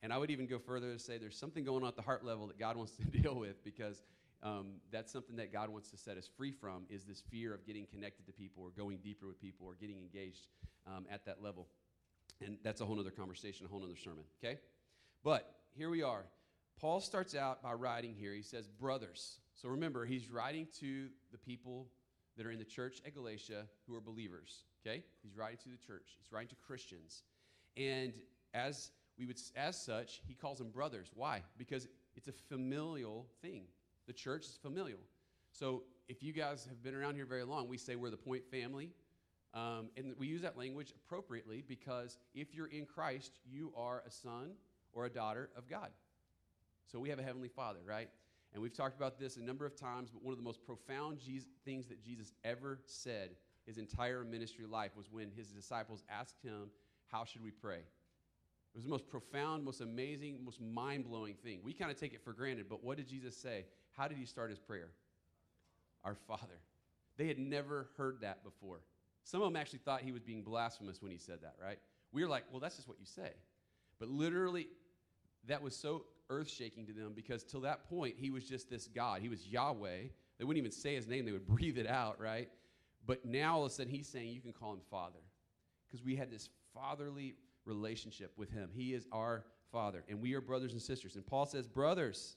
And 0.01 0.13
I 0.13 0.18
would 0.18 0.32
even 0.32 0.48
go 0.48 0.60
further 0.60 0.94
to 0.94 1.00
say 1.00 1.18
there's 1.18 1.38
something 1.38 1.63
going 1.63 1.84
on 1.84 1.89
at 1.89 1.96
the 1.96 2.01
heart 2.01 2.24
level 2.24 2.48
that 2.48 2.58
God 2.58 2.77
wants 2.77 2.94
to 2.94 3.03
deal 3.20 3.36
with 3.36 3.63
because 3.63 4.03
um, 4.41 4.75
that's 4.91 5.12
something 5.12 5.36
that 5.36 5.51
God 5.51 5.70
wants 5.70 5.89
to 5.89 5.98
set 5.98 6.18
us 6.18 6.29
free 6.38 6.51
from 6.51 6.84
is 6.89 7.03
this 7.03 7.22
fear 7.29 7.53
of 7.53 7.65
getting 7.65 7.86
connected 7.86 8.25
to 8.27 8.32
people 8.32 8.63
or 8.63 8.70
going 8.70 8.98
deeper 9.03 9.27
with 9.27 9.41
people 9.41 9.68
or 9.68 9.75
getting 9.79 9.98
engaged 9.98 10.48
um, 10.88 11.06
at 11.12 11.25
that 11.25 11.44
level. 11.44 11.68
And 12.46 12.58
that's 12.63 12.79
a 12.79 12.86
whole 12.86 13.00
other 13.00 13.12
conversation, 13.12 13.65
a 13.65 13.70
whole 13.70 13.84
other 13.84 13.98
sermon, 13.98 14.24
okay? 14.41 14.60
But 15.24 15.53
here 15.75 15.89
we 15.89 16.03
are. 16.03 16.24
Paul 16.79 17.01
starts 17.01 17.36
out 17.36 17.62
by 17.62 17.74
writing 17.74 18.15
here. 18.18 18.34
He 18.34 18.41
says, 18.41 18.68
Brothers. 18.68 19.39
So 19.53 19.68
remember, 19.68 20.06
he's 20.06 20.32
writing 20.32 20.68
to 20.79 21.07
the 21.33 21.38
people 21.38 21.88
that 22.38 22.46
are 22.46 22.51
in 22.51 22.59
the 22.59 22.66
church 22.66 23.01
at 23.05 23.14
Galatia 23.14 23.66
who 23.85 23.96
are 23.96 24.00
believers. 24.00 24.64
Okay? 24.85 25.03
He's 25.22 25.35
writing 25.35 25.57
to 25.64 25.70
the 25.70 25.85
church. 25.85 26.16
He's 26.18 26.31
writing 26.31 26.48
to 26.48 26.55
Christians. 26.55 27.24
And 27.75 28.14
as 28.53 28.92
we 29.20 29.25
would 29.25 29.38
as 29.55 29.79
such, 29.79 30.22
he 30.25 30.34
calls 30.34 30.58
them 30.60 30.70
brothers. 30.70 31.12
Why? 31.14 31.44
Because 31.58 31.88
it's 32.16 32.29
a 32.29 32.32
familial 32.32 33.27
thing. 33.42 33.64
The 34.08 34.14
church 34.14 34.46
is 34.46 34.58
familial. 34.62 35.00
So 35.51 35.84
if 36.08 36.24
you 36.24 36.32
guys 36.32 36.66
have 36.70 36.82
been 36.82 36.96
around 36.96 37.16
here 37.16 37.25
very 37.25 37.44
long, 37.44 37.68
we 37.68 37.77
say 37.77 37.96
we're 37.96 38.10
the 38.10 38.18
point 38.18 38.44
family. 38.50 38.92
Um, 39.53 39.90
and 39.98 40.14
we 40.18 40.27
use 40.27 40.42
that 40.44 40.58
language 40.58 40.94
appropriately 40.96 41.64
because 41.68 42.18
if 42.34 42.53
you're 42.53 42.68
in 42.68 42.86
Christ, 42.86 43.40
you 43.46 43.74
are 43.75 44.03
a 44.08 44.12
son 44.12 44.51
or 44.94 45.05
a 45.05 45.10
daughter 45.10 45.50
of 45.58 45.68
God. 45.68 45.90
So 46.92 47.00
we 47.00 47.10
have 47.10 47.20
a 47.20 47.24
heavenly 47.24 47.50
father, 47.50 47.79
right? 47.86 48.10
And 48.53 48.62
we've 48.62 48.74
talked 48.74 48.96
about 48.96 49.20
this 49.20 49.38
a 49.38 49.42
number 49.42 49.66
of 49.66 49.75
times, 49.75 50.10
but 50.12 50.24
one 50.24 50.32
of 50.32 50.38
the 50.38 50.44
most 50.44 50.64
profound 50.66 51.20
Jesus, 51.20 51.50
things 51.66 51.88
that 51.88 52.03
Jesus 52.03 52.34
ever 52.44 52.79
said 52.86 53.32
his 53.66 53.77
entire 53.77 54.24
ministry 54.24 54.66
life 54.66 54.92
was 54.96 55.12
when 55.12 55.29
his 55.36 55.50
disciples 55.50 56.03
asked 56.10 56.42
him, 56.42 56.70
How 57.12 57.25
should 57.25 57.44
we 57.44 57.51
pray? 57.51 57.82
It 58.74 58.77
was 58.77 58.84
the 58.84 58.92
most 58.92 59.08
profound, 59.08 59.66
most 59.66 59.82
amazing, 59.82 60.40
most 60.44 60.62
mind 60.62 61.05
blowing 61.05 61.36
thing. 61.44 61.60
We 61.64 61.74
kind 61.74 61.92
of 61.92 62.00
take 62.00 62.14
it 62.14 62.24
for 62.24 62.34
granted, 62.34 62.68
but 62.70 62.84
what 62.84 62.98
did 62.98 63.08
Jesus 63.08 63.36
say? 63.36 63.66
How 63.98 64.08
did 64.08 64.18
he 64.18 64.25
start 64.25 64.50
his 64.50 64.60
prayer? 64.60 64.90
Our 66.03 66.16
Father. 66.16 66.60
They 67.18 67.27
had 67.27 67.40
never 67.40 67.90
heard 67.98 68.22
that 68.22 68.44
before. 68.44 68.82
Some 69.24 69.42
of 69.42 69.48
them 69.48 69.55
actually 69.55 69.79
thought 69.79 70.01
he 70.01 70.12
was 70.12 70.22
being 70.22 70.44
blasphemous 70.44 71.01
when 71.01 71.12
he 71.12 71.18
said 71.18 71.40
that, 71.42 71.55
right? 71.62 71.79
We 72.12 72.24
were 72.24 72.29
like, 72.29 72.46
well, 72.51 72.60
that's 72.60 72.75
just 72.75 72.88
what 72.88 73.00
you 73.00 73.05
say. 73.05 73.32
But 74.00 74.10
literally, 74.10 74.68
that 75.48 75.62
was 75.62 75.75
so 75.75 76.05
earth 76.29 76.50
shaking 76.50 76.86
to 76.86 76.94
them 76.94 77.14
because 77.16 77.44
till 77.44 77.62
that 77.62 77.90
point, 77.90 78.16
he 78.18 78.29
was 78.29 78.46
just 78.46 78.70
this 78.70 78.88
God. 78.88 79.22
He 79.22 79.29
was 79.29 79.46
Yahweh. 79.48 80.03
They 80.38 80.46
wouldn't 80.46 80.60
even 80.60 80.72
say 80.72 80.96
his 80.96 81.08
name, 81.08 81.25
they 81.25 81.32
would 81.32 81.48
breathe 81.48 81.77
it 81.77 81.88
out, 81.88 82.20
right? 82.20 82.50
But 83.05 83.25
now 83.25 83.55
all 83.55 83.66
of 83.66 83.72
a 83.72 83.75
sudden, 83.75 83.92
he's 83.92 84.08
saying 84.08 84.29
you 84.29 84.42
can 84.42 84.53
call 84.53 84.74
him 84.74 84.79
Father 84.90 85.20
because 85.90 86.05
we 86.05 86.16
had 86.16 86.32
this 86.32 86.50
fatherly 86.74 87.36
relationship 87.70 88.34
with 88.38 88.51
him. 88.51 88.70
He 88.74 88.94
is 88.94 89.08
our 89.12 89.46
Father, 89.72 90.03
and 90.10 90.20
we 90.20 90.34
are 90.34 90.42
brothers 90.42 90.74
and 90.74 90.82
sisters. 90.82 91.16
And 91.16 91.25
Paul 91.25 91.46
says, 91.46 91.68
Brothers, 91.68 92.36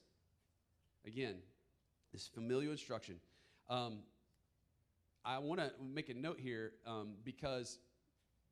again, 1.05 1.35
this 2.11 2.27
familial 2.27 2.71
instruction. 2.71 3.15
Um, 3.69 3.99
I 5.25 5.39
want 5.39 5.59
to 5.59 5.71
make 5.81 6.09
a 6.09 6.13
note 6.13 6.39
here 6.39 6.73
um, 6.85 7.13
because 7.23 7.79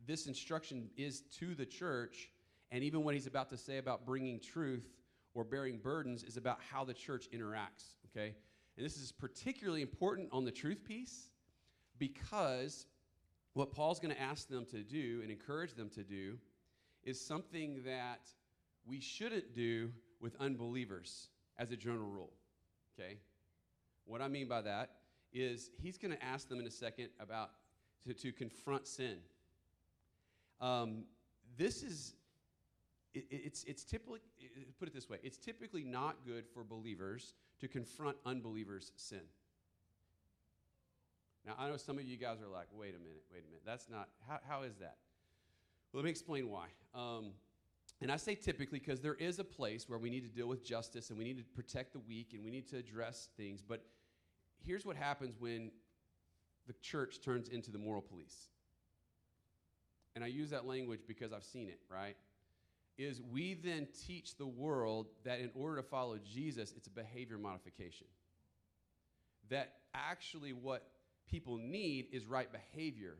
this 0.08 0.26
instruction 0.26 0.90
is 0.98 1.22
to 1.40 1.54
the 1.54 1.66
church, 1.66 2.30
and 2.72 2.84
even 2.84 3.04
what 3.04 3.14
he's 3.14 3.28
about 3.28 3.50
to 3.50 3.58
say 3.58 3.78
about 3.78 4.06
bringing 4.06 4.40
truth 4.40 4.88
or 5.34 5.44
bearing 5.44 5.78
burdens 5.78 6.24
is 6.24 6.38
about 6.38 6.60
how 6.72 6.84
the 6.84 6.94
church 6.94 7.28
interacts, 7.34 7.96
okay? 8.10 8.34
And 8.78 8.86
this 8.86 8.98
is 8.98 9.12
particularly 9.12 9.82
important 9.82 10.30
on 10.32 10.44
the 10.44 10.52
truth 10.52 10.84
piece 10.84 11.30
because 12.00 12.88
what 13.54 13.72
Paul's 13.72 14.00
going 14.00 14.14
to 14.14 14.22
ask 14.22 14.48
them 14.48 14.66
to 14.72 14.82
do 14.82 15.20
and 15.22 15.30
encourage 15.30 15.74
them 15.74 15.90
to 15.90 16.04
do 16.04 16.38
is 17.04 17.20
something 17.20 17.82
that 17.86 18.22
we 18.86 19.00
shouldn't 19.00 19.56
do 19.56 19.92
with 20.20 20.36
unbelievers 20.40 21.30
as 21.58 21.72
a 21.72 21.76
general 21.76 22.08
rule, 22.08 22.34
okay? 23.00 23.18
What 24.06 24.22
I 24.22 24.28
mean 24.28 24.48
by 24.48 24.62
that 24.62 24.92
is 25.34 25.72
he's 25.82 25.98
going 25.98 26.12
to 26.12 26.24
ask 26.24 26.50
them 26.50 26.60
in 26.60 26.68
a 26.68 26.72
second 26.72 27.10
about 27.20 27.52
to, 28.06 28.14
to 28.14 28.32
confront 28.32 28.88
sin. 28.88 29.18
Um, 30.60 31.06
this 31.58 31.84
is 31.84 32.14
it, 33.14 33.26
it's, 33.30 33.64
it's 33.66 33.84
typically, 33.84 34.20
put 34.80 34.88
it 34.88 34.94
this 34.94 35.10
way, 35.10 35.18
it's 35.24 35.38
typically 35.38 35.84
not 35.84 36.18
good 36.26 36.46
for 36.54 36.64
believers 36.64 37.34
to 37.60 37.68
confront 37.68 38.18
unbelievers' 38.26 38.92
sin. 38.96 39.22
Now, 41.46 41.54
I 41.58 41.68
know 41.68 41.78
some 41.78 41.98
of 41.98 42.06
you 42.06 42.18
guys 42.18 42.38
are 42.42 42.52
like, 42.52 42.68
wait 42.72 42.96
a 42.96 43.00
minute, 43.00 43.24
wait 43.32 43.44
a 43.44 43.48
minute. 43.48 43.64
That's 43.66 43.90
not, 43.90 44.10
how, 44.28 44.40
how 44.48 44.62
is 44.64 44.76
that? 44.78 44.98
Let 45.94 46.04
me 46.04 46.10
explain 46.10 46.50
why. 46.50 46.68
Um, 46.94 47.32
and 48.02 48.12
I 48.12 48.18
say 48.18 48.36
typically 48.36 48.80
because 48.80 49.02
there 49.02 49.16
is 49.16 49.40
a 49.40 49.44
place 49.44 49.88
where 49.88 50.00
we 50.00 50.10
need 50.10 50.24
to 50.24 50.30
deal 50.30 50.48
with 50.48 50.64
justice 50.64 51.10
and 51.10 51.18
we 51.18 51.24
need 51.24 51.38
to 51.38 51.44
protect 51.44 51.94
the 51.94 52.00
weak 52.00 52.30
and 52.34 52.44
we 52.44 52.50
need 52.50 52.68
to 52.70 52.78
address 52.78 53.30
things. 53.38 53.62
But 53.62 53.84
here's 54.66 54.86
what 54.86 54.96
happens 54.96 55.36
when 55.40 55.72
the 56.68 56.74
church 56.82 57.22
turns 57.22 57.50
into 57.50 57.72
the 57.72 57.78
moral 57.78 58.02
police. 58.02 58.48
And 60.16 60.24
I 60.24 60.28
use 60.28 60.50
that 60.50 60.66
language 60.66 61.02
because 61.08 61.32
I've 61.32 61.44
seen 61.44 61.68
it, 61.68 61.80
right? 61.90 62.16
is 63.02 63.22
we 63.32 63.56
then 63.56 63.88
teach 64.06 64.38
the 64.38 64.46
world 64.46 65.08
that 65.24 65.40
in 65.40 65.50
order 65.56 65.78
to 65.78 65.84
follow 65.84 66.18
Jesus, 66.18 66.74
it's 66.76 66.88
a 66.88 66.92
behavior 66.92 67.38
modification. 67.38 68.08
That 69.50 69.74
actually 69.94 70.54
what 70.54 70.88
people 71.28 71.58
need 71.58 72.08
is 72.12 72.26
right 72.26 72.50
behavior, 72.52 73.18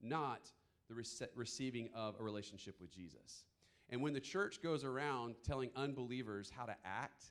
not 0.00 0.40
the 0.88 0.94
rece- 0.94 1.28
receiving 1.34 1.88
of 1.94 2.14
a 2.18 2.22
relationship 2.22 2.80
with 2.80 2.94
Jesus. 2.94 3.44
And 3.90 4.02
when 4.02 4.12
the 4.12 4.20
church 4.20 4.62
goes 4.62 4.84
around 4.84 5.36
telling 5.44 5.70
unbelievers 5.76 6.50
how 6.54 6.64
to 6.64 6.74
act, 6.84 7.24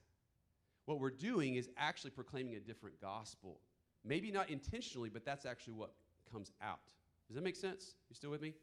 what 0.86 1.00
we're 1.00 1.10
doing 1.10 1.56
is 1.56 1.70
actually 1.78 2.12
proclaiming 2.12 2.56
a 2.56 2.60
different 2.60 3.00
gospel. 3.02 3.60
Maybe 4.04 4.32
not 4.32 4.50
intentionally, 4.50 5.10
but 5.10 5.26
that's 5.26 5.46
actually 5.46 5.74
what 5.74 5.91
comes 6.32 6.52
out. 6.62 6.80
Does 7.28 7.36
that 7.36 7.44
make 7.44 7.56
sense? 7.56 7.96
You 8.10 8.15
still 8.15 8.30
with 8.30 8.41
me? 8.41 8.54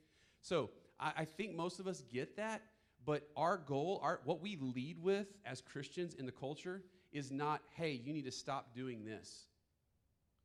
So 0.40 0.70
I, 1.00 1.12
I 1.18 1.24
think 1.24 1.54
most 1.54 1.80
of 1.80 1.86
us 1.86 2.02
get 2.12 2.36
that, 2.36 2.62
but 3.04 3.28
our 3.36 3.56
goal, 3.56 4.00
our, 4.02 4.20
what 4.24 4.40
we 4.40 4.56
lead 4.56 4.98
with 5.02 5.26
as 5.44 5.60
Christians 5.60 6.14
in 6.14 6.26
the 6.26 6.32
culture 6.32 6.82
is 7.12 7.30
not, 7.30 7.60
hey, 7.74 8.00
you 8.04 8.12
need 8.12 8.24
to 8.24 8.30
stop 8.30 8.74
doing 8.74 9.04
this. 9.04 9.46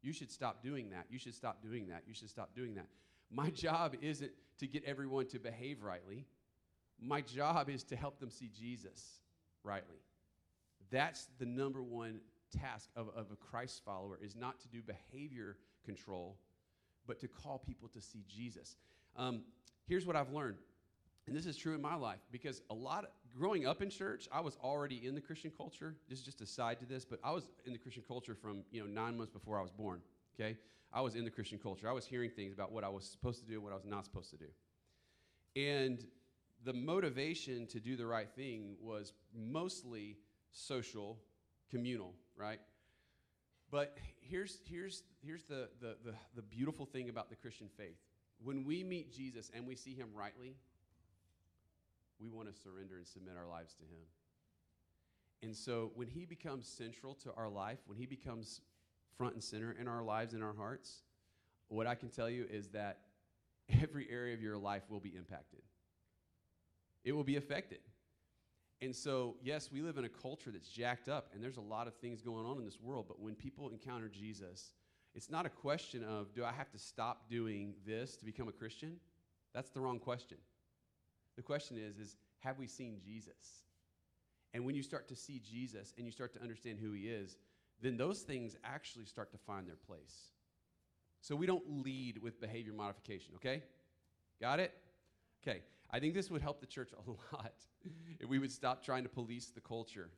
You 0.01 0.13
should 0.13 0.31
stop 0.31 0.63
doing 0.63 0.89
that. 0.89 1.05
You 1.09 1.19
should 1.19 1.35
stop 1.35 1.61
doing 1.61 1.87
that. 1.87 2.03
You 2.07 2.13
should 2.13 2.29
stop 2.29 2.55
doing 2.55 2.75
that. 2.75 2.87
My 3.29 3.49
job 3.49 3.95
isn't 4.01 4.31
to 4.59 4.67
get 4.67 4.83
everyone 4.85 5.27
to 5.27 5.39
behave 5.39 5.83
rightly. 5.83 6.25
My 6.99 7.21
job 7.21 7.69
is 7.69 7.83
to 7.85 7.95
help 7.95 8.19
them 8.19 8.31
see 8.31 8.49
Jesus 8.57 9.21
rightly. 9.63 9.97
That's 10.89 11.27
the 11.39 11.45
number 11.45 11.83
one 11.83 12.21
task 12.57 12.89
of, 12.95 13.09
of 13.15 13.27
a 13.31 13.35
Christ 13.35 13.81
follower 13.85 14.17
is 14.21 14.35
not 14.35 14.59
to 14.61 14.67
do 14.69 14.81
behavior 14.81 15.57
control, 15.85 16.37
but 17.05 17.19
to 17.19 17.27
call 17.27 17.59
people 17.59 17.87
to 17.89 18.01
see 18.01 18.23
Jesus. 18.27 18.77
Um, 19.15 19.41
here's 19.87 20.05
what 20.05 20.15
I've 20.15 20.31
learned, 20.31 20.57
and 21.27 21.35
this 21.35 21.45
is 21.45 21.57
true 21.57 21.75
in 21.75 21.81
my 21.81 21.95
life 21.95 22.19
because 22.31 22.61
a 22.69 22.73
lot 22.73 23.03
of 23.03 23.09
growing 23.37 23.67
up 23.67 23.81
in 23.81 23.89
church, 23.89 24.27
I 24.31 24.39
was 24.39 24.57
already 24.63 25.05
in 25.05 25.13
the 25.13 25.21
Christian 25.21 25.51
culture. 25.55 25.95
This 26.09 26.19
is 26.19 26.25
just 26.25 26.41
a 26.41 26.45
side 26.45 26.79
to 26.79 26.85
this, 26.85 27.05
but 27.05 27.19
I 27.23 27.31
was 27.31 27.47
in 27.65 27.73
the 27.73 27.79
Christian 27.79 28.03
culture 28.07 28.35
from 28.35 28.63
you 28.71 28.81
know 28.81 28.87
nine 28.87 29.17
months 29.17 29.31
before 29.31 29.59
I 29.59 29.61
was 29.61 29.71
born. 29.71 30.01
Okay, 30.39 30.57
I 30.93 31.01
was 31.01 31.15
in 31.15 31.23
the 31.23 31.31
Christian 31.31 31.59
culture. 31.59 31.89
I 31.89 31.93
was 31.93 32.05
hearing 32.05 32.29
things 32.29 32.53
about 32.53 32.71
what 32.71 32.83
I 32.83 32.89
was 32.89 33.05
supposed 33.05 33.39
to 33.41 33.45
do 33.45 33.55
and 33.55 33.63
what 33.63 33.73
I 33.73 33.75
was 33.75 33.85
not 33.85 34.05
supposed 34.05 34.29
to 34.31 34.37
do, 34.37 34.47
and 35.55 36.03
the 36.63 36.73
motivation 36.73 37.67
to 37.67 37.79
do 37.79 37.95
the 37.95 38.05
right 38.05 38.29
thing 38.35 38.75
was 38.81 39.13
mostly 39.33 40.17
social, 40.51 41.19
communal, 41.69 42.13
right? 42.35 42.59
But 43.69 43.97
here's, 44.21 44.59
here's, 44.69 45.03
here's 45.23 45.43
the, 45.43 45.69
the, 45.81 45.97
the, 46.03 46.13
the 46.35 46.41
beautiful 46.41 46.85
thing 46.85 47.09
about 47.09 47.29
the 47.29 47.35
Christian 47.35 47.67
faith. 47.77 47.97
When 48.43 48.63
we 48.63 48.83
meet 48.83 49.13
Jesus 49.13 49.51
and 49.53 49.67
we 49.67 49.75
see 49.75 49.93
him 49.93 50.07
rightly, 50.15 50.55
we 52.19 52.29
want 52.29 52.53
to 52.53 52.59
surrender 52.61 52.97
and 52.97 53.05
submit 53.05 53.35
our 53.37 53.47
lives 53.47 53.73
to 53.75 53.83
him. 53.83 54.05
And 55.43 55.55
so 55.55 55.91
when 55.95 56.07
he 56.07 56.25
becomes 56.25 56.67
central 56.67 57.13
to 57.15 57.31
our 57.35 57.49
life, 57.49 57.79
when 57.85 57.97
he 57.97 58.05
becomes 58.05 58.61
front 59.17 59.33
and 59.33 59.43
center 59.43 59.75
in 59.79 59.87
our 59.87 60.03
lives 60.03 60.33
and 60.33 60.43
our 60.43 60.53
hearts, 60.53 61.01
what 61.69 61.87
I 61.87 61.95
can 61.95 62.09
tell 62.09 62.29
you 62.29 62.45
is 62.49 62.69
that 62.69 62.99
every 63.81 64.07
area 64.09 64.33
of 64.33 64.41
your 64.41 64.57
life 64.57 64.83
will 64.89 64.99
be 64.99 65.13
impacted. 65.15 65.61
It 67.03 67.11
will 67.11 67.23
be 67.23 67.35
affected. 67.35 67.79
And 68.81 68.95
so, 68.95 69.35
yes, 69.41 69.71
we 69.71 69.81
live 69.81 69.97
in 69.97 70.05
a 70.05 70.09
culture 70.09 70.51
that's 70.51 70.69
jacked 70.69 71.09
up, 71.09 71.29
and 71.33 71.43
there's 71.43 71.57
a 71.57 71.61
lot 71.61 71.87
of 71.87 71.95
things 71.95 72.21
going 72.21 72.45
on 72.45 72.57
in 72.59 72.65
this 72.65 72.79
world. 72.79 73.05
But 73.07 73.19
when 73.19 73.33
people 73.33 73.69
encounter 73.69 74.07
Jesus, 74.07 74.73
it's 75.15 75.31
not 75.31 75.45
a 75.45 75.49
question 75.49 76.03
of, 76.03 76.33
do 76.35 76.45
I 76.45 76.51
have 76.51 76.69
to 76.71 76.77
stop 76.77 77.29
doing 77.29 77.73
this 77.85 78.17
to 78.17 78.25
become 78.25 78.47
a 78.47 78.51
Christian? 78.51 78.97
That's 79.53 79.71
the 79.71 79.79
wrong 79.79 79.99
question. 79.99 80.37
The 81.35 81.41
question 81.41 81.77
is, 81.77 81.97
is 81.97 82.15
have 82.39 82.59
we 82.59 82.67
seen 82.67 82.99
Jesus? 83.03 83.63
And 84.53 84.63
when 84.63 84.75
you 84.75 84.83
start 84.83 85.07
to 85.07 85.15
see 85.15 85.39
Jesus 85.39 85.93
and 85.97 86.05
you 86.05 86.11
start 86.11 86.33
to 86.33 86.41
understand 86.41 86.77
who 86.79 86.91
he 86.91 87.07
is, 87.07 87.37
then 87.81 87.97
those 87.97 88.21
things 88.21 88.55
actually 88.63 89.05
start 89.05 89.31
to 89.31 89.37
find 89.37 89.67
their 89.67 89.75
place. 89.75 90.31
So 91.21 91.35
we 91.35 91.45
don't 91.45 91.83
lead 91.83 92.21
with 92.21 92.39
behavior 92.39 92.73
modification, 92.73 93.33
okay? 93.35 93.63
Got 94.39 94.59
it? 94.59 94.73
Okay. 95.41 95.61
I 95.89 95.99
think 95.99 96.13
this 96.13 96.29
would 96.29 96.41
help 96.41 96.59
the 96.59 96.65
church 96.67 96.91
a 97.07 97.35
lot 97.35 97.53
if 98.19 98.27
we 98.27 98.39
would 98.39 98.51
stop 98.51 98.83
trying 98.83 99.03
to 99.03 99.09
police 99.09 99.47
the 99.47 99.61
culture 99.61 100.09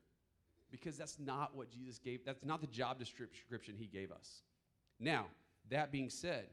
because 0.72 0.98
that's 0.98 1.18
not 1.20 1.56
what 1.56 1.72
Jesus 1.72 2.00
gave. 2.00 2.26
That's 2.26 2.44
not 2.44 2.62
the 2.62 2.68
job 2.68 3.00
description 3.00 3.76
he 3.78 3.86
gave 3.86 4.12
us. 4.12 4.44
Now, 5.00 5.28
that 5.70 5.92
being 5.92 6.10
said, 6.10 6.48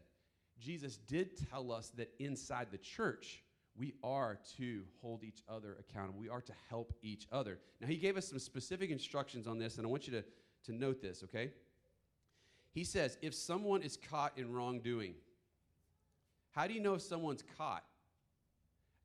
Jesus 0.59 0.97
did 0.97 1.31
tell 1.51 1.71
us 1.73 1.93
that 1.97 2.13
inside 2.19 2.69
the 2.71 2.79
church, 2.79 3.43
we 3.77 3.95
are 4.03 4.39
to 4.57 4.83
hold 5.03 5.23
each 5.23 5.43
other 5.49 5.77
accountable. 5.79 6.19
We 6.19 6.31
are 6.31 6.41
to 6.41 6.53
help 6.71 6.95
each 7.03 7.27
other. 7.31 7.59
Now, 7.81 7.89
he 7.89 7.97
gave 7.97 8.17
us 8.17 8.29
some 8.29 8.39
specific 8.39 8.91
instructions 8.91 9.47
on 9.47 9.59
this, 9.59 9.77
and 9.77 9.87
I 9.87 9.91
want 9.91 10.07
you 10.07 10.13
to, 10.15 10.25
to 10.67 10.73
note 10.73 11.01
this, 11.01 11.23
okay? 11.25 11.51
He 12.73 12.85
says, 12.85 13.17
if 13.23 13.35
someone 13.35 13.83
is 13.83 13.97
caught 13.97 14.37
in 14.37 14.53
wrongdoing, 14.53 15.15
how 16.51 16.67
do 16.67 16.75
you 16.75 16.81
know 16.81 16.95
if 16.95 17.03
someone's 17.03 17.43
caught? 17.57 17.85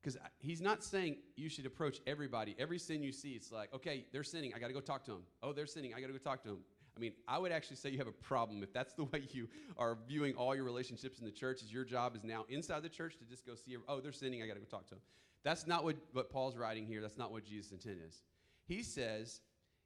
Because 0.02 0.18
he's 0.40 0.62
not 0.62 0.84
saying 0.84 1.18
you 1.36 1.48
should 1.48 1.66
approach 1.66 2.00
everybody. 2.08 2.56
Every 2.58 2.80
sin 2.80 3.04
you 3.04 3.12
see, 3.12 3.32
it's 3.32 3.52
like, 3.52 3.74
okay, 3.74 4.06
they're 4.12 4.24
sinning. 4.24 4.52
I 4.56 4.60
got 4.60 4.68
to 4.68 4.74
go 4.74 4.80
talk 4.80 5.04
to 5.06 5.12
them. 5.12 5.22
Oh, 5.44 5.54
they're 5.54 5.68
sinning. 5.68 5.94
I 5.94 6.02
got 6.02 6.08
to 6.08 6.14
go 6.14 6.20
talk 6.20 6.42
to 6.44 6.50
them. 6.50 6.60
I 6.98 7.00
mean, 7.00 7.14
I 7.28 7.38
would 7.38 7.52
actually 7.52 7.78
say 7.78 7.90
you 7.90 7.98
have 8.00 8.08
a 8.08 8.12
problem 8.12 8.64
if 8.64 8.74
that's 8.74 8.94
the 8.94 9.04
way 9.12 9.24
you 9.32 9.48
are 9.78 9.98
viewing 10.08 10.34
all 10.36 10.56
your 10.56 10.64
relationships 10.64 11.20
in 11.20 11.26
the 11.26 11.32
church. 11.32 11.62
Is 11.62 11.72
your 11.72 11.86
job 11.86 12.16
is 12.16 12.24
now 12.24 12.46
inside 12.50 12.84
the 12.84 12.90
church 12.90 13.18
to 13.20 13.26
just 13.26 13.46
go 13.46 13.54
see, 13.56 13.78
oh, 13.88 14.00
they're 14.00 14.12
sinning. 14.12 14.42
I 14.42 14.48
got 14.48 14.56
to 14.56 14.60
go 14.60 14.66
talk 14.66 14.88
to 14.88 14.96
them. 14.96 15.02
That's 15.44 15.68
not 15.68 15.84
what, 15.84 15.96
what 16.14 16.30
Paul's 16.30 16.58
writing 16.58 16.86
here. 16.86 17.02
That's 17.02 17.18
not 17.18 17.32
what 17.32 17.46
Jesus' 17.46 17.72
intent 17.72 18.00
is. 18.08 18.22
He 18.68 18.84
says, 18.84 19.42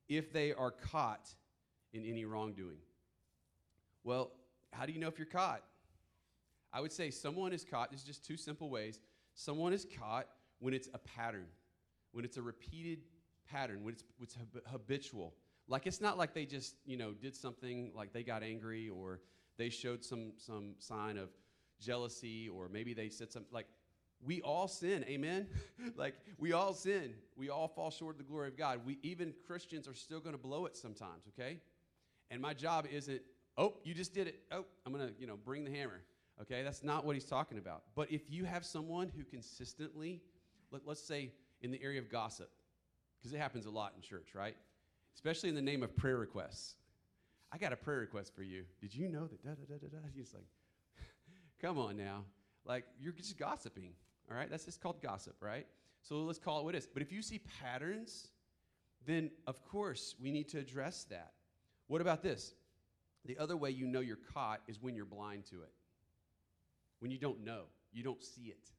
if 0.07 0.31
they 0.31 0.53
are 0.53 0.71
caught 0.71 1.33
in 1.95 2.05
any 2.05 2.25
wrongdoing. 2.25 2.77
Well, 4.03 4.31
how 4.71 4.85
do 4.85 4.91
you 4.91 4.99
know 4.99 5.07
if 5.07 5.17
you're 5.17 5.25
caught? 5.25 5.63
I 6.71 6.81
would 6.81 6.91
say 6.91 7.09
someone 7.09 7.53
is 7.53 7.63
caught. 7.63 7.89
There's 7.91 8.03
just 8.03 8.25
two 8.25 8.37
simple 8.37 8.69
ways. 8.69 8.99
Someone 9.33 9.73
is 9.73 9.87
caught 9.99 10.27
when 10.59 10.73
it's 10.73 10.89
a 10.93 10.99
pattern, 10.99 11.47
when 12.11 12.25
it's 12.25 12.37
a 12.37 12.41
repeated 12.41 12.99
pattern, 13.49 13.83
when 13.83 13.93
it's, 13.93 14.03
when 14.17 14.25
it's 14.25 14.37
habitual. 14.71 15.33
Like 15.67 15.87
it's 15.87 16.01
not 16.01 16.17
like 16.17 16.33
they 16.33 16.45
just, 16.45 16.75
you 16.85 16.97
know, 16.97 17.13
did 17.13 17.35
something 17.35 17.91
like 17.95 18.13
they 18.13 18.23
got 18.23 18.43
angry 18.43 18.89
or 18.89 19.21
they 19.57 19.69
showed 19.69 20.03
some 20.03 20.33
some 20.37 20.75
sign 20.79 21.17
of 21.17 21.29
jealousy 21.79 22.49
or 22.49 22.69
maybe 22.69 22.93
they 22.93 23.09
said 23.09 23.31
something 23.31 23.51
like 23.53 23.67
we 24.23 24.41
all 24.41 24.67
sin, 24.67 25.03
amen? 25.07 25.47
like 25.95 26.15
we 26.37 26.53
all 26.53 26.73
sin. 26.73 27.13
We 27.35 27.49
all 27.49 27.67
fall 27.67 27.91
short 27.91 28.15
of 28.15 28.17
the 28.17 28.23
glory 28.23 28.47
of 28.47 28.57
God. 28.57 28.81
We 28.85 28.99
even 29.03 29.33
Christians 29.45 29.87
are 29.87 29.93
still 29.93 30.19
going 30.19 30.35
to 30.35 30.41
blow 30.41 30.65
it 30.65 30.75
sometimes, 30.75 31.23
okay? 31.29 31.59
And 32.31 32.41
my 32.41 32.53
job 32.53 32.87
isn't, 32.91 33.21
oh, 33.57 33.75
you 33.83 33.93
just 33.93 34.13
did 34.13 34.27
it. 34.27 34.39
Oh, 34.51 34.65
I'm 34.85 34.93
going 34.93 35.07
to, 35.07 35.13
you 35.19 35.27
know, 35.27 35.37
bring 35.37 35.63
the 35.63 35.71
hammer. 35.71 36.01
Okay, 36.41 36.63
that's 36.63 36.83
not 36.83 37.05
what 37.05 37.15
he's 37.15 37.25
talking 37.25 37.57
about. 37.57 37.83
But 37.95 38.11
if 38.11 38.29
you 38.29 38.43
have 38.43 38.65
someone 38.65 39.11
who 39.15 39.23
consistently, 39.23 40.21
let, 40.71 40.85
us 40.87 41.01
say 41.01 41.31
in 41.61 41.71
the 41.71 41.81
area 41.81 41.99
of 41.99 42.09
gossip, 42.09 42.49
because 43.17 43.33
it 43.33 43.37
happens 43.37 43.65
a 43.65 43.69
lot 43.69 43.93
in 43.95 44.01
church, 44.01 44.35
right? 44.35 44.55
Especially 45.13 45.49
in 45.49 45.55
the 45.55 45.61
name 45.61 45.81
of 45.81 45.95
prayer 45.95 46.17
requests. 46.17 46.75
I 47.51 47.57
got 47.57 47.71
a 47.71 47.77
prayer 47.77 47.99
request 47.99 48.35
for 48.35 48.43
you. 48.43 48.63
Did 48.81 48.93
you 48.93 49.07
know 49.07 49.27
that 49.27 49.43
da 49.43 49.51
da 49.51 49.63
da 49.67 49.75
da 49.77 49.87
da? 49.87 50.07
He's 50.13 50.33
like, 50.33 50.47
come 51.61 51.77
on 51.77 51.95
now. 51.95 52.25
Like, 52.65 52.83
you're 52.99 53.13
just 53.13 53.37
gossiping, 53.37 53.93
all 54.29 54.35
right? 54.35 54.49
That's 54.49 54.65
just 54.65 54.81
called 54.81 55.01
gossip, 55.01 55.35
right? 55.39 55.65
So 56.01 56.17
let's 56.17 56.39
call 56.39 56.59
it 56.59 56.65
what 56.65 56.75
it 56.75 56.79
is. 56.79 56.87
But 56.87 57.01
if 57.01 57.11
you 57.11 57.21
see 57.21 57.39
patterns, 57.61 58.27
then 59.05 59.31
of 59.47 59.63
course 59.63 60.15
we 60.21 60.31
need 60.31 60.49
to 60.49 60.59
address 60.59 61.05
that. 61.05 61.33
What 61.87 62.01
about 62.01 62.23
this? 62.23 62.53
The 63.25 63.37
other 63.37 63.57
way 63.57 63.71
you 63.71 63.87
know 63.87 63.99
you're 63.99 64.17
caught 64.33 64.61
is 64.67 64.81
when 64.81 64.95
you're 64.95 65.05
blind 65.05 65.45
to 65.45 65.61
it 65.61 65.71
when 66.99 67.11
you 67.11 67.17
don't 67.17 67.43
know, 67.43 67.63
you 67.93 68.03
don't 68.03 68.23
see 68.23 68.47
it. 68.47 68.71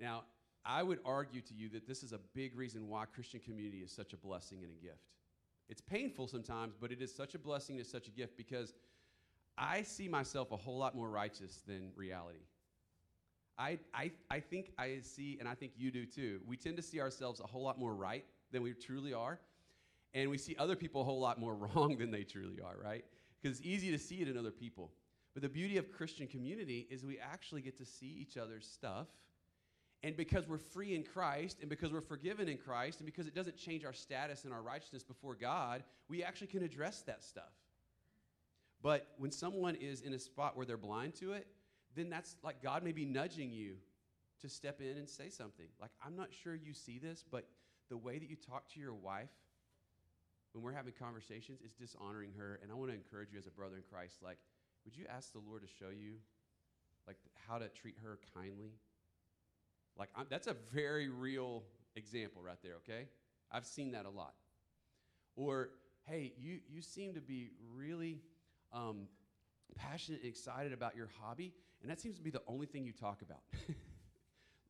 Now, 0.00 0.24
I 0.64 0.82
would 0.82 0.98
argue 1.04 1.40
to 1.42 1.54
you 1.54 1.68
that 1.70 1.86
this 1.86 2.02
is 2.02 2.12
a 2.12 2.18
big 2.34 2.56
reason 2.56 2.88
why 2.88 3.04
Christian 3.04 3.40
community 3.40 3.78
is 3.78 3.92
such 3.92 4.12
a 4.12 4.16
blessing 4.16 4.64
and 4.64 4.72
a 4.72 4.84
gift. 4.84 5.12
It's 5.68 5.80
painful 5.80 6.28
sometimes, 6.28 6.74
but 6.80 6.92
it 6.92 7.00
is 7.00 7.14
such 7.14 7.34
a 7.34 7.38
blessing 7.38 7.78
and 7.78 7.86
such 7.86 8.08
a 8.08 8.10
gift 8.10 8.36
because 8.36 8.74
I 9.56 9.82
see 9.82 10.08
myself 10.08 10.50
a 10.52 10.56
whole 10.56 10.76
lot 10.76 10.96
more 10.96 11.08
righteous 11.08 11.62
than 11.66 11.92
reality. 11.94 12.46
I, 13.58 13.78
I, 13.94 14.10
I 14.30 14.40
think 14.40 14.72
I 14.76 14.98
see, 15.02 15.36
and 15.38 15.48
I 15.48 15.54
think 15.54 15.72
you 15.76 15.90
do 15.90 16.04
too, 16.04 16.40
we 16.46 16.56
tend 16.56 16.76
to 16.76 16.82
see 16.82 17.00
ourselves 17.00 17.40
a 17.40 17.46
whole 17.46 17.62
lot 17.62 17.78
more 17.78 17.94
right 17.94 18.24
than 18.52 18.62
we 18.62 18.74
truly 18.74 19.14
are. 19.14 19.38
And 20.16 20.30
we 20.30 20.38
see 20.38 20.56
other 20.58 20.74
people 20.74 21.02
a 21.02 21.04
whole 21.04 21.20
lot 21.20 21.38
more 21.38 21.54
wrong 21.74 21.98
than 21.98 22.10
they 22.10 22.24
truly 22.24 22.58
are, 22.64 22.74
right? 22.82 23.04
Because 23.40 23.58
it's 23.58 23.66
easy 23.66 23.90
to 23.90 23.98
see 23.98 24.16
it 24.22 24.28
in 24.28 24.38
other 24.38 24.50
people. 24.50 24.90
But 25.34 25.42
the 25.42 25.48
beauty 25.50 25.76
of 25.76 25.92
Christian 25.92 26.26
community 26.26 26.86
is 26.90 27.04
we 27.04 27.18
actually 27.18 27.60
get 27.60 27.76
to 27.76 27.84
see 27.84 28.16
each 28.18 28.38
other's 28.38 28.66
stuff. 28.66 29.08
And 30.02 30.16
because 30.16 30.48
we're 30.48 30.56
free 30.56 30.94
in 30.94 31.02
Christ, 31.02 31.58
and 31.60 31.68
because 31.68 31.92
we're 31.92 32.00
forgiven 32.00 32.48
in 32.48 32.56
Christ, 32.56 33.00
and 33.00 33.06
because 33.06 33.26
it 33.26 33.34
doesn't 33.34 33.58
change 33.58 33.84
our 33.84 33.92
status 33.92 34.44
and 34.44 34.54
our 34.54 34.62
righteousness 34.62 35.04
before 35.04 35.34
God, 35.34 35.82
we 36.08 36.22
actually 36.22 36.46
can 36.46 36.62
address 36.62 37.02
that 37.02 37.22
stuff. 37.22 37.52
But 38.82 39.08
when 39.18 39.30
someone 39.30 39.74
is 39.74 40.00
in 40.00 40.14
a 40.14 40.18
spot 40.18 40.56
where 40.56 40.64
they're 40.64 40.78
blind 40.78 41.14
to 41.16 41.32
it, 41.32 41.46
then 41.94 42.08
that's 42.08 42.36
like 42.42 42.62
God 42.62 42.82
may 42.82 42.92
be 42.92 43.04
nudging 43.04 43.52
you 43.52 43.74
to 44.40 44.48
step 44.48 44.80
in 44.80 44.96
and 44.96 45.08
say 45.08 45.28
something. 45.28 45.66
Like, 45.78 45.90
I'm 46.04 46.16
not 46.16 46.28
sure 46.32 46.54
you 46.54 46.72
see 46.72 46.98
this, 46.98 47.22
but 47.30 47.48
the 47.90 47.96
way 47.98 48.18
that 48.18 48.30
you 48.30 48.36
talk 48.36 48.68
to 48.72 48.80
your 48.80 48.94
wife 48.94 49.30
when 50.56 50.64
we're 50.64 50.72
having 50.72 50.94
conversations 50.98 51.60
it's 51.62 51.74
dishonoring 51.74 52.30
her. 52.38 52.58
And 52.62 52.72
I 52.72 52.74
want 52.74 52.90
to 52.90 52.96
encourage 52.96 53.28
you 53.30 53.38
as 53.38 53.46
a 53.46 53.50
brother 53.50 53.76
in 53.76 53.82
Christ, 53.92 54.16
like, 54.22 54.38
would 54.86 54.96
you 54.96 55.04
ask 55.14 55.32
the 55.32 55.40
Lord 55.46 55.60
to 55.60 55.68
show 55.68 55.90
you, 55.90 56.14
like, 57.06 57.18
how 57.46 57.58
to 57.58 57.68
treat 57.68 57.96
her 58.02 58.18
kindly? 58.34 58.72
Like, 59.98 60.08
I'm, 60.16 60.26
that's 60.30 60.46
a 60.46 60.56
very 60.72 61.10
real 61.10 61.62
example 61.94 62.40
right 62.42 62.56
there, 62.62 62.76
okay? 62.76 63.08
I've 63.52 63.66
seen 63.66 63.92
that 63.92 64.06
a 64.06 64.10
lot. 64.10 64.32
Or, 65.36 65.70
hey, 66.04 66.32
you, 66.38 66.60
you 66.70 66.80
seem 66.80 67.12
to 67.14 67.20
be 67.20 67.50
really 67.74 68.22
um, 68.72 69.08
passionate 69.76 70.22
and 70.22 70.30
excited 70.30 70.72
about 70.72 70.96
your 70.96 71.10
hobby, 71.20 71.52
and 71.82 71.90
that 71.90 72.00
seems 72.00 72.16
to 72.16 72.22
be 72.22 72.30
the 72.30 72.42
only 72.46 72.66
thing 72.66 72.86
you 72.86 72.92
talk 72.92 73.20
about. 73.20 73.40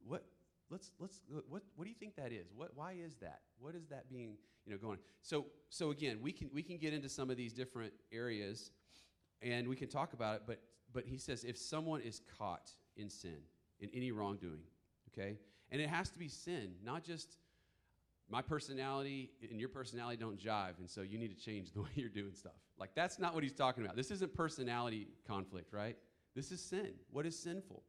what, 0.04 0.24
let's, 0.70 0.90
let's, 0.98 1.20
what, 1.48 1.62
what 1.76 1.84
do 1.84 1.90
you 1.90 1.96
think 1.98 2.16
that 2.16 2.32
is? 2.32 2.46
What, 2.54 2.70
why 2.74 2.96
is 3.04 3.16
that? 3.16 3.40
What 3.58 3.74
is 3.74 3.86
that 3.88 4.08
being, 4.08 4.36
you 4.64 4.72
know, 4.72 4.78
going? 4.78 4.98
So, 5.22 5.46
so 5.68 5.90
again, 5.90 6.18
we 6.20 6.32
can, 6.32 6.50
we 6.52 6.62
can 6.62 6.78
get 6.78 6.92
into 6.92 7.08
some 7.08 7.30
of 7.30 7.36
these 7.36 7.52
different 7.52 7.92
areas 8.12 8.70
and 9.42 9.68
we 9.68 9.76
can 9.76 9.88
talk 9.88 10.12
about 10.12 10.36
it, 10.36 10.42
but, 10.46 10.60
but 10.92 11.04
he 11.06 11.18
says 11.18 11.44
if 11.44 11.56
someone 11.56 12.00
is 12.00 12.20
caught 12.38 12.70
in 12.96 13.10
sin, 13.10 13.38
in 13.80 13.90
any 13.92 14.10
wrongdoing, 14.10 14.62
okay? 15.12 15.36
And 15.70 15.80
it 15.80 15.88
has 15.88 16.10
to 16.10 16.18
be 16.18 16.28
sin, 16.28 16.72
not 16.84 17.04
just 17.04 17.36
my 18.28 18.42
personality 18.42 19.30
and 19.48 19.60
your 19.60 19.68
personality 19.68 20.16
don't 20.16 20.38
jive, 20.38 20.78
and 20.78 20.88
so 20.88 21.02
you 21.02 21.18
need 21.18 21.36
to 21.36 21.44
change 21.44 21.72
the 21.72 21.80
way 21.82 21.88
you're 21.94 22.08
doing 22.08 22.34
stuff. 22.34 22.52
Like, 22.78 22.90
that's 22.94 23.18
not 23.18 23.34
what 23.34 23.42
he's 23.42 23.54
talking 23.54 23.84
about. 23.84 23.96
This 23.96 24.10
isn't 24.10 24.34
personality 24.34 25.08
conflict, 25.26 25.72
right? 25.72 25.96
This 26.34 26.52
is 26.52 26.60
sin. 26.60 26.90
What 27.10 27.24
is 27.24 27.38
sinful? 27.38 27.82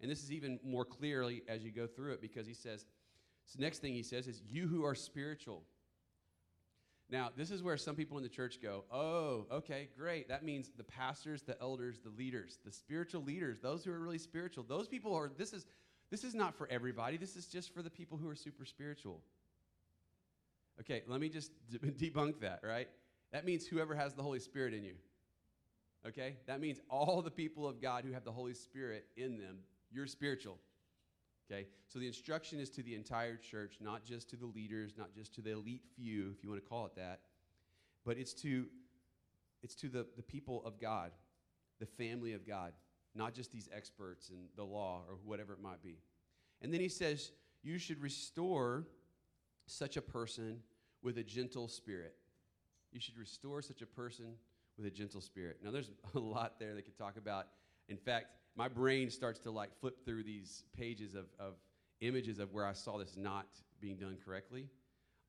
And 0.00 0.10
this 0.10 0.22
is 0.22 0.32
even 0.32 0.58
more 0.64 0.84
clearly 0.84 1.42
as 1.48 1.62
you 1.62 1.70
go 1.70 1.86
through 1.86 2.12
it 2.12 2.20
because 2.20 2.46
he 2.46 2.54
says, 2.54 2.86
so 3.46 3.58
next 3.60 3.80
thing 3.80 3.92
he 3.92 4.02
says 4.02 4.26
is, 4.26 4.42
you 4.48 4.66
who 4.68 4.84
are 4.84 4.94
spiritual. 4.94 5.62
Now, 7.10 7.30
this 7.36 7.50
is 7.50 7.62
where 7.62 7.76
some 7.76 7.96
people 7.96 8.16
in 8.16 8.22
the 8.22 8.28
church 8.28 8.60
go, 8.62 8.84
oh, 8.92 9.46
okay, 9.50 9.88
great. 9.98 10.28
That 10.28 10.44
means 10.44 10.70
the 10.76 10.84
pastors, 10.84 11.42
the 11.42 11.60
elders, 11.60 11.98
the 11.98 12.10
leaders, 12.10 12.58
the 12.64 12.70
spiritual 12.70 13.22
leaders, 13.22 13.58
those 13.60 13.84
who 13.84 13.92
are 13.92 13.98
really 13.98 14.18
spiritual. 14.18 14.64
Those 14.64 14.86
people 14.86 15.14
are, 15.14 15.30
this 15.36 15.52
is, 15.52 15.66
this 16.10 16.22
is 16.22 16.34
not 16.34 16.54
for 16.54 16.68
everybody. 16.70 17.16
This 17.16 17.34
is 17.34 17.46
just 17.46 17.74
for 17.74 17.82
the 17.82 17.90
people 17.90 18.16
who 18.16 18.28
are 18.28 18.36
super 18.36 18.64
spiritual. 18.64 19.20
Okay, 20.80 21.02
let 21.08 21.20
me 21.20 21.28
just 21.28 21.50
debunk 21.98 22.40
that, 22.40 22.60
right? 22.62 22.88
That 23.32 23.44
means 23.44 23.66
whoever 23.66 23.94
has 23.94 24.14
the 24.14 24.22
Holy 24.22 24.40
Spirit 24.40 24.72
in 24.74 24.84
you. 24.84 24.94
Okay? 26.06 26.36
That 26.46 26.60
means 26.60 26.80
all 26.88 27.22
the 27.22 27.30
people 27.30 27.66
of 27.68 27.80
God 27.80 28.04
who 28.04 28.12
have 28.12 28.24
the 28.24 28.32
Holy 28.32 28.54
Spirit 28.54 29.06
in 29.16 29.38
them, 29.38 29.58
you're 29.92 30.06
spiritual. 30.06 30.58
Okay? 31.50 31.66
So 31.88 31.98
the 31.98 32.06
instruction 32.06 32.60
is 32.60 32.70
to 32.70 32.82
the 32.82 32.94
entire 32.94 33.36
church, 33.36 33.76
not 33.80 34.04
just 34.04 34.30
to 34.30 34.36
the 34.36 34.46
leaders, 34.46 34.92
not 34.96 35.14
just 35.14 35.34
to 35.34 35.40
the 35.40 35.52
elite 35.52 35.82
few, 35.96 36.32
if 36.36 36.42
you 36.42 36.50
want 36.50 36.62
to 36.62 36.68
call 36.68 36.86
it 36.86 36.94
that, 36.96 37.20
but 38.04 38.16
it's 38.16 38.32
to 38.34 38.66
it's 39.62 39.74
to 39.74 39.88
the, 39.88 40.06
the 40.16 40.22
people 40.22 40.62
of 40.64 40.80
God, 40.80 41.10
the 41.80 41.86
family 41.86 42.32
of 42.32 42.46
God, 42.46 42.72
not 43.14 43.34
just 43.34 43.52
these 43.52 43.68
experts 43.76 44.30
in 44.30 44.46
the 44.56 44.64
law 44.64 45.02
or 45.06 45.16
whatever 45.24 45.52
it 45.52 45.60
might 45.60 45.82
be. 45.82 45.98
And 46.62 46.72
then 46.72 46.80
he 46.80 46.88
says, 46.88 47.32
You 47.62 47.78
should 47.78 48.00
restore 48.00 48.86
such 49.66 49.96
a 49.96 50.02
person 50.02 50.60
with 51.02 51.18
a 51.18 51.22
gentle 51.22 51.68
spirit. 51.68 52.14
You 52.92 53.00
should 53.00 53.16
restore 53.18 53.62
such 53.62 53.82
a 53.82 53.86
person 53.86 54.34
with 54.76 54.86
a 54.86 54.90
gentle 54.90 55.20
spirit. 55.20 55.58
Now, 55.62 55.70
there's 55.70 55.90
a 56.14 56.18
lot 56.18 56.58
there 56.58 56.74
that 56.74 56.84
could 56.84 56.96
talk 56.96 57.16
about. 57.16 57.46
In 57.88 57.96
fact, 57.96 58.28
my 58.56 58.68
brain 58.68 59.10
starts 59.10 59.40
to 59.40 59.50
like 59.50 59.70
flip 59.80 60.04
through 60.04 60.24
these 60.24 60.64
pages 60.76 61.14
of, 61.14 61.26
of 61.38 61.54
images 62.00 62.38
of 62.38 62.52
where 62.52 62.66
I 62.66 62.72
saw 62.72 62.98
this 62.98 63.16
not 63.16 63.46
being 63.80 63.96
done 63.96 64.16
correctly. 64.24 64.66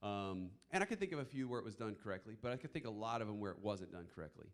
Um, 0.04 0.50
and 0.72 0.82
I 0.82 0.86
could 0.86 1.00
think 1.00 1.12
of 1.12 1.20
a 1.20 1.26
few 1.26 1.48
where 1.48 1.60
it 1.60 1.66
was 1.66 1.76
done 1.76 1.96
correctly, 2.04 2.36
but 2.42 2.52
I 2.52 2.58
could 2.58 2.74
think 2.74 2.86
a 2.86 2.92
lot 2.92 3.22
of 3.22 3.28
them 3.28 3.40
where 3.40 3.52
it 3.52 3.60
wasn't 3.62 3.92
done 3.92 4.08
correctly. 4.16 4.48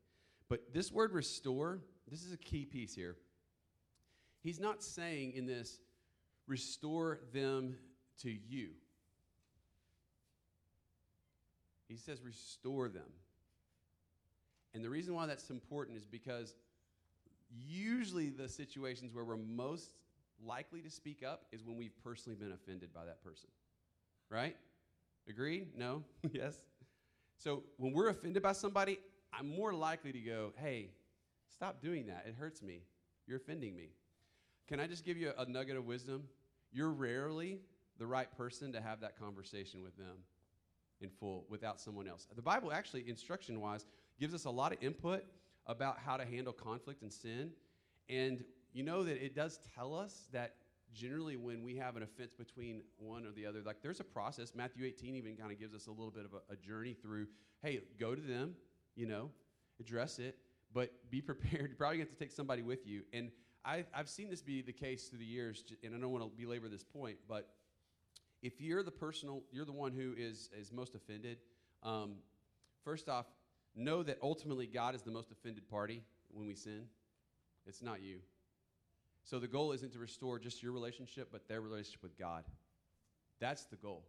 But 0.49 0.73
this 0.73 0.91
word 0.91 1.13
restore, 1.13 1.79
this 2.09 2.23
is 2.23 2.33
a 2.33 2.37
key 2.37 2.65
piece 2.65 2.93
here. 2.93 3.15
He's 4.43 4.59
not 4.59 4.83
saying 4.83 5.33
in 5.33 5.45
this, 5.45 5.79
restore 6.47 7.19
them 7.33 7.75
to 8.21 8.29
you. 8.29 8.69
He 11.87 11.95
says, 11.95 12.21
restore 12.21 12.89
them. 12.89 13.09
And 14.73 14.83
the 14.83 14.89
reason 14.89 15.13
why 15.13 15.25
that's 15.25 15.49
important 15.49 15.97
is 15.97 16.05
because 16.05 16.53
usually 17.49 18.29
the 18.29 18.49
situations 18.49 19.13
where 19.13 19.23
we're 19.23 19.37
most 19.37 19.91
likely 20.45 20.81
to 20.81 20.89
speak 20.89 21.23
up 21.23 21.45
is 21.51 21.63
when 21.63 21.77
we've 21.77 21.95
personally 22.03 22.35
been 22.35 22.51
offended 22.51 22.93
by 22.93 23.05
that 23.05 23.23
person. 23.23 23.49
Right? 24.29 24.55
Agreed? 25.27 25.69
No? 25.75 26.03
yes? 26.31 26.59
So 27.37 27.63
when 27.77 27.93
we're 27.93 28.09
offended 28.09 28.43
by 28.43 28.53
somebody, 28.53 28.99
I'm 29.37 29.47
more 29.47 29.73
likely 29.73 30.11
to 30.11 30.19
go, 30.19 30.53
hey, 30.57 30.89
stop 31.53 31.81
doing 31.81 32.07
that. 32.07 32.25
It 32.27 32.35
hurts 32.39 32.61
me. 32.61 32.81
You're 33.27 33.37
offending 33.37 33.75
me. 33.75 33.89
Can 34.67 34.79
I 34.79 34.87
just 34.87 35.05
give 35.05 35.17
you 35.17 35.31
a, 35.37 35.49
nugget 35.49 35.77
of 35.77 35.85
wisdom? 35.85 36.23
You're 36.71 36.91
rarely 36.91 37.59
the 37.99 38.05
right 38.05 38.35
person 38.37 38.71
to 38.73 38.81
have 38.81 39.01
that 39.01 39.19
conversation 39.19 39.81
with 39.81 39.95
them 39.97 40.17
in 41.01 41.09
full 41.09 41.45
without 41.49 41.79
someone 41.79 42.07
else. 42.07 42.27
The 42.35 42.41
Bible 42.41 42.71
actually, 42.71 43.07
instruction 43.07 43.61
wise, 43.61 43.85
gives 44.19 44.33
us 44.33 44.45
a 44.45 44.49
lot 44.49 44.73
of 44.73 44.81
input 44.81 45.23
about 45.67 45.99
how 45.99 46.17
to 46.17 46.25
handle 46.25 46.53
conflict 46.53 47.01
and 47.01 47.13
sin. 47.13 47.51
And 48.09 48.43
you 48.73 48.83
know 48.83 49.03
that 49.03 49.23
it 49.23 49.35
does 49.35 49.59
tell 49.75 49.93
us 49.93 50.27
that 50.31 50.55
generally 50.93 51.35
when 51.35 51.63
we 51.63 51.75
have 51.75 51.95
an 51.95 52.03
offense 52.03 52.33
between 52.33 52.81
one 52.97 53.25
or 53.25 53.31
the 53.31 53.45
other, 53.45 53.61
like 53.65 53.81
there's 53.81 53.99
a 53.99 54.05
process. 54.05 54.53
Matthew 54.55 54.85
18 54.85 55.15
even 55.15 55.35
kind 55.35 55.51
of 55.51 55.59
gives 55.59 55.75
us 55.75 55.87
a 55.87 55.91
little 55.91 56.11
bit 56.11 56.25
of 56.25 56.33
a, 56.33 56.53
a 56.53 56.55
journey 56.55 56.93
through 56.93 57.27
hey, 57.63 57.81
go 57.99 58.13
to 58.13 58.21
them, 58.21 58.53
you 58.95 59.07
know, 59.07 59.31
address 59.79 60.19
it, 60.19 60.37
but 60.73 60.91
be 61.09 61.21
prepared. 61.21 61.69
You 61.71 61.75
probably 61.75 61.99
have 61.99 62.09
to 62.09 62.15
take 62.15 62.31
somebody 62.31 62.61
with 62.61 62.85
you. 62.85 63.01
And 63.13 63.31
I, 63.65 63.85
I've 63.93 64.09
seen 64.09 64.29
this 64.29 64.41
be 64.41 64.61
the 64.61 64.73
case 64.73 65.07
through 65.07 65.19
the 65.19 65.25
years, 65.25 65.63
and 65.83 65.95
I 65.95 65.99
don't 65.99 66.11
want 66.11 66.23
to 66.23 66.29
belabor 66.39 66.69
this 66.69 66.83
point, 66.83 67.17
but 67.27 67.49
if 68.41 68.61
you're 68.61 68.83
the 68.83 68.91
personal, 68.91 69.41
you're 69.51 69.65
the 69.65 69.73
one 69.73 69.91
who 69.91 70.13
is, 70.15 70.49
is 70.57 70.71
most 70.71 70.95
offended, 70.95 71.39
um, 71.83 72.17
first 72.83 73.09
off, 73.09 73.25
know 73.77 74.03
that 74.03 74.17
ultimately 74.21 74.67
God 74.67 74.95
is 74.95 75.01
the 75.01 75.11
most 75.11 75.31
offended 75.31 75.69
party 75.69 76.03
when 76.31 76.47
we 76.47 76.55
sin. 76.55 76.85
It's 77.65 77.81
not 77.81 78.01
you. 78.01 78.19
So 79.23 79.39
the 79.39 79.47
goal 79.47 79.73
isn't 79.73 79.91
to 79.93 79.99
restore 79.99 80.39
just 80.39 80.63
your 80.63 80.71
relationship, 80.71 81.29
but 81.31 81.47
their 81.47 81.61
relationship 81.61 82.01
with 82.01 82.17
God. 82.17 82.45
That's 83.39 83.65
the 83.65 83.75
goal. 83.75 84.05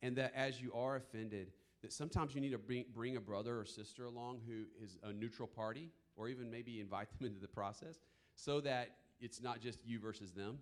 And 0.00 0.16
that 0.16 0.32
as 0.34 0.60
you 0.60 0.72
are 0.74 0.96
offended, 0.96 1.50
that 1.82 1.92
sometimes 1.92 2.34
you 2.34 2.40
need 2.40 2.52
to 2.52 2.58
bring, 2.58 3.16
a 3.16 3.20
brother 3.20 3.58
or 3.58 3.64
sister 3.64 4.04
along 4.04 4.40
who 4.46 4.64
is 4.82 4.96
a 5.02 5.12
neutral 5.12 5.48
party, 5.48 5.90
or 6.16 6.28
even 6.28 6.50
maybe 6.50 6.80
invite 6.80 7.08
them 7.18 7.26
into 7.28 7.40
the 7.40 7.48
process, 7.48 7.98
so 8.34 8.60
that 8.60 8.90
it's 9.20 9.42
not 9.42 9.60
just 9.60 9.80
you 9.84 9.98
versus 9.98 10.32
them 10.32 10.58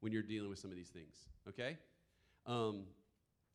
when 0.00 0.12
you're 0.12 0.22
dealing 0.22 0.48
with 0.48 0.58
some 0.58 0.70
of 0.70 0.76
these 0.76 0.88
things. 0.88 1.14
Okay? 1.48 1.76
Um, 2.46 2.84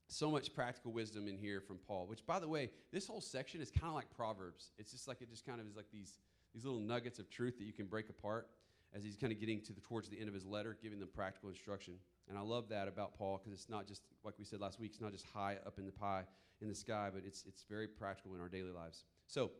so 0.07 0.31
much 0.31 0.53
practical 0.53 0.91
wisdom 0.91 1.27
in 1.27 1.37
here 1.37 1.61
from 1.61 1.77
Paul, 1.77 2.07
which, 2.07 2.25
by 2.25 2.39
the 2.39 2.47
way, 2.47 2.69
this 2.91 3.07
whole 3.07 3.21
section 3.21 3.61
is 3.61 3.69
kind 3.69 3.87
of 3.87 3.93
like 3.93 4.09
Proverbs. 4.15 4.71
It's 4.77 4.91
just 4.91 5.07
like 5.07 5.21
it 5.21 5.29
just 5.29 5.45
kind 5.45 5.59
of 5.59 5.67
is 5.67 5.75
like 5.75 5.91
these, 5.91 6.19
these 6.53 6.63
little 6.63 6.79
nuggets 6.79 7.19
of 7.19 7.29
truth 7.29 7.57
that 7.57 7.65
you 7.65 7.73
can 7.73 7.85
break 7.85 8.09
apart 8.09 8.47
as 8.95 9.03
he's 9.03 9.17
kind 9.17 9.33
of 9.33 9.39
getting 9.39 9.61
to 9.61 9.73
the, 9.73 9.81
towards 9.81 10.09
the 10.09 10.17
end 10.17 10.29
of 10.29 10.33
his 10.33 10.45
letter, 10.45 10.77
giving 10.81 10.99
them 10.99 11.09
practical 11.13 11.49
instruction. 11.49 11.95
And 12.29 12.37
I 12.37 12.41
love 12.41 12.69
that 12.69 12.87
about 12.87 13.17
Paul 13.17 13.37
because 13.37 13.53
it's 13.53 13.69
not 13.69 13.85
just, 13.85 14.01
like 14.23 14.35
we 14.39 14.45
said 14.45 14.61
last 14.61 14.79
week, 14.79 14.91
it's 14.93 15.01
not 15.01 15.11
just 15.11 15.25
high 15.33 15.57
up 15.65 15.77
in 15.77 15.85
the 15.85 15.91
pie 15.91 16.23
in 16.61 16.67
the 16.67 16.75
sky, 16.75 17.09
but 17.13 17.23
it's, 17.25 17.43
it's 17.45 17.63
very 17.69 17.87
practical 17.87 18.33
in 18.33 18.41
our 18.41 18.49
daily 18.49 18.71
lives. 18.71 19.03
So, 19.27 19.51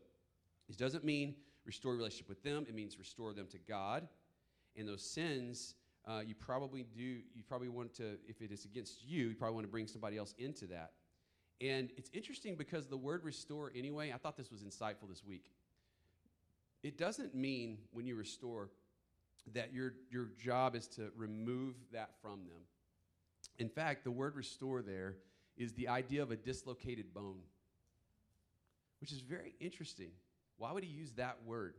this 0.68 0.76
doesn't 0.76 1.06
mean 1.06 1.36
restore 1.66 1.96
relationship 1.96 2.28
with 2.28 2.44
them, 2.44 2.66
it 2.68 2.76
means 2.76 2.98
restore 2.98 3.34
them 3.34 3.48
to 3.52 3.58
God. 3.58 4.08
And 4.76 4.88
those 4.88 5.02
sins 5.02 5.76
uh, 6.08 6.22
you 6.26 6.36
probably 6.36 6.86
do, 6.96 7.02
you 7.04 7.44
probably 7.48 7.70
want 7.70 7.94
to, 7.96 8.18
if 8.28 8.42
it 8.42 8.52
is 8.52 8.66
against 8.66 9.06
you, 9.06 9.28
you 9.28 9.36
probably 9.36 9.56
want 9.56 9.66
to 9.66 9.72
bring 9.72 9.88
somebody 9.88 10.18
else 10.18 10.34
into 10.38 10.66
that. 10.68 10.92
And 11.60 11.90
it's 11.98 12.10
interesting 12.14 12.56
because 12.56 12.88
the 12.88 12.98
word 12.98 13.24
restore, 13.24 13.72
anyway, 13.76 14.12
I 14.14 14.18
thought 14.18 14.38
this 14.38 14.52
was 14.52 14.62
insightful 14.62 15.10
this 15.10 15.24
week. 15.26 15.46
It 16.84 16.98
doesn't 16.98 17.36
mean 17.36 17.80
when 17.92 18.06
you 18.06 18.16
restore 18.16 18.70
that 19.54 19.74
your, 19.74 19.94
your 20.12 20.30
job 20.42 20.76
is 20.76 20.88
to 20.90 21.10
remove 21.16 21.76
that 21.92 22.12
from 22.22 22.40
them. 22.46 22.62
In 23.60 23.70
fact, 23.70 24.04
the 24.04 24.12
word 24.12 24.36
restore 24.36 24.82
there 24.82 25.16
is 25.58 25.74
the 25.74 25.88
idea 25.88 26.22
of 26.22 26.32
a 26.32 26.36
dislocated 26.36 27.14
bone, 27.14 27.40
which 29.02 29.12
is 29.12 29.22
very 29.22 29.56
interesting. 29.60 30.12
Why 30.58 30.72
would 30.72 30.84
he 30.84 30.90
use 30.90 31.12
that 31.14 31.38
word? 31.46 31.76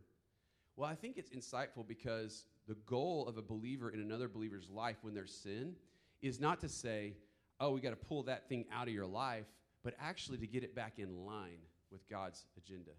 Well, 0.76 0.88
I 0.88 0.94
think 0.94 1.16
it's 1.16 1.30
insightful 1.30 1.86
because 1.86 2.44
the 2.68 2.76
goal 2.86 3.26
of 3.26 3.38
a 3.38 3.42
believer 3.42 3.90
in 3.90 4.00
another 4.00 4.28
believer's 4.28 4.68
life 4.70 4.96
when 5.00 5.14
there's 5.14 5.32
sin 5.32 5.74
is 6.20 6.38
not 6.38 6.60
to 6.60 6.68
say, 6.68 7.14
oh, 7.60 7.72
we 7.72 7.80
got 7.80 7.90
to 7.90 7.96
pull 7.96 8.22
that 8.24 8.48
thing 8.48 8.66
out 8.72 8.86
of 8.86 8.94
your 8.94 9.06
life, 9.06 9.46
but 9.82 9.94
actually 9.98 10.38
to 10.38 10.46
get 10.46 10.62
it 10.62 10.74
back 10.74 10.98
in 10.98 11.24
line 11.24 11.60
with 11.90 12.06
God's 12.08 12.44
agenda. 12.56 12.90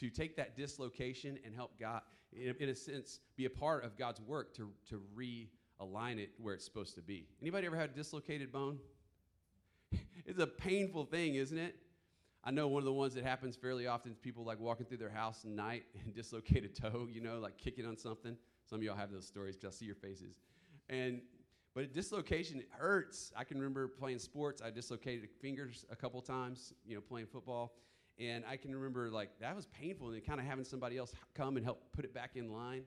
To 0.00 0.10
take 0.10 0.36
that 0.36 0.56
dislocation 0.56 1.38
and 1.44 1.54
help 1.54 1.78
God, 1.78 2.02
in, 2.32 2.54
in 2.58 2.68
a 2.70 2.74
sense, 2.74 3.20
be 3.36 3.44
a 3.44 3.50
part 3.50 3.84
of 3.84 3.96
God's 3.96 4.20
work 4.20 4.54
to, 4.56 4.70
to 4.88 5.00
realign 5.16 6.18
it 6.18 6.30
where 6.38 6.54
it's 6.54 6.64
supposed 6.64 6.94
to 6.96 7.02
be. 7.02 7.28
Anybody 7.40 7.66
ever 7.66 7.76
had 7.76 7.90
a 7.90 7.94
dislocated 7.94 8.50
bone? 8.50 8.78
it's 10.26 10.40
a 10.40 10.46
painful 10.46 11.04
thing, 11.04 11.36
isn't 11.36 11.58
it? 11.58 11.76
I 12.44 12.50
know 12.50 12.66
one 12.66 12.80
of 12.80 12.86
the 12.86 12.92
ones 12.92 13.14
that 13.14 13.22
happens 13.22 13.54
fairly 13.54 13.86
often 13.86 14.10
is 14.10 14.18
people 14.18 14.44
like 14.44 14.58
walking 14.58 14.86
through 14.86 14.96
their 14.96 15.10
house 15.10 15.44
at 15.44 15.50
night 15.50 15.84
and 16.04 16.12
dislocate 16.12 16.64
a 16.64 16.68
toe, 16.68 17.06
you 17.08 17.20
know, 17.20 17.38
like 17.38 17.56
kicking 17.56 17.86
on 17.86 17.96
something. 17.96 18.36
Some 18.72 18.80
of 18.80 18.84
y'all 18.84 18.96
have 18.96 19.12
those 19.12 19.26
stories 19.26 19.54
because 19.54 19.76
I 19.76 19.78
see 19.80 19.84
your 19.84 19.94
faces. 19.94 20.40
And 20.88 21.20
but 21.74 21.92
dislocation 21.92 22.60
it 22.60 22.70
hurts. 22.70 23.30
I 23.36 23.44
can 23.44 23.58
remember 23.58 23.86
playing 23.86 24.18
sports. 24.18 24.62
I 24.64 24.70
dislocated 24.70 25.28
fingers 25.42 25.84
a 25.90 25.94
couple 25.94 26.22
times, 26.22 26.72
you 26.82 26.94
know, 26.94 27.02
playing 27.02 27.26
football. 27.26 27.74
And 28.18 28.44
I 28.50 28.56
can 28.56 28.74
remember 28.74 29.10
like 29.10 29.28
that 29.40 29.54
was 29.54 29.66
painful 29.66 30.08
and 30.08 30.24
kind 30.24 30.40
of 30.40 30.46
having 30.46 30.64
somebody 30.64 30.96
else 30.96 31.12
come 31.34 31.58
and 31.58 31.66
help 31.66 31.82
put 31.92 32.06
it 32.06 32.14
back 32.14 32.30
in 32.34 32.50
line. 32.50 32.84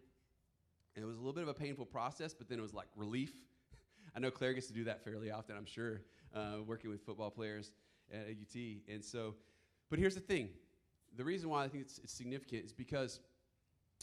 And 0.95 1.03
it 1.03 1.05
was 1.05 1.17
a 1.17 1.19
little 1.19 1.33
bit 1.33 1.43
of 1.43 1.49
a 1.49 1.53
painful 1.53 1.85
process, 1.85 2.33
but 2.33 2.49
then 2.49 2.57
it 2.57 2.63
was 2.63 2.73
like 2.73 2.87
relief. 2.95 3.33
I 4.15 4.19
know 4.19 4.31
Claire 4.31 4.55
gets 4.55 4.65
to 4.65 4.73
do 4.73 4.85
that 4.85 5.03
fairly 5.03 5.29
often, 5.29 5.55
I'm 5.55 5.67
sure, 5.67 6.01
uh, 6.33 6.63
working 6.65 6.89
with 6.89 7.05
football 7.05 7.29
players 7.29 7.73
at 8.11 8.21
UT. 8.21 8.59
And 8.91 9.05
so, 9.05 9.35
but 9.91 9.99
here's 9.99 10.15
the 10.15 10.21
thing 10.21 10.49
the 11.15 11.23
reason 11.23 11.47
why 11.47 11.63
I 11.63 11.67
think 11.67 11.83
it's, 11.83 11.99
it's 11.99 12.11
significant 12.11 12.65
is 12.65 12.73
because 12.73 13.19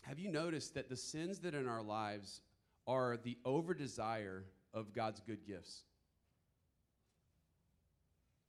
have 0.02 0.18
you 0.18 0.30
noticed 0.30 0.74
that 0.74 0.88
the 0.88 0.96
sins 0.96 1.40
that 1.40 1.54
in 1.54 1.68
our 1.68 1.82
lives 1.82 2.40
are 2.86 3.18
the 3.22 3.38
over 3.44 3.74
desire 3.74 4.44
of 4.74 4.92
God's 4.94 5.20
good 5.20 5.46
gifts. 5.46 5.82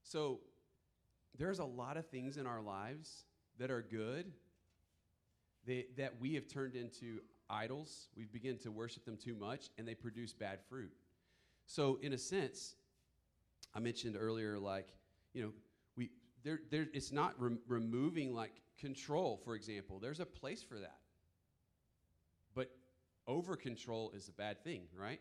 So 0.03 0.39
there's 1.37 1.59
a 1.59 1.65
lot 1.65 1.97
of 1.97 2.07
things 2.07 2.37
in 2.37 2.45
our 2.45 2.61
lives 2.61 3.25
that 3.59 3.71
are 3.71 3.81
good 3.81 4.31
that, 5.65 6.13
we 6.19 6.33
have 6.35 6.47
turned 6.47 6.75
into 6.75 7.19
idols. 7.49 8.09
We 8.17 8.25
begin 8.25 8.57
to 8.59 8.71
worship 8.71 9.05
them 9.05 9.17
too 9.17 9.33
much, 9.33 9.69
and 9.77 9.87
they 9.87 9.95
produce 9.95 10.33
bad 10.33 10.59
fruit. 10.67 10.91
So, 11.67 11.99
in 12.01 12.11
a 12.11 12.17
sense, 12.17 12.75
I 13.73 13.79
mentioned 13.79 14.17
earlier, 14.19 14.59
like, 14.59 14.89
you 15.33 15.41
know, 15.41 15.51
we 15.95 16.11
there, 16.43 16.59
there 16.69 16.87
it's 16.93 17.13
not 17.13 17.33
rem- 17.39 17.59
removing 17.67 18.35
like 18.35 18.51
control, 18.77 19.39
for 19.45 19.55
example. 19.55 19.99
There's 19.99 20.19
a 20.19 20.25
place 20.25 20.61
for 20.61 20.77
that. 20.79 20.97
Over 23.27 23.55
control 23.55 24.11
is 24.15 24.27
a 24.27 24.31
bad 24.33 24.63
thing, 24.63 24.83
right? 24.97 25.19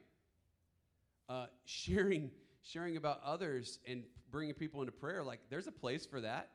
Uh, 1.29 1.47
sharing 1.65 2.31
sharing 2.65 2.97
about 2.97 3.21
others 3.25 3.81
and 3.89 4.05
bringing 4.31 4.55
people 4.55 4.81
into 4.81 4.93
prayer, 4.93 5.25
like 5.25 5.41
there's 5.51 5.67
a 5.67 5.73
place 5.73 6.07
for 6.07 6.21
that. 6.21 6.51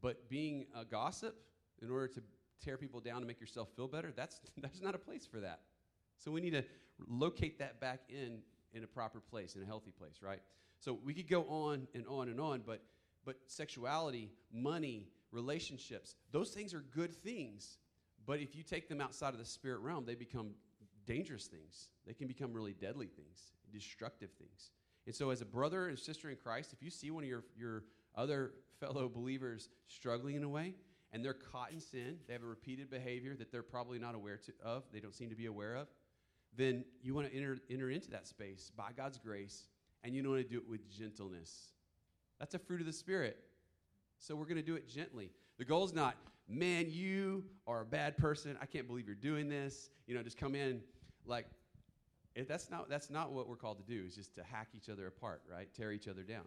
But 0.00 0.28
being 0.28 0.66
a 0.74 0.84
gossip 0.84 1.36
in 1.82 1.90
order 1.90 2.08
to 2.08 2.22
tear 2.64 2.76
people 2.76 3.00
down 3.00 3.20
to 3.20 3.26
make 3.26 3.40
yourself 3.40 3.68
feel 3.76 3.88
better, 3.88 4.12
that's 4.14 4.40
that's 4.58 4.80
not 4.80 4.94
a 4.94 4.98
place 4.98 5.26
for 5.26 5.40
that. 5.40 5.60
So 6.18 6.30
we 6.30 6.40
need 6.40 6.52
to 6.52 6.64
locate 7.06 7.58
that 7.58 7.80
back 7.80 8.00
in 8.08 8.40
in 8.72 8.84
a 8.84 8.86
proper 8.86 9.20
place, 9.20 9.56
in 9.56 9.62
a 9.62 9.66
healthy 9.66 9.90
place, 9.90 10.16
right? 10.22 10.40
So 10.80 10.98
we 11.04 11.14
could 11.14 11.28
go 11.28 11.42
on 11.44 11.88
and 11.94 12.06
on 12.06 12.28
and 12.28 12.40
on, 12.40 12.62
but 12.64 12.82
but 13.24 13.36
sexuality, 13.46 14.30
money, 14.52 15.08
relationships, 15.32 16.14
those 16.32 16.50
things 16.50 16.72
are 16.72 16.84
good 16.94 17.14
things. 17.14 17.78
But 18.28 18.40
if 18.40 18.54
you 18.54 18.62
take 18.62 18.90
them 18.90 19.00
outside 19.00 19.32
of 19.32 19.38
the 19.38 19.46
spirit 19.46 19.80
realm, 19.80 20.04
they 20.04 20.14
become 20.14 20.50
dangerous 21.06 21.46
things. 21.46 21.88
They 22.06 22.12
can 22.12 22.28
become 22.28 22.52
really 22.52 22.74
deadly 22.74 23.06
things, 23.06 23.54
destructive 23.72 24.28
things. 24.38 24.70
And 25.06 25.14
so, 25.14 25.30
as 25.30 25.40
a 25.40 25.46
brother 25.46 25.88
and 25.88 25.98
sister 25.98 26.28
in 26.28 26.36
Christ, 26.36 26.74
if 26.74 26.82
you 26.82 26.90
see 26.90 27.10
one 27.10 27.24
of 27.24 27.28
your, 27.30 27.44
your 27.58 27.84
other 28.14 28.52
fellow 28.80 29.08
believers 29.08 29.70
struggling 29.86 30.36
in 30.36 30.44
a 30.44 30.48
way, 30.48 30.74
and 31.10 31.24
they're 31.24 31.32
caught 31.32 31.72
in 31.72 31.80
sin, 31.80 32.18
they 32.26 32.34
have 32.34 32.42
a 32.42 32.46
repeated 32.46 32.90
behavior 32.90 33.34
that 33.34 33.50
they're 33.50 33.62
probably 33.62 33.98
not 33.98 34.14
aware 34.14 34.36
to, 34.36 34.52
of, 34.62 34.82
they 34.92 35.00
don't 35.00 35.14
seem 35.14 35.30
to 35.30 35.34
be 35.34 35.46
aware 35.46 35.74
of, 35.74 35.88
then 36.54 36.84
you 37.00 37.14
want 37.14 37.30
to 37.30 37.34
enter, 37.34 37.56
enter 37.70 37.88
into 37.88 38.10
that 38.10 38.26
space 38.26 38.70
by 38.76 38.90
God's 38.94 39.16
grace, 39.16 39.68
and 40.04 40.14
you 40.14 40.28
want 40.28 40.42
to 40.42 40.48
do 40.48 40.58
it 40.58 40.68
with 40.68 40.86
gentleness. 40.90 41.68
That's 42.38 42.54
a 42.54 42.58
fruit 42.58 42.80
of 42.80 42.86
the 42.86 42.92
Spirit. 42.92 43.38
So 44.18 44.34
we're 44.34 44.44
going 44.44 44.56
to 44.56 44.62
do 44.62 44.74
it 44.74 44.88
gently. 44.88 45.30
The 45.58 45.64
goal 45.64 45.84
is 45.84 45.92
not, 45.92 46.16
man, 46.48 46.86
you 46.88 47.44
are 47.66 47.82
a 47.82 47.84
bad 47.84 48.16
person. 48.16 48.56
I 48.60 48.66
can't 48.66 48.86
believe 48.86 49.06
you're 49.06 49.14
doing 49.14 49.48
this. 49.48 49.90
You 50.06 50.14
know, 50.14 50.22
just 50.22 50.38
come 50.38 50.54
in 50.54 50.80
like 51.26 51.46
if 52.34 52.46
that's 52.46 52.70
not 52.70 52.88
that's 52.88 53.10
not 53.10 53.32
what 53.32 53.48
we're 53.48 53.56
called 53.56 53.78
to 53.78 53.84
do. 53.84 54.04
Is 54.06 54.14
just 54.14 54.34
to 54.36 54.42
hack 54.44 54.68
each 54.76 54.88
other 54.88 55.06
apart, 55.06 55.42
right? 55.50 55.68
Tear 55.74 55.92
each 55.92 56.08
other 56.08 56.22
down. 56.22 56.44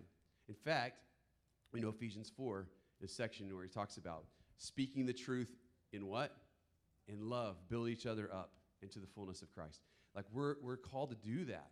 In 0.47 0.55
fact, 0.55 0.99
we 1.71 1.79
know 1.79 1.89
Ephesians 1.89 2.31
four 2.35 2.67
is 3.01 3.11
section 3.11 3.53
where 3.53 3.63
he 3.63 3.69
talks 3.69 3.97
about 3.97 4.25
speaking 4.57 5.05
the 5.05 5.13
truth 5.13 5.49
in 5.91 6.07
what? 6.07 6.35
In 7.07 7.29
love, 7.29 7.57
build 7.69 7.89
each 7.89 8.05
other 8.05 8.29
up 8.33 8.51
into 8.81 8.99
the 8.99 9.07
fullness 9.07 9.41
of 9.41 9.51
Christ. 9.53 9.81
Like 10.15 10.25
we're 10.31 10.55
we're 10.61 10.77
called 10.77 11.09
to 11.09 11.15
do 11.15 11.45
that. 11.45 11.71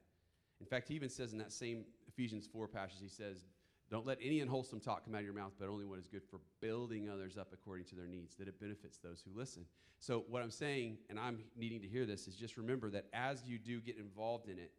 In 0.60 0.66
fact, 0.66 0.90
he 0.90 0.96
even 0.96 1.10
says 1.10 1.32
in 1.32 1.40
that 1.40 1.54
same 1.54 1.86
Ephesians 2.10 2.46
4 2.52 2.68
passage, 2.68 2.98
he 3.02 3.08
says, 3.08 3.46
Don't 3.90 4.06
let 4.06 4.20
any 4.22 4.40
unwholesome 4.42 4.80
talk 4.80 5.06
come 5.06 5.16
out 5.16 5.20
of 5.20 5.26
your 5.26 5.34
mouth, 5.34 5.54
but 5.60 5.68
only 5.68 5.86
what 5.86 5.98
is 5.98 6.08
good 6.08 6.22
for 6.30 6.40
building 6.62 7.10
others 7.10 7.38
up 7.38 7.50
according 7.54 7.86
to 7.86 7.96
their 7.96 8.08
needs, 8.08 8.36
that 8.36 8.48
it 8.48 8.60
benefits 8.60 9.00
those 9.00 9.24
who 9.26 9.38
listen. 9.38 9.66
So, 10.00 10.26
what 10.30 10.44
I'm 10.44 10.52
saying, 10.52 10.98
and 11.10 11.20
I'm 11.20 11.40
needing 11.58 11.82
to 11.82 11.88
hear 11.88 12.06
this, 12.06 12.28
is 12.28 12.36
just 12.36 12.56
remember 12.56 12.90
that 12.92 13.06
as 13.14 13.44
you 13.46 13.58
do 13.58 13.82
get 13.82 13.98
involved 13.98 14.48
in 14.48 14.60
it, 14.60 14.72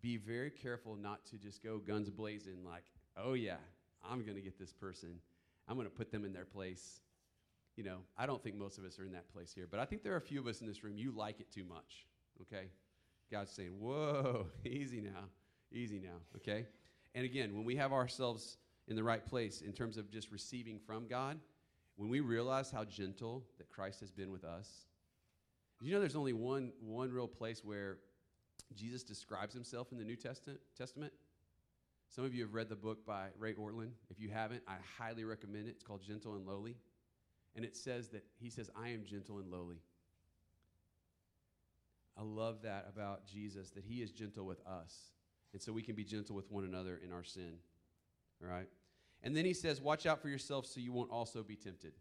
be 0.00 0.16
very 0.16 0.50
careful 0.50 0.96
not 0.96 1.26
to 1.26 1.36
just 1.36 1.62
go 1.62 1.78
guns 1.78 2.08
blazing, 2.08 2.64
like, 2.64 2.84
oh 3.16 3.34
yeah, 3.34 3.56
I'm 4.08 4.22
going 4.24 4.36
to 4.36 4.42
get 4.42 4.58
this 4.58 4.72
person, 4.72 5.18
I'm 5.68 5.76
going 5.76 5.88
to 5.88 5.94
put 5.94 6.10
them 6.10 6.24
in 6.24 6.32
their 6.32 6.44
place. 6.44 7.00
You 7.76 7.84
know, 7.84 7.98
I 8.16 8.26
don't 8.26 8.42
think 8.42 8.56
most 8.56 8.78
of 8.78 8.84
us 8.84 8.98
are 8.98 9.04
in 9.04 9.12
that 9.12 9.32
place 9.32 9.52
here, 9.54 9.66
but 9.70 9.80
I 9.80 9.84
think 9.84 10.02
there 10.02 10.12
are 10.12 10.18
a 10.18 10.22
few 10.22 10.40
of 10.40 10.46
us 10.46 10.60
in 10.60 10.66
this 10.66 10.84
room, 10.84 10.96
you 10.96 11.12
like 11.12 11.40
it 11.40 11.50
too 11.52 11.64
much, 11.64 12.06
okay? 12.42 12.68
God's 13.30 13.50
saying, 13.50 13.78
whoa, 13.78 14.46
easy 14.64 15.00
now, 15.00 15.24
easy 15.72 15.98
now, 15.98 16.18
okay? 16.36 16.66
And 17.14 17.24
again, 17.24 17.54
when 17.54 17.64
we 17.64 17.76
have 17.76 17.92
ourselves 17.92 18.58
in 18.88 18.96
the 18.96 19.02
right 19.02 19.24
place 19.24 19.62
in 19.62 19.72
terms 19.72 19.96
of 19.96 20.10
just 20.10 20.30
receiving 20.30 20.78
from 20.78 21.06
God, 21.06 21.38
when 21.96 22.08
we 22.08 22.20
realize 22.20 22.70
how 22.70 22.84
gentle 22.84 23.44
that 23.58 23.68
Christ 23.68 24.00
has 24.00 24.10
been 24.10 24.30
with 24.30 24.44
us, 24.44 24.68
you 25.82 25.92
know 25.92 26.00
there's 26.00 26.16
only 26.16 26.32
one, 26.32 26.72
one 26.80 27.10
real 27.10 27.28
place 27.28 27.64
where 27.64 27.98
Jesus 28.74 29.02
describes 29.02 29.54
himself 29.54 29.92
in 29.92 29.98
the 29.98 30.04
New 30.04 30.16
Testament, 30.16 30.60
Testament? 30.76 31.12
Some 32.08 32.24
of 32.24 32.34
you 32.34 32.42
have 32.42 32.54
read 32.54 32.68
the 32.68 32.76
book 32.76 33.06
by 33.06 33.28
Ray 33.38 33.54
Ortlund. 33.54 33.92
If 34.10 34.20
you 34.20 34.28
haven't, 34.28 34.62
I 34.66 34.74
highly 34.98 35.24
recommend 35.24 35.68
it. 35.68 35.70
It's 35.70 35.82
called 35.82 36.02
Gentle 36.02 36.34
and 36.34 36.46
Lowly. 36.46 36.76
And 37.56 37.64
it 37.64 37.76
says 37.76 38.08
that 38.08 38.24
he 38.38 38.50
says, 38.50 38.70
I 38.76 38.88
am 38.88 39.04
gentle 39.04 39.38
and 39.38 39.50
lowly. 39.50 39.80
I 42.18 42.22
love 42.22 42.62
that 42.62 42.86
about 42.92 43.26
Jesus, 43.26 43.70
that 43.70 43.84
he 43.84 44.02
is 44.02 44.10
gentle 44.10 44.44
with 44.44 44.60
us. 44.66 44.94
And 45.52 45.60
so 45.60 45.72
we 45.72 45.82
can 45.82 45.94
be 45.94 46.04
gentle 46.04 46.36
with 46.36 46.50
one 46.50 46.64
another 46.64 47.00
in 47.04 47.12
our 47.12 47.24
sin. 47.24 47.54
All 48.42 48.50
right? 48.50 48.68
And 49.22 49.36
then 49.36 49.44
he 49.44 49.52
says, 49.52 49.80
Watch 49.80 50.06
out 50.06 50.22
for 50.22 50.28
yourself 50.28 50.66
so 50.66 50.80
you 50.80 50.92
won't 50.92 51.10
also 51.10 51.42
be 51.42 51.56
tempted. 51.56 51.92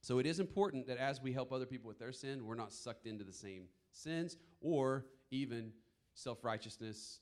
So 0.00 0.18
it 0.18 0.26
is 0.26 0.40
important 0.40 0.86
that 0.88 0.98
as 0.98 1.22
we 1.22 1.32
help 1.32 1.52
other 1.52 1.66
people 1.66 1.88
with 1.88 1.98
their 1.98 2.12
sin, 2.12 2.44
we're 2.44 2.56
not 2.56 2.72
sucked 2.72 3.06
into 3.06 3.24
the 3.24 3.32
same 3.32 3.64
sins 3.92 4.36
or 4.60 5.04
even 5.30 5.72
self 6.14 6.44
righteousness, 6.44 7.20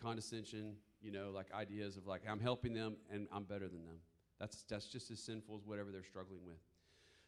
condescension, 0.00 0.76
you 1.02 1.10
know, 1.10 1.30
like 1.34 1.52
ideas 1.52 1.96
of 1.96 2.06
like, 2.06 2.22
I'm 2.28 2.40
helping 2.40 2.72
them 2.72 2.96
and 3.10 3.26
I'm 3.32 3.44
better 3.44 3.68
than 3.68 3.84
them. 3.84 3.96
That's, 4.38 4.62
that's 4.68 4.86
just 4.86 5.10
as 5.10 5.18
sinful 5.20 5.56
as 5.56 5.66
whatever 5.66 5.90
they're 5.90 6.04
struggling 6.04 6.44
with. 6.46 6.58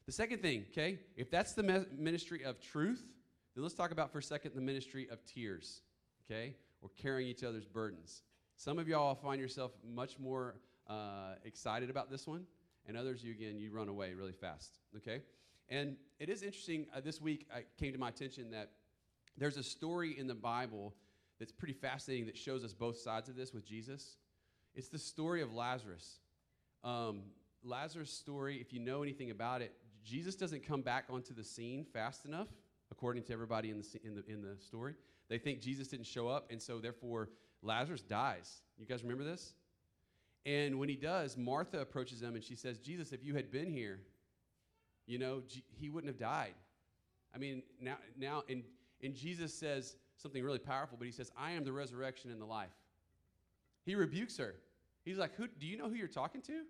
The 0.06 0.12
second 0.12 0.40
thing, 0.40 0.64
okay, 0.70 1.00
if 1.16 1.30
that's 1.30 1.52
the 1.52 1.62
me- 1.62 1.84
ministry 1.96 2.44
of 2.44 2.60
truth, 2.60 3.02
then 3.54 3.62
let's 3.64 3.74
talk 3.74 3.90
about 3.90 4.12
for 4.12 4.18
a 4.18 4.22
second 4.22 4.52
the 4.54 4.60
ministry 4.60 5.08
of 5.10 5.24
tears, 5.24 5.82
okay, 6.24 6.54
or 6.82 6.90
carrying 6.96 7.28
each 7.28 7.44
other's 7.44 7.66
burdens. 7.66 8.22
Some 8.56 8.78
of 8.78 8.88
y'all 8.88 9.14
find 9.14 9.40
yourself 9.40 9.72
much 9.84 10.18
more 10.18 10.56
uh, 10.88 11.34
excited 11.44 11.90
about 11.90 12.10
this 12.10 12.26
one, 12.26 12.44
and 12.86 12.96
others, 12.96 13.22
you 13.22 13.32
again, 13.32 13.58
you 13.58 13.70
run 13.70 13.88
away 13.88 14.12
really 14.14 14.32
fast, 14.32 14.78
okay? 14.96 15.22
And 15.68 15.96
it 16.18 16.28
is 16.28 16.42
interesting, 16.42 16.86
uh, 16.94 17.00
this 17.00 17.20
week 17.20 17.46
it 17.56 17.68
came 17.78 17.92
to 17.92 17.98
my 17.98 18.08
attention 18.08 18.50
that 18.50 18.70
there's 19.36 19.56
a 19.56 19.62
story 19.62 20.18
in 20.18 20.26
the 20.26 20.34
Bible 20.34 20.94
that's 21.38 21.52
pretty 21.52 21.74
fascinating 21.74 22.26
that 22.26 22.36
shows 22.36 22.64
us 22.64 22.74
both 22.74 22.98
sides 22.98 23.28
of 23.28 23.36
this 23.36 23.54
with 23.54 23.64
Jesus. 23.64 24.16
It's 24.74 24.88
the 24.88 24.98
story 24.98 25.42
of 25.42 25.54
Lazarus. 25.54 26.18
Um, 26.84 27.22
Lazarus' 27.62 28.12
story, 28.12 28.56
if 28.60 28.72
you 28.72 28.80
know 28.80 29.02
anything 29.02 29.30
about 29.30 29.62
it, 29.62 29.72
Jesus 30.04 30.34
doesn't 30.34 30.66
come 30.66 30.82
back 30.82 31.04
onto 31.08 31.34
the 31.34 31.44
scene 31.44 31.84
fast 31.84 32.24
enough, 32.24 32.48
according 32.90 33.22
to 33.24 33.32
everybody 33.32 33.70
in 33.70 33.78
the, 33.78 33.86
in 34.04 34.14
the, 34.14 34.24
in 34.26 34.42
the 34.42 34.56
story. 34.60 34.94
They 35.30 35.38
think 35.38 35.60
Jesus 35.60 35.88
didn't 35.88 36.06
show 36.06 36.28
up, 36.28 36.50
and 36.50 36.60
so 36.60 36.78
therefore 36.78 37.30
Lazarus 37.62 38.02
dies. 38.02 38.60
You 38.76 38.84
guys 38.84 39.02
remember 39.02 39.24
this? 39.24 39.54
And 40.44 40.78
when 40.78 40.88
he 40.88 40.96
does, 40.96 41.36
Martha 41.36 41.80
approaches 41.80 42.20
him 42.20 42.34
and 42.34 42.42
she 42.42 42.56
says, 42.56 42.78
Jesus, 42.78 43.12
if 43.12 43.22
you 43.24 43.34
had 43.34 43.50
been 43.50 43.70
here, 43.70 44.00
you 45.06 45.18
know, 45.18 45.42
G- 45.46 45.64
he 45.78 45.88
wouldn't 45.88 46.10
have 46.12 46.18
died. 46.18 46.54
I 47.34 47.38
mean, 47.38 47.62
now, 47.80 47.96
now 48.18 48.42
and, 48.48 48.64
and 49.02 49.14
Jesus 49.14 49.54
says 49.54 49.96
something 50.16 50.42
really 50.42 50.58
powerful, 50.58 50.96
but 50.98 51.06
he 51.06 51.12
says, 51.12 51.30
I 51.36 51.52
am 51.52 51.64
the 51.64 51.72
resurrection 51.72 52.30
and 52.30 52.40
the 52.40 52.46
life. 52.46 52.70
He 53.84 53.94
rebukes 53.94 54.36
her. 54.38 54.54
He's 55.04 55.18
like, 55.18 55.34
who, 55.36 55.46
Do 55.46 55.66
you 55.66 55.76
know 55.76 55.88
who 55.88 55.94
you're 55.94 56.08
talking 56.08 56.42
to? 56.42 56.62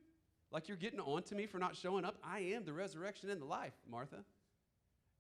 Like, 0.53 0.69
you're 0.69 0.77
getting 0.77 1.01
on 1.01 1.23
to 1.25 1.35
me 1.35 1.47
for 1.47 1.59
not 1.59 1.77
showing 1.77 2.05
up? 2.05 2.17
I 2.25 2.41
am 2.41 2.65
the 2.65 2.73
resurrection 2.73 3.31
and 3.31 3.41
the 3.41 3.47
life, 3.47 3.73
Martha. 3.89 4.25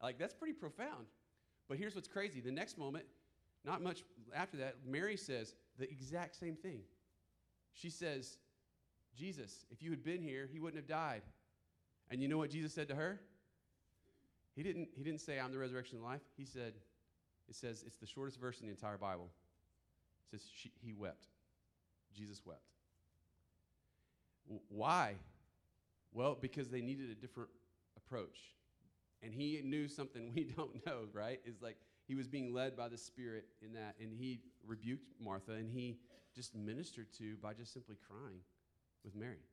Like, 0.02 0.18
that's 0.18 0.34
pretty 0.34 0.54
profound. 0.54 1.06
But 1.68 1.78
here's 1.78 1.94
what's 1.94 2.08
crazy. 2.08 2.40
The 2.40 2.50
next 2.50 2.78
moment, 2.78 3.04
not 3.64 3.82
much 3.82 4.02
after 4.34 4.56
that, 4.58 4.76
Mary 4.86 5.16
says 5.16 5.54
the 5.78 5.90
exact 5.90 6.36
same 6.36 6.56
thing. 6.56 6.80
She 7.74 7.90
says, 7.90 8.38
Jesus, 9.16 9.64
if 9.70 9.82
you 9.82 9.90
had 9.90 10.02
been 10.02 10.22
here, 10.22 10.48
he 10.50 10.60
wouldn't 10.60 10.80
have 10.80 10.88
died. 10.88 11.22
And 12.10 12.22
you 12.22 12.28
know 12.28 12.38
what 12.38 12.50
Jesus 12.50 12.72
said 12.72 12.88
to 12.88 12.94
her? 12.94 13.20
He 14.56 14.62
didn't, 14.62 14.88
he 14.96 15.04
didn't 15.04 15.20
say, 15.20 15.38
I'm 15.38 15.52
the 15.52 15.58
resurrection 15.58 15.96
and 15.96 16.04
life. 16.04 16.22
He 16.36 16.44
said, 16.44 16.74
it 17.48 17.54
says, 17.54 17.84
it's 17.86 17.96
the 17.96 18.06
shortest 18.06 18.40
verse 18.40 18.60
in 18.60 18.66
the 18.66 18.72
entire 18.72 18.98
Bible. 18.98 19.30
It 20.24 20.30
says, 20.30 20.48
she, 20.54 20.72
he 20.80 20.92
wept. 20.92 21.26
Jesus 22.16 22.42
wept. 22.44 22.60
W- 24.46 24.62
why? 24.68 25.14
Well, 26.12 26.36
because 26.40 26.68
they 26.68 26.80
needed 26.80 27.10
a 27.10 27.14
different 27.14 27.50
approach. 27.96 28.38
And 29.22 29.32
he 29.32 29.60
knew 29.64 29.88
something 29.88 30.32
we 30.34 30.44
don't 30.44 30.84
know, 30.86 31.04
right? 31.12 31.40
Is 31.44 31.62
like 31.62 31.76
he 32.10 32.16
was 32.16 32.26
being 32.26 32.52
led 32.52 32.76
by 32.76 32.88
the 32.88 32.98
Spirit 32.98 33.44
in 33.62 33.72
that, 33.74 33.94
and 34.00 34.12
he 34.12 34.40
rebuked 34.66 35.12
Martha, 35.20 35.52
and 35.52 35.70
he 35.70 35.96
just 36.34 36.56
ministered 36.56 37.06
to 37.18 37.36
by 37.36 37.54
just 37.54 37.72
simply 37.72 37.94
crying 38.08 38.40
with 39.04 39.14
Mary. 39.14 39.44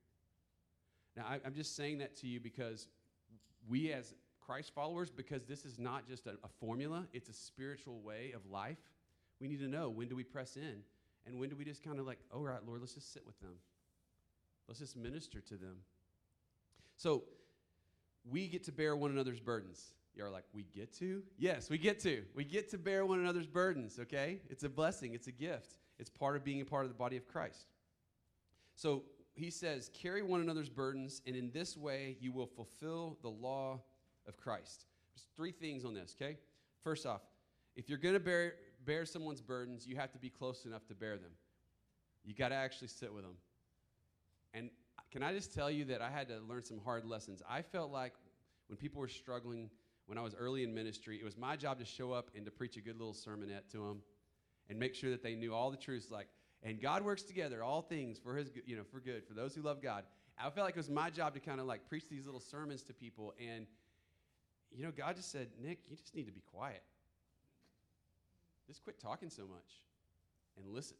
Now, 1.16 1.26
I, 1.30 1.40
I'm 1.46 1.54
just 1.54 1.76
saying 1.76 2.00
that 2.00 2.16
to 2.16 2.28
you 2.28 2.40
because 2.40 2.88
we 3.70 3.94
as 3.94 4.16
Christ 4.44 4.74
followers, 4.74 5.12
because 5.12 5.46
this 5.46 5.66
is 5.66 5.78
not 5.78 6.08
just 6.08 6.26
a, 6.26 6.32
a 6.32 6.48
formula, 6.60 7.06
it's 7.14 7.30
a 7.30 7.34
spiritual 7.34 8.02
way 8.02 8.34
of 8.36 8.42
life. 8.50 8.80
We 9.40 9.48
need 9.48 9.60
to 9.60 9.68
know 9.68 9.92
when 9.92 10.08
do 10.08 10.16
we 10.16 10.24
press 10.24 10.56
in 10.56 10.82
and 11.28 11.40
when 11.40 11.50
do 11.50 11.56
we 11.56 11.64
just 11.64 11.84
kind 11.84 12.00
of 12.00 12.08
like, 12.08 12.18
oh, 12.34 12.38
all 12.38 12.44
right, 12.44 12.66
Lord, 12.66 12.80
let's 12.82 12.96
just 12.96 13.14
sit 13.14 13.24
with 13.24 13.40
them. 13.40 13.54
Let's 14.68 14.80
just 14.80 14.98
minister 14.98 15.42
to 15.42 15.58
them. 15.58 15.76
So 16.96 17.26
we 18.28 18.48
get 18.48 18.64
to 18.64 18.72
bear 18.72 18.96
one 18.96 19.12
another's 19.12 19.40
burdens. 19.40 19.94
You're 20.18 20.30
like, 20.32 20.46
we 20.52 20.66
get 20.76 20.92
to? 20.98 21.22
Yes, 21.38 21.70
we 21.70 21.78
get 21.78 22.00
to. 22.00 22.24
We 22.34 22.44
get 22.44 22.70
to 22.72 22.78
bear 22.78 23.06
one 23.06 23.20
another's 23.20 23.46
burdens, 23.46 24.00
okay? 24.00 24.42
It's 24.50 24.64
a 24.64 24.70
blessing, 24.70 25.14
it's 25.14 25.28
a 25.28 25.32
gift. 25.32 25.78
It's 26.00 26.10
part 26.10 26.36
of 26.36 26.44
being 26.44 26.60
a 26.62 26.66
part 26.66 26.86
of 26.86 26.90
the 26.90 26.96
body 26.96 27.18
of 27.18 27.28
Christ. 27.28 27.68
So 28.76 29.04
he 29.36 29.52
says, 29.52 29.92
carry 29.94 30.24
one 30.24 30.42
another's 30.42 30.70
burdens, 30.70 31.22
and 31.28 31.36
in 31.36 31.52
this 31.52 31.78
way 31.78 32.18
you 32.20 32.32
will 32.32 32.48
fulfill 32.48 33.18
the 33.22 33.30
law 33.30 33.80
of 34.28 34.38
Christ. 34.38 34.86
There's 35.14 35.28
three 35.36 35.52
things 35.52 35.86
on 35.86 35.94
this, 35.94 36.16
okay? 36.20 36.38
First 36.84 37.06
off, 37.06 37.22
if 37.76 37.88
you're 37.88 38.00
going 38.00 38.16
to 38.16 38.20
bear, 38.20 38.56
bear 38.86 39.06
someone's 39.06 39.42
burdens, 39.42 39.86
you 39.86 39.96
have 39.98 40.12
to 40.14 40.18
be 40.18 40.30
close 40.30 40.66
enough 40.66 40.88
to 40.88 40.96
bear 40.96 41.18
them. 41.18 41.32
You 42.26 42.34
got 42.34 42.50
to 42.50 42.56
actually 42.56 42.88
sit 42.88 43.14
with 43.14 43.24
them. 43.24 43.36
And 44.54 44.72
can 45.12 45.22
I 45.22 45.32
just 45.32 45.54
tell 45.54 45.70
you 45.70 45.86
that 45.86 46.02
I 46.02 46.10
had 46.10 46.28
to 46.30 46.40
learn 46.50 46.64
some 46.64 46.80
hard 46.84 47.06
lessons? 47.06 47.44
I 47.48 47.62
felt 47.62 47.92
like 47.92 48.14
when 48.68 48.78
people 48.78 49.00
were 49.00 49.08
struggling, 49.08 49.70
when 50.08 50.18
I 50.18 50.22
was 50.22 50.34
early 50.34 50.64
in 50.64 50.74
ministry, 50.74 51.18
it 51.18 51.26
was 51.26 51.38
my 51.38 51.56
job 51.56 51.80
to 51.80 51.86
show 51.86 52.14
up 52.14 52.32
and 52.36 52.46
to 52.46 52.52
preach 52.52 52.78
a 52.78 52.82
good 52.82 52.98
little 52.98 53.14
sermonette 53.14 53.70
to 53.72 53.78
them 53.78 54.02
and 54.70 54.80
make 54.80 54.96
sure 54.96 55.12
that 55.12 55.22
they 55.22 55.36
knew 55.36 55.54
all 55.54 55.70
the 55.70 55.78
truths 55.78 56.10
like 56.10 56.28
and 56.64 56.82
God 56.82 57.04
works 57.04 57.22
together 57.22 57.64
all 57.64 57.82
things 57.82 58.18
for 58.18 58.36
his 58.36 58.50
you 58.66 58.76
know 58.76 58.84
for 58.92 59.00
good 59.00 59.26
for 59.28 59.34
those 59.34 59.54
who 59.54 59.62
love 59.62 59.82
God. 59.82 60.06
I 60.40 60.50
felt 60.50 60.66
like 60.66 60.76
it 60.76 60.78
was 60.78 60.90
my 60.90 61.10
job 61.10 61.34
to 61.34 61.40
kind 61.40 61.60
of 61.60 61.68
like 61.68 61.88
preach 61.88 62.10
these 62.10 62.26
little 62.26 62.40
sermons 62.40 62.82
to 62.84 62.94
people 62.94 63.34
and 63.40 63.68
you 64.76 64.84
know 64.84 64.92
God 64.92 65.16
just 65.18 65.32
said, 65.32 65.50
"Nick, 65.62 65.80
you 65.90 65.96
just 65.96 66.16
need 66.16 66.26
to 66.26 66.32
be 66.32 66.42
quiet. 66.52 66.84
Just 68.66 68.84
quit 68.84 69.00
talking 69.00 69.30
so 69.30 69.44
much 69.44 69.84
and 70.58 70.74
listen." 70.74 70.98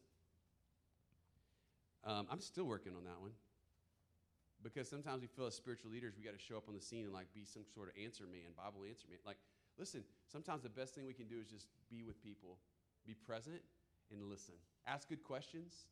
Um, 2.04 2.26
I'm 2.30 2.40
still 2.40 2.64
working 2.64 2.92
on 2.94 3.04
that 3.04 3.20
one 3.20 3.32
because 4.62 4.88
sometimes 4.88 5.22
we 5.22 5.28
feel 5.28 5.46
as 5.46 5.54
spiritual 5.54 5.90
leaders 5.90 6.14
we 6.18 6.24
got 6.24 6.36
to 6.36 6.42
show 6.42 6.56
up 6.56 6.68
on 6.68 6.74
the 6.74 6.80
scene 6.80 7.04
and 7.04 7.12
like 7.12 7.32
be 7.34 7.44
some 7.44 7.62
sort 7.74 7.88
of 7.88 7.94
answer 8.02 8.24
man, 8.24 8.50
Bible 8.56 8.82
answer 8.88 9.06
man. 9.08 9.18
Like, 9.24 9.38
listen, 9.78 10.02
sometimes 10.26 10.62
the 10.62 10.68
best 10.72 10.94
thing 10.94 11.06
we 11.06 11.14
can 11.14 11.26
do 11.26 11.38
is 11.40 11.46
just 11.46 11.66
be 11.90 12.02
with 12.02 12.22
people, 12.22 12.58
be 13.06 13.14
present, 13.14 13.60
and 14.10 14.28
listen. 14.28 14.54
Ask 14.86 15.08
good 15.08 15.22
questions 15.22 15.86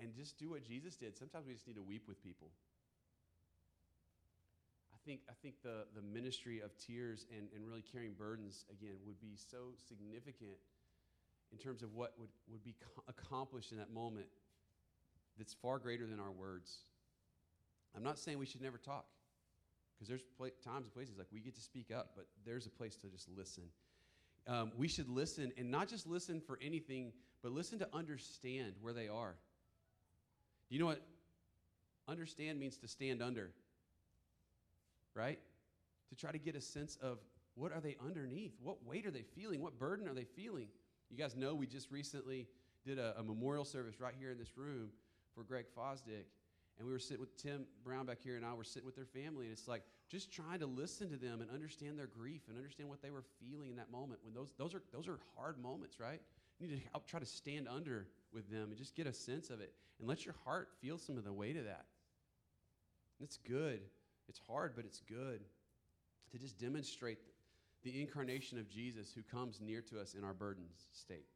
and 0.00 0.14
just 0.14 0.38
do 0.38 0.50
what 0.50 0.66
Jesus 0.66 0.96
did. 0.96 1.16
Sometimes 1.16 1.46
we 1.46 1.52
just 1.52 1.66
need 1.66 1.76
to 1.76 1.82
weep 1.82 2.08
with 2.08 2.22
people. 2.22 2.48
I 4.92 4.98
think, 5.04 5.20
I 5.28 5.34
think 5.42 5.56
the, 5.62 5.84
the 5.94 6.02
ministry 6.02 6.60
of 6.60 6.76
tears 6.78 7.26
and, 7.36 7.48
and 7.54 7.66
really 7.66 7.82
carrying 7.82 8.14
burdens, 8.14 8.64
again, 8.70 8.96
would 9.06 9.20
be 9.20 9.36
so 9.36 9.76
significant 9.86 10.56
in 11.52 11.58
terms 11.58 11.82
of 11.82 11.94
what 11.94 12.14
would, 12.18 12.30
would 12.50 12.64
be 12.64 12.74
co- 12.80 13.04
accomplished 13.06 13.70
in 13.70 13.78
that 13.78 13.92
moment 13.92 14.26
that's 15.36 15.52
far 15.52 15.78
greater 15.78 16.06
than 16.06 16.20
our 16.20 16.30
words. 16.30 16.78
I'm 17.96 18.02
not 18.02 18.18
saying 18.18 18.38
we 18.38 18.46
should 18.46 18.62
never 18.62 18.78
talk, 18.78 19.06
because 19.94 20.08
there's 20.08 20.24
times 20.64 20.84
and 20.84 20.94
places 20.94 21.16
like 21.16 21.28
we 21.32 21.40
get 21.40 21.54
to 21.54 21.60
speak 21.62 21.90
up, 21.94 22.10
but 22.16 22.26
there's 22.44 22.66
a 22.66 22.70
place 22.70 22.96
to 22.96 23.08
just 23.08 23.28
listen. 23.36 23.64
Um, 24.46 24.72
we 24.76 24.88
should 24.88 25.08
listen, 25.08 25.52
and 25.56 25.70
not 25.70 25.88
just 25.88 26.06
listen 26.06 26.40
for 26.40 26.58
anything, 26.60 27.12
but 27.42 27.52
listen 27.52 27.78
to 27.78 27.88
understand 27.94 28.74
where 28.80 28.92
they 28.92 29.08
are. 29.08 29.36
Do 30.68 30.74
you 30.74 30.80
know 30.80 30.86
what 30.86 31.02
understand 32.08 32.58
means 32.58 32.76
to 32.78 32.88
stand 32.88 33.22
under? 33.22 33.50
Right? 35.14 35.38
To 36.10 36.16
try 36.16 36.32
to 36.32 36.38
get 36.38 36.56
a 36.56 36.60
sense 36.60 36.98
of 37.00 37.18
what 37.54 37.72
are 37.72 37.80
they 37.80 37.96
underneath? 38.04 38.52
What 38.62 38.84
weight 38.84 39.06
are 39.06 39.10
they 39.10 39.22
feeling? 39.22 39.62
What 39.62 39.78
burden 39.78 40.08
are 40.08 40.14
they 40.14 40.24
feeling? 40.24 40.66
You 41.10 41.16
guys 41.16 41.36
know 41.36 41.54
we 41.54 41.66
just 41.66 41.90
recently 41.90 42.48
did 42.84 42.98
a, 42.98 43.14
a 43.18 43.22
memorial 43.22 43.64
service 43.64 44.00
right 44.00 44.14
here 44.18 44.30
in 44.30 44.38
this 44.38 44.56
room 44.56 44.88
for 45.34 45.44
Greg 45.44 45.66
Fosdick. 45.76 46.24
And 46.78 46.86
we 46.86 46.92
were 46.92 46.98
sitting 46.98 47.20
with 47.20 47.36
Tim 47.36 47.66
Brown 47.84 48.06
back 48.06 48.18
here, 48.20 48.36
and 48.36 48.44
I 48.44 48.52
were 48.52 48.64
sitting 48.64 48.86
with 48.86 48.96
their 48.96 49.04
family, 49.04 49.44
and 49.44 49.52
it's 49.52 49.68
like 49.68 49.82
just 50.08 50.32
trying 50.32 50.58
to 50.58 50.66
listen 50.66 51.08
to 51.10 51.16
them 51.16 51.40
and 51.40 51.50
understand 51.50 51.98
their 51.98 52.08
grief 52.08 52.42
and 52.48 52.56
understand 52.56 52.88
what 52.88 53.00
they 53.00 53.10
were 53.10 53.24
feeling 53.40 53.70
in 53.70 53.76
that 53.76 53.92
moment. 53.92 54.20
When 54.24 54.34
those 54.34 54.52
those 54.58 54.74
are 54.74 54.82
those 54.92 55.06
are 55.06 55.20
hard 55.36 55.58
moments, 55.58 56.00
right? 56.00 56.20
You 56.58 56.68
need 56.68 56.82
to 56.82 56.88
help 56.90 57.06
try 57.06 57.20
to 57.20 57.26
stand 57.26 57.68
under 57.68 58.08
with 58.32 58.50
them 58.50 58.70
and 58.70 58.76
just 58.76 58.94
get 58.96 59.06
a 59.06 59.12
sense 59.12 59.50
of 59.50 59.60
it, 59.60 59.72
and 59.98 60.08
let 60.08 60.24
your 60.24 60.34
heart 60.44 60.70
feel 60.80 60.98
some 60.98 61.16
of 61.16 61.24
the 61.24 61.32
weight 61.32 61.56
of 61.56 61.64
that. 61.64 61.84
It's 63.20 63.36
good. 63.36 63.80
It's 64.28 64.40
hard, 64.48 64.72
but 64.74 64.84
it's 64.84 65.00
good 65.00 65.40
to 66.32 66.38
just 66.38 66.58
demonstrate 66.58 67.18
the 67.84 68.00
incarnation 68.00 68.58
of 68.58 68.68
Jesus 68.68 69.12
who 69.14 69.22
comes 69.22 69.60
near 69.60 69.82
to 69.82 70.00
us 70.00 70.14
in 70.14 70.24
our 70.24 70.32
burdens 70.32 70.88
state, 70.92 71.26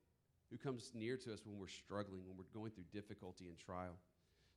who 0.50 0.56
comes 0.56 0.90
near 0.94 1.16
to 1.18 1.32
us 1.32 1.40
when 1.44 1.58
we're 1.58 1.68
struggling, 1.68 2.22
when 2.26 2.36
we're 2.36 2.58
going 2.58 2.72
through 2.72 2.84
difficulty 2.92 3.46
and 3.48 3.58
trial. 3.58 3.94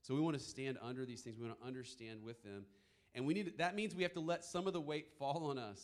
So 0.02 0.16
we 0.16 0.22
want 0.22 0.38
to 0.38 0.44
stand 0.44 0.78
under 0.82 1.06
these 1.06 1.22
things. 1.22 1.38
We 1.38 1.46
want 1.46 1.60
to 1.60 1.66
understand 1.66 2.24
with 2.24 2.42
them. 2.44 2.66
And 3.14 3.26
we 3.26 3.34
need 3.34 3.58
that 3.58 3.76
means 3.76 3.96
we 3.96 4.04
have 4.04 4.14
to 4.14 4.20
let 4.20 4.44
some 4.44 4.68
of 4.68 4.74
the 4.74 4.82
weight 4.82 5.08
fall 5.20 5.48
on 5.48 5.58
us. 5.58 5.82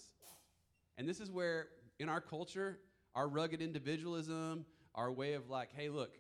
And 0.97 1.07
this 1.07 1.19
is 1.19 1.29
where 1.29 1.67
in 1.99 2.09
our 2.09 2.21
culture, 2.21 2.79
our 3.15 3.27
rugged 3.27 3.61
individualism, 3.61 4.65
our 4.95 5.11
way 5.11 5.33
of 5.33 5.49
like, 5.49 5.69
hey, 5.75 5.89
look, 5.89 6.17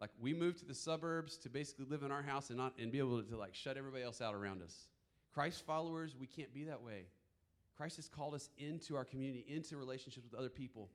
like 0.00 0.10
we 0.20 0.34
moved 0.34 0.58
to 0.58 0.64
the 0.64 0.74
suburbs 0.74 1.36
to 1.38 1.48
basically 1.48 1.86
live 1.88 2.02
in 2.02 2.10
our 2.12 2.22
house 2.22 2.50
and 2.50 2.58
not 2.58 2.74
and 2.78 2.92
be 2.92 2.98
able 2.98 3.22
to, 3.22 3.30
to 3.30 3.36
like 3.36 3.54
shut 3.54 3.76
everybody 3.76 4.04
else 4.04 4.20
out 4.20 4.34
around 4.34 4.62
us. 4.62 4.88
Christ 5.32 5.64
followers, 5.64 6.14
we 6.18 6.26
can't 6.26 6.52
be 6.52 6.64
that 6.64 6.82
way. 6.82 7.06
Christ 7.76 7.96
has 7.96 8.08
called 8.08 8.34
us 8.34 8.50
into 8.58 8.96
our 8.96 9.04
community, 9.04 9.44
into 9.48 9.76
relationships 9.76 10.26
with 10.30 10.38
other 10.38 10.50
people. 10.50 10.90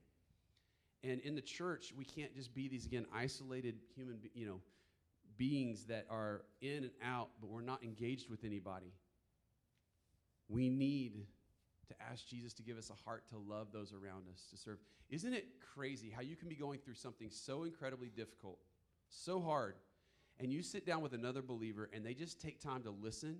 And 1.02 1.20
in 1.20 1.34
the 1.34 1.40
church, 1.40 1.92
we 1.96 2.04
can't 2.04 2.34
just 2.34 2.54
be 2.54 2.68
these 2.68 2.86
again 2.86 3.06
isolated 3.14 3.76
human, 3.94 4.18
you 4.34 4.46
know, 4.46 4.60
beings 5.38 5.84
that 5.84 6.06
are 6.10 6.42
in 6.60 6.84
and 6.84 6.90
out, 7.02 7.28
but 7.40 7.48
we're 7.48 7.62
not 7.62 7.82
engaged 7.82 8.28
with 8.28 8.44
anybody. 8.44 8.92
We 10.48 10.68
need 10.68 11.24
to 11.88 11.94
ask 12.10 12.26
Jesus 12.26 12.52
to 12.54 12.62
give 12.62 12.76
us 12.76 12.90
a 12.90 13.08
heart 13.08 13.24
to 13.30 13.38
love 13.38 13.68
those 13.72 13.92
around 13.92 14.24
us, 14.32 14.46
to 14.50 14.56
serve. 14.56 14.78
Isn't 15.08 15.32
it 15.32 15.46
crazy 15.74 16.10
how 16.14 16.20
you 16.20 16.36
can 16.36 16.48
be 16.48 16.54
going 16.54 16.80
through 16.80 16.94
something 16.94 17.30
so 17.30 17.64
incredibly 17.64 18.08
difficult, 18.08 18.58
so 19.08 19.40
hard, 19.40 19.76
and 20.40 20.52
you 20.52 20.62
sit 20.62 20.86
down 20.86 21.00
with 21.00 21.14
another 21.14 21.42
believer 21.42 21.88
and 21.92 22.04
they 22.04 22.14
just 22.14 22.40
take 22.40 22.60
time 22.60 22.82
to 22.82 22.90
listen 22.90 23.38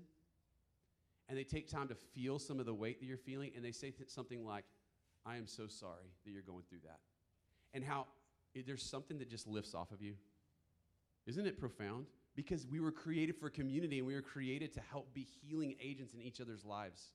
and 1.29 1.37
they 1.37 1.45
take 1.45 1.69
time 1.69 1.89
to 1.89 1.95
feel 1.95 2.39
some 2.39 2.59
of 2.59 2.67
the 2.67 2.75
weight 2.75 3.01
that 3.01 3.07
you're 3.07 3.17
feeling 3.17 3.53
and 3.55 3.65
they 3.65 3.73
say 3.73 3.91
th- 3.91 4.09
something 4.09 4.45
like, 4.45 4.65
I 5.27 5.37
am 5.37 5.47
so 5.47 5.67
sorry 5.67 6.11
that 6.25 6.31
you're 6.31 6.43
going 6.43 6.63
through 6.69 6.81
that. 6.85 7.01
And 7.75 7.85
how 7.85 8.07
it, 8.55 8.67
there's 8.67 8.83
something 8.83 9.19
that 9.19 9.29
just 9.29 9.47
lifts 9.47 9.75
off 9.75 9.93
of 9.93 10.01
you. 10.01 10.15
Isn't 11.29 11.47
it 11.47 11.61
profound? 11.61 12.07
Because 12.35 12.67
we 12.67 12.81
were 12.81 12.91
created 12.91 13.37
for 13.37 13.51
community 13.51 13.99
and 13.99 14.07
we 14.07 14.15
were 14.15 14.23
created 14.23 14.73
to 14.75 14.81
help 14.91 15.13
be 15.13 15.27
healing 15.43 15.75
agents 15.81 16.15
in 16.15 16.23
each 16.23 16.41
other's 16.41 16.65
lives. 16.65 17.11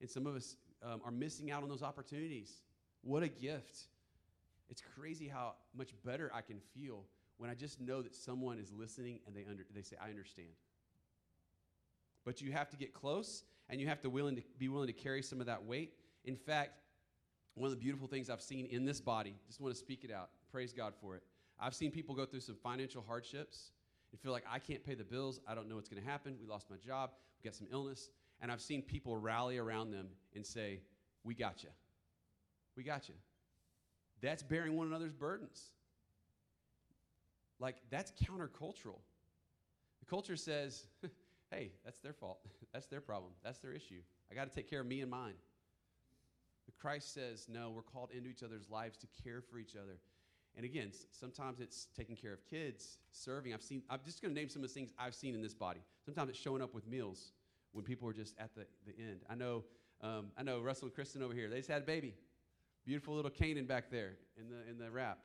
And 0.00 0.10
some 0.10 0.26
of 0.26 0.36
us 0.36 0.56
um, 0.82 1.00
are 1.04 1.10
missing 1.10 1.50
out 1.50 1.62
on 1.62 1.70
those 1.70 1.82
opportunities. 1.82 2.52
What 3.02 3.22
a 3.22 3.28
gift. 3.28 3.78
It's 4.68 4.82
crazy 4.96 5.28
how 5.28 5.54
much 5.74 5.94
better 6.04 6.30
I 6.34 6.42
can 6.42 6.58
feel 6.74 7.04
when 7.38 7.48
I 7.48 7.54
just 7.54 7.80
know 7.80 8.02
that 8.02 8.14
someone 8.14 8.58
is 8.58 8.70
listening 8.70 9.20
and 9.26 9.34
they, 9.34 9.46
under, 9.48 9.64
they 9.74 9.82
say, 9.82 9.96
I 10.02 10.10
understand. 10.10 10.50
But 12.26 12.42
you 12.42 12.52
have 12.52 12.68
to 12.70 12.76
get 12.76 12.92
close 12.92 13.44
and 13.70 13.80
you 13.80 13.86
have 13.86 14.02
to, 14.02 14.10
willing 14.10 14.36
to 14.36 14.42
be 14.58 14.68
willing 14.68 14.88
to 14.88 14.92
carry 14.92 15.22
some 15.22 15.40
of 15.40 15.46
that 15.46 15.64
weight. 15.64 15.94
In 16.26 16.36
fact, 16.36 16.82
one 17.54 17.66
of 17.66 17.70
the 17.70 17.82
beautiful 17.82 18.08
things 18.08 18.28
I've 18.28 18.42
seen 18.42 18.66
in 18.66 18.84
this 18.84 19.00
body, 19.00 19.34
just 19.46 19.60
want 19.60 19.74
to 19.74 19.80
speak 19.80 20.04
it 20.04 20.12
out. 20.12 20.28
Praise 20.52 20.74
God 20.74 20.92
for 21.00 21.16
it. 21.16 21.22
I've 21.60 21.74
seen 21.74 21.90
people 21.90 22.14
go 22.14 22.24
through 22.24 22.40
some 22.40 22.56
financial 22.56 23.04
hardships 23.06 23.72
and 24.12 24.20
feel 24.20 24.32
like 24.32 24.44
I 24.50 24.58
can't 24.58 24.84
pay 24.84 24.94
the 24.94 25.04
bills. 25.04 25.40
I 25.46 25.54
don't 25.54 25.68
know 25.68 25.76
what's 25.76 25.88
going 25.88 26.02
to 26.02 26.08
happen. 26.08 26.36
We 26.40 26.46
lost 26.46 26.70
my 26.70 26.76
job. 26.76 27.10
We 27.42 27.48
got 27.48 27.54
some 27.54 27.68
illness. 27.70 28.08
And 28.40 28.50
I've 28.50 28.62
seen 28.62 28.82
people 28.82 29.16
rally 29.16 29.58
around 29.58 29.90
them 29.90 30.08
and 30.34 30.44
say, 30.44 30.80
We 31.24 31.34
got 31.34 31.62
you. 31.62 31.68
We 32.76 32.82
got 32.82 33.08
you. 33.08 33.14
That's 34.22 34.42
bearing 34.42 34.76
one 34.76 34.86
another's 34.86 35.12
burdens. 35.12 35.62
Like, 37.58 37.76
that's 37.90 38.12
countercultural. 38.12 38.98
The 40.00 40.06
culture 40.08 40.36
says, 40.36 40.86
Hey, 41.50 41.72
that's 41.84 41.98
their 41.98 42.12
fault. 42.14 42.38
that's 42.72 42.86
their 42.86 43.00
problem. 43.00 43.32
That's 43.44 43.58
their 43.58 43.72
issue. 43.72 44.00
I 44.30 44.34
got 44.34 44.48
to 44.48 44.54
take 44.54 44.70
care 44.70 44.80
of 44.80 44.86
me 44.86 45.02
and 45.02 45.10
mine. 45.10 45.34
But 46.64 46.80
Christ 46.80 47.12
says, 47.12 47.46
No, 47.48 47.70
we're 47.70 47.82
called 47.82 48.10
into 48.16 48.30
each 48.30 48.42
other's 48.42 48.70
lives 48.70 48.96
to 48.98 49.06
care 49.22 49.42
for 49.42 49.58
each 49.58 49.76
other. 49.76 49.98
And 50.56 50.64
again, 50.64 50.90
sometimes 51.10 51.60
it's 51.60 51.86
taking 51.96 52.16
care 52.16 52.32
of 52.32 52.44
kids, 52.48 52.98
serving. 53.12 53.54
I've 53.54 53.62
seen, 53.62 53.82
I'm 53.88 54.00
just 54.04 54.20
going 54.20 54.34
to 54.34 54.38
name 54.38 54.48
some 54.48 54.62
of 54.62 54.68
the 54.68 54.74
things 54.74 54.90
I've 54.98 55.14
seen 55.14 55.34
in 55.34 55.42
this 55.42 55.54
body. 55.54 55.80
Sometimes 56.04 56.30
it's 56.30 56.38
showing 56.38 56.60
up 56.60 56.74
with 56.74 56.86
meals 56.86 57.32
when 57.72 57.84
people 57.84 58.08
are 58.08 58.12
just 58.12 58.34
at 58.38 58.54
the, 58.54 58.66
the 58.86 58.92
end. 58.98 59.20
I 59.28 59.34
know, 59.36 59.64
um, 60.02 60.26
I 60.36 60.42
know 60.42 60.60
Russell 60.60 60.86
and 60.86 60.94
Kristen 60.94 61.22
over 61.22 61.34
here, 61.34 61.48
they 61.48 61.58
just 61.58 61.70
had 61.70 61.82
a 61.82 61.86
baby. 61.86 62.14
Beautiful 62.84 63.14
little 63.14 63.30
Canaan 63.30 63.66
back 63.66 63.90
there 63.90 64.16
in 64.36 64.48
the, 64.48 64.68
in 64.68 64.78
the 64.78 64.90
wrap. 64.90 65.18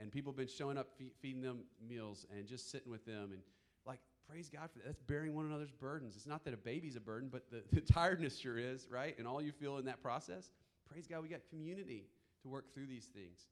And 0.00 0.12
people 0.12 0.30
have 0.30 0.36
been 0.36 0.48
showing 0.48 0.78
up, 0.78 0.88
fe- 0.96 1.12
feeding 1.20 1.42
them 1.42 1.60
meals 1.86 2.24
and 2.34 2.46
just 2.46 2.70
sitting 2.70 2.90
with 2.90 3.04
them 3.04 3.30
and 3.32 3.42
like 3.84 3.98
Praise 4.28 4.50
God 4.50 4.68
for 4.70 4.78
that. 4.78 4.84
That's 4.84 5.00
bearing 5.00 5.34
one 5.34 5.46
another's 5.46 5.70
burdens. 5.70 6.14
It's 6.14 6.26
not 6.26 6.44
that 6.44 6.52
a 6.52 6.58
baby's 6.58 6.96
a 6.96 7.00
burden, 7.00 7.30
but 7.32 7.50
the, 7.50 7.62
the 7.72 7.80
tiredness 7.80 8.38
sure 8.38 8.58
is, 8.58 8.86
right? 8.90 9.16
And 9.18 9.26
all 9.26 9.40
you 9.40 9.52
feel 9.52 9.78
in 9.78 9.86
that 9.86 10.02
process. 10.02 10.50
Praise 10.90 11.06
God, 11.06 11.22
we 11.22 11.28
got 11.28 11.40
community 11.48 12.04
to 12.42 12.48
work 12.48 12.72
through 12.74 12.86
these 12.86 13.06
things. 13.06 13.46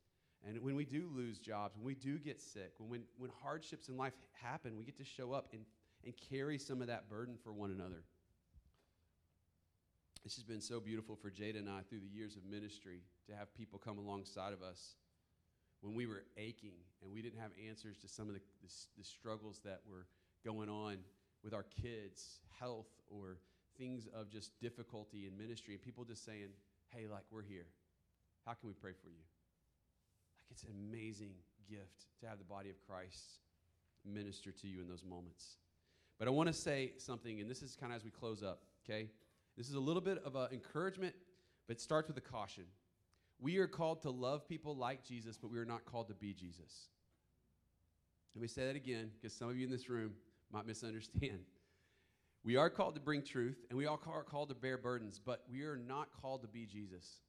And 0.46 0.62
when 0.62 0.76
we 0.76 0.84
do 0.84 1.08
lose 1.12 1.38
jobs, 1.38 1.76
when 1.76 1.84
we 1.84 1.94
do 1.94 2.18
get 2.18 2.40
sick, 2.40 2.72
when, 2.78 2.88
when, 2.88 3.02
when 3.18 3.30
hardships 3.42 3.88
in 3.88 3.96
life 3.96 4.12
happen, 4.32 4.76
we 4.76 4.84
get 4.84 4.96
to 4.98 5.04
show 5.04 5.32
up 5.32 5.48
and, 5.52 5.62
and 6.04 6.14
carry 6.30 6.56
some 6.56 6.80
of 6.80 6.86
that 6.86 7.08
burden 7.08 7.34
for 7.42 7.52
one 7.52 7.72
another. 7.72 8.04
This 10.22 10.36
has 10.36 10.44
been 10.44 10.60
so 10.60 10.78
beautiful 10.80 11.16
for 11.16 11.30
Jada 11.30 11.58
and 11.58 11.68
I 11.68 11.80
through 11.88 12.00
the 12.00 12.06
years 12.06 12.36
of 12.36 12.44
ministry 12.44 13.02
to 13.28 13.34
have 13.34 13.52
people 13.54 13.78
come 13.78 13.98
alongside 13.98 14.52
of 14.52 14.62
us 14.62 14.94
when 15.80 15.94
we 15.94 16.06
were 16.06 16.24
aching 16.36 16.74
and 17.02 17.12
we 17.12 17.22
didn't 17.22 17.40
have 17.40 17.50
answers 17.68 17.96
to 17.98 18.08
some 18.08 18.28
of 18.28 18.34
the, 18.34 18.40
the, 18.62 18.72
the 18.98 19.04
struggles 19.04 19.60
that 19.64 19.80
were 19.88 20.06
going 20.44 20.68
on 20.68 20.98
with 21.42 21.54
our 21.54 21.64
kids, 21.82 22.40
health, 22.58 22.88
or 23.08 23.38
things 23.78 24.08
of 24.14 24.30
just 24.30 24.58
difficulty 24.60 25.26
in 25.26 25.36
ministry, 25.36 25.74
and 25.74 25.82
people 25.82 26.04
just 26.04 26.24
saying, 26.24 26.48
hey, 26.88 27.06
like, 27.06 27.24
we're 27.30 27.42
here. 27.42 27.66
How 28.44 28.54
can 28.54 28.68
we 28.68 28.74
pray 28.74 28.92
for 29.00 29.08
you? 29.08 29.22
Like, 30.48 30.52
it's 30.52 30.62
an 30.62 30.70
amazing 30.70 31.32
gift 31.68 32.06
to 32.20 32.26
have 32.28 32.38
the 32.38 32.44
body 32.44 32.70
of 32.70 32.76
Christ 32.86 33.40
minister 34.04 34.52
to 34.52 34.68
you 34.68 34.80
in 34.80 34.88
those 34.88 35.04
moments. 35.04 35.56
But 36.18 36.28
I 36.28 36.30
want 36.30 36.46
to 36.46 36.52
say 36.52 36.92
something, 36.98 37.40
and 37.40 37.50
this 37.50 37.62
is 37.62 37.76
kind 37.76 37.92
of 37.92 37.96
as 37.96 38.04
we 38.04 38.10
close 38.10 38.42
up, 38.42 38.62
okay? 38.84 39.10
This 39.56 39.68
is 39.68 39.74
a 39.74 39.80
little 39.80 40.00
bit 40.00 40.18
of 40.24 40.36
an 40.36 40.48
encouragement, 40.52 41.14
but 41.66 41.76
it 41.76 41.80
starts 41.80 42.08
with 42.08 42.16
a 42.16 42.22
caution. 42.22 42.64
We 43.38 43.58
are 43.58 43.66
called 43.66 44.02
to 44.02 44.10
love 44.10 44.48
people 44.48 44.76
like 44.76 45.04
Jesus, 45.04 45.36
but 45.36 45.50
we 45.50 45.58
are 45.58 45.64
not 45.64 45.84
called 45.84 46.08
to 46.08 46.14
be 46.14 46.32
Jesus. 46.32 46.88
Let 48.34 48.42
me 48.42 48.48
say 48.48 48.66
that 48.66 48.76
again, 48.76 49.10
because 49.14 49.36
some 49.36 49.48
of 49.48 49.56
you 49.56 49.64
in 49.64 49.70
this 49.70 49.88
room 49.88 50.12
might 50.52 50.66
misunderstand. 50.66 51.40
We 52.44 52.56
are 52.56 52.70
called 52.70 52.94
to 52.94 53.00
bring 53.00 53.22
truth, 53.22 53.58
and 53.68 53.76
we 53.76 53.86
all 53.86 54.00
are 54.06 54.22
called 54.22 54.50
to 54.50 54.54
bear 54.54 54.78
burdens, 54.78 55.20
but 55.22 55.42
we 55.50 55.62
are 55.62 55.76
not 55.76 56.08
called 56.22 56.42
to 56.42 56.48
be 56.48 56.64
Jesus. 56.64 57.22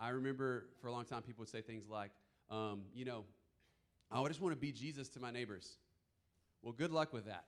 I 0.00 0.08
remember 0.08 0.64
for 0.80 0.88
a 0.88 0.92
long 0.92 1.04
time 1.04 1.22
people 1.22 1.42
would 1.42 1.50
say 1.50 1.60
things 1.60 1.84
like, 1.88 2.10
um, 2.50 2.82
you 2.94 3.04
know, 3.04 3.24
oh, 4.10 4.24
I 4.24 4.28
just 4.28 4.40
want 4.40 4.54
to 4.54 4.60
be 4.60 4.72
Jesus 4.72 5.08
to 5.10 5.20
my 5.20 5.30
neighbors. 5.30 5.76
Well, 6.62 6.72
good 6.72 6.90
luck 6.90 7.12
with 7.12 7.26
that, 7.26 7.44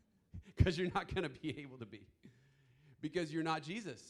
because 0.56 0.78
you're 0.78 0.90
not 0.94 1.12
going 1.14 1.24
to 1.24 1.28
be 1.28 1.60
able 1.60 1.76
to 1.78 1.86
be, 1.86 2.00
because 3.02 3.32
you're 3.32 3.42
not 3.42 3.62
Jesus. 3.62 4.02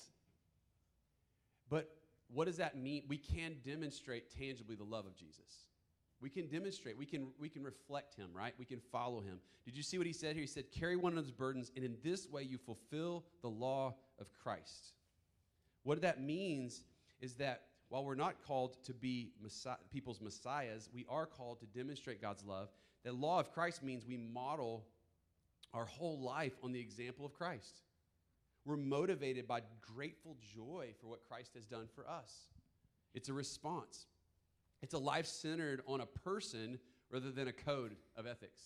But 1.68 1.90
what 2.32 2.46
does 2.46 2.58
that 2.58 2.76
mean? 2.76 3.02
We 3.08 3.18
can 3.18 3.56
demonstrate 3.64 4.30
tangibly 4.38 4.76
the 4.76 4.84
love 4.84 5.06
of 5.06 5.16
Jesus. 5.16 5.66
We 6.20 6.28
can 6.28 6.46
demonstrate, 6.48 6.96
we 6.96 7.06
can, 7.06 7.28
we 7.40 7.48
can 7.48 7.62
reflect 7.62 8.14
him, 8.14 8.28
right? 8.32 8.52
We 8.58 8.66
can 8.66 8.80
follow 8.92 9.20
him. 9.20 9.38
Did 9.64 9.76
you 9.76 9.82
see 9.82 9.98
what 9.98 10.06
he 10.06 10.12
said 10.12 10.34
here? 10.34 10.42
He 10.42 10.46
said, 10.46 10.70
Carry 10.70 10.96
one 10.96 11.12
another's 11.12 11.30
burdens, 11.30 11.72
and 11.74 11.84
in 11.84 11.96
this 12.04 12.28
way 12.28 12.42
you 12.42 12.58
fulfill 12.58 13.24
the 13.42 13.48
law 13.48 13.94
of 14.18 14.28
Christ. 14.42 14.92
What 15.82 16.02
that 16.02 16.22
means 16.22 16.82
is 17.20 17.34
that 17.34 17.62
while 17.90 18.04
we're 18.04 18.14
not 18.14 18.36
called 18.46 18.82
to 18.84 18.94
be 18.94 19.32
people's 19.92 20.20
messiahs, 20.20 20.88
we 20.94 21.04
are 21.08 21.26
called 21.26 21.60
to 21.60 21.66
demonstrate 21.66 22.22
God's 22.22 22.44
love. 22.44 22.68
The 23.04 23.12
law 23.12 23.40
of 23.40 23.52
Christ 23.52 23.82
means 23.82 24.06
we 24.06 24.16
model 24.16 24.86
our 25.74 25.84
whole 25.84 26.18
life 26.20 26.54
on 26.62 26.72
the 26.72 26.80
example 26.80 27.26
of 27.26 27.34
Christ. 27.34 27.82
We're 28.64 28.76
motivated 28.76 29.48
by 29.48 29.62
grateful 29.94 30.36
joy 30.54 30.94
for 31.00 31.08
what 31.08 31.24
Christ 31.28 31.54
has 31.54 31.66
done 31.66 31.88
for 31.94 32.08
us. 32.08 32.32
It's 33.12 33.28
a 33.28 33.32
response. 33.32 34.06
It's 34.82 34.94
a 34.94 34.98
life 34.98 35.26
centered 35.26 35.82
on 35.86 36.00
a 36.00 36.06
person 36.06 36.78
rather 37.10 37.32
than 37.32 37.48
a 37.48 37.52
code 37.52 37.96
of 38.16 38.26
ethics. 38.26 38.62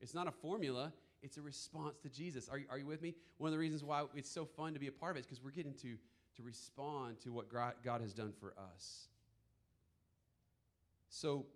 It's 0.00 0.14
not 0.14 0.26
a 0.26 0.32
formula, 0.32 0.92
it's 1.22 1.36
a 1.36 1.42
response 1.42 1.98
to 1.98 2.08
Jesus. 2.08 2.48
Are 2.48 2.58
you, 2.58 2.66
are 2.70 2.78
you 2.78 2.86
with 2.86 3.02
me? 3.02 3.14
One 3.38 3.48
of 3.48 3.52
the 3.52 3.58
reasons 3.58 3.84
why 3.84 4.04
it's 4.14 4.30
so 4.30 4.44
fun 4.44 4.72
to 4.74 4.80
be 4.80 4.86
a 4.86 4.92
part 4.92 5.12
of 5.12 5.16
it 5.16 5.20
is 5.20 5.26
because 5.26 5.42
we're 5.42 5.50
getting 5.50 5.74
to, 5.74 5.96
to 6.36 6.42
respond 6.42 7.20
to 7.20 7.32
what 7.32 7.48
God 7.50 8.00
has 8.00 8.12
done 8.12 8.32
for 8.38 8.52
us. 8.74 9.08
So 11.08 11.46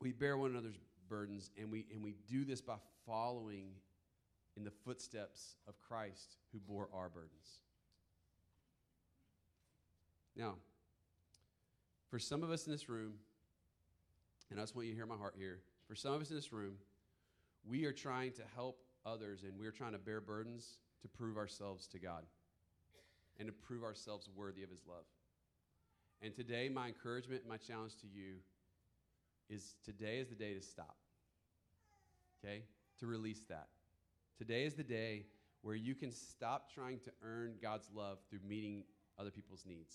we 0.00 0.12
bear 0.12 0.36
one 0.36 0.50
another's 0.50 0.78
burdens, 1.08 1.50
and 1.58 1.70
we, 1.70 1.86
and 1.92 2.02
we 2.02 2.14
do 2.28 2.44
this 2.44 2.60
by 2.60 2.76
following 3.06 3.68
in 4.56 4.64
the 4.64 4.70
footsteps 4.70 5.54
of 5.68 5.78
Christ 5.78 6.36
who 6.52 6.58
bore 6.58 6.88
our 6.92 7.08
burdens. 7.08 7.60
Now, 10.36 10.54
for 12.08 12.18
some 12.18 12.42
of 12.42 12.50
us 12.50 12.66
in 12.66 12.72
this 12.72 12.88
room, 12.88 13.14
and 14.50 14.58
I 14.58 14.62
just 14.62 14.74
want 14.74 14.86
you 14.86 14.92
to 14.92 14.96
hear 14.96 15.06
my 15.06 15.16
heart 15.16 15.34
here. 15.38 15.60
For 15.86 15.94
some 15.94 16.12
of 16.12 16.20
us 16.20 16.30
in 16.30 16.36
this 16.36 16.52
room, 16.52 16.74
we 17.64 17.84
are 17.84 17.92
trying 17.92 18.32
to 18.32 18.42
help 18.54 18.80
others 19.06 19.44
and 19.44 19.52
we're 19.58 19.70
trying 19.70 19.92
to 19.92 19.98
bear 19.98 20.20
burdens 20.20 20.78
to 21.02 21.08
prove 21.08 21.36
ourselves 21.36 21.86
to 21.88 21.98
God 21.98 22.24
and 23.38 23.46
to 23.48 23.52
prove 23.52 23.82
ourselves 23.82 24.28
worthy 24.34 24.62
of 24.62 24.70
His 24.70 24.82
love. 24.86 25.04
And 26.22 26.34
today, 26.34 26.68
my 26.68 26.88
encouragement, 26.88 27.42
my 27.48 27.56
challenge 27.56 27.96
to 28.02 28.06
you 28.06 28.34
is 29.48 29.74
today 29.84 30.18
is 30.18 30.28
the 30.28 30.34
day 30.34 30.54
to 30.54 30.60
stop. 30.60 30.96
Okay? 32.44 32.62
To 33.00 33.06
release 33.06 33.42
that. 33.48 33.68
Today 34.38 34.64
is 34.64 34.74
the 34.74 34.84
day 34.84 35.26
where 35.62 35.74
you 35.74 35.94
can 35.94 36.12
stop 36.12 36.72
trying 36.72 36.98
to 37.00 37.10
earn 37.22 37.54
God's 37.60 37.88
love 37.94 38.18
through 38.28 38.40
meeting 38.46 38.84
other 39.18 39.30
people's 39.30 39.64
needs. 39.66 39.94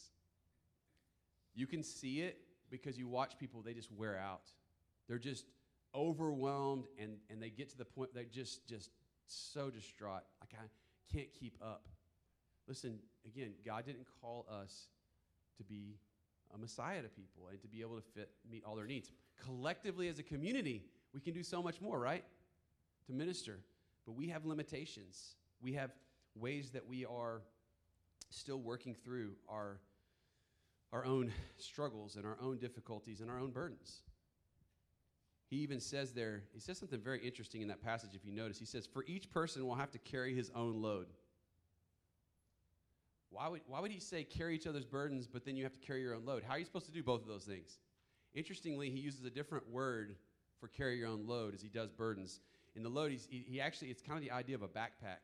You 1.55 1.67
can 1.67 1.83
see 1.83 2.21
it 2.21 2.38
because 2.69 2.97
you 2.97 3.07
watch 3.07 3.38
people, 3.39 3.61
they 3.61 3.73
just 3.73 3.91
wear 3.91 4.19
out. 4.19 4.51
They're 5.07 5.17
just 5.17 5.45
overwhelmed 5.95 6.86
and, 6.99 7.17
and 7.29 7.41
they 7.41 7.49
get 7.49 7.69
to 7.69 7.77
the 7.77 7.86
point 7.86 8.13
they're 8.13 8.23
just, 8.25 8.67
just 8.67 8.89
so 9.27 9.69
distraught. 9.69 10.23
Like, 10.41 10.53
I 10.53 11.13
can't 11.15 11.33
keep 11.39 11.55
up. 11.61 11.88
Listen, 12.68 12.99
again, 13.26 13.51
God 13.66 13.86
didn't 13.86 14.07
call 14.22 14.45
us 14.49 14.88
to 15.57 15.63
be 15.63 15.97
a 16.53 16.57
Messiah 16.57 17.01
to 17.01 17.09
people 17.09 17.47
and 17.49 17.61
to 17.61 17.68
be 17.68 17.82
able 17.82 17.95
to 17.95 18.01
fit, 18.01 18.30
meet 18.49 18.63
all 18.66 18.76
their 18.76 18.88
needs. 18.88 19.11
Collectively, 19.43 20.07
as 20.07 20.20
a 20.20 20.24
community, 20.24 20.84
we 21.13 21.22
can 21.22 21.34
do 21.34 21.43
so 21.43 21.61
much 21.61 21.82
more, 21.82 21.99
right? 21.99 22.24
To 23.07 23.13
minister. 23.13 23.59
But 24.05 24.13
we 24.13 24.28
have 24.30 24.45
limitations. 24.45 25.36
We 25.61 25.74
have 25.74 25.91
ways 26.36 26.72
that 26.72 26.88
we 26.88 27.05
are 27.05 27.41
still 28.30 28.59
working 28.59 28.95
through 29.03 29.32
our 29.49 29.80
our 30.93 31.05
own 31.05 31.30
struggles 31.57 32.16
and 32.16 32.26
our 32.26 32.38
own 32.41 32.57
difficulties 32.57 33.20
and 33.20 33.30
our 33.30 33.38
own 33.38 33.51
burdens. 33.51 34.01
He 35.49 35.57
even 35.57 35.80
says 35.80 36.13
there, 36.13 36.43
he 36.53 36.59
says 36.59 36.78
something 36.78 37.01
very 37.01 37.20
interesting 37.20 37.61
in 37.61 37.68
that 37.68 37.84
passage, 37.84 38.11
if 38.13 38.26
you 38.26 38.32
notice. 38.32 38.57
He 38.57 38.66
says, 38.66 38.86
For 38.86 39.03
each 39.05 39.30
person 39.30 39.66
will 39.66 39.76
have 39.76 39.91
to 39.91 39.99
carry 39.99 40.34
his 40.34 40.51
own 40.55 40.82
load. 40.82 41.07
Why 43.36 43.49
would, 43.49 43.61
why 43.67 43.81
would 43.81 43.91
he 43.91 43.99
say 43.99 44.23
carry 44.23 44.55
each 44.55 44.65
other's 44.65 44.86
burdens, 44.86 45.27
but 45.27 45.43
then 45.43 45.57
you 45.57 45.63
have 45.63 45.73
to 45.73 45.86
carry 45.86 46.01
your 46.01 46.15
own 46.15 46.25
load? 46.25 46.43
How 46.43 46.53
are 46.53 46.59
you 46.59 46.63
supposed 46.63 46.86
to 46.86 46.93
do 46.93 47.03
both 47.03 47.21
of 47.21 47.27
those 47.27 47.43
things? 47.43 47.79
Interestingly, 48.33 48.89
he 48.89 48.99
uses 48.99 49.25
a 49.25 49.29
different 49.29 49.69
word 49.69 50.15
for 50.61 50.69
carry 50.69 50.97
your 50.97 51.09
own 51.09 51.27
load 51.27 51.53
as 51.53 51.61
he 51.61 51.67
does 51.67 51.91
burdens. 51.91 52.39
In 52.77 52.83
the 52.83 52.89
load, 52.89 53.11
he, 53.11 53.45
he 53.45 53.59
actually, 53.59 53.89
it's 53.89 54.01
kind 54.01 54.17
of 54.17 54.23
the 54.23 54.31
idea 54.31 54.55
of 54.55 54.61
a 54.61 54.69
backpack. 54.69 55.19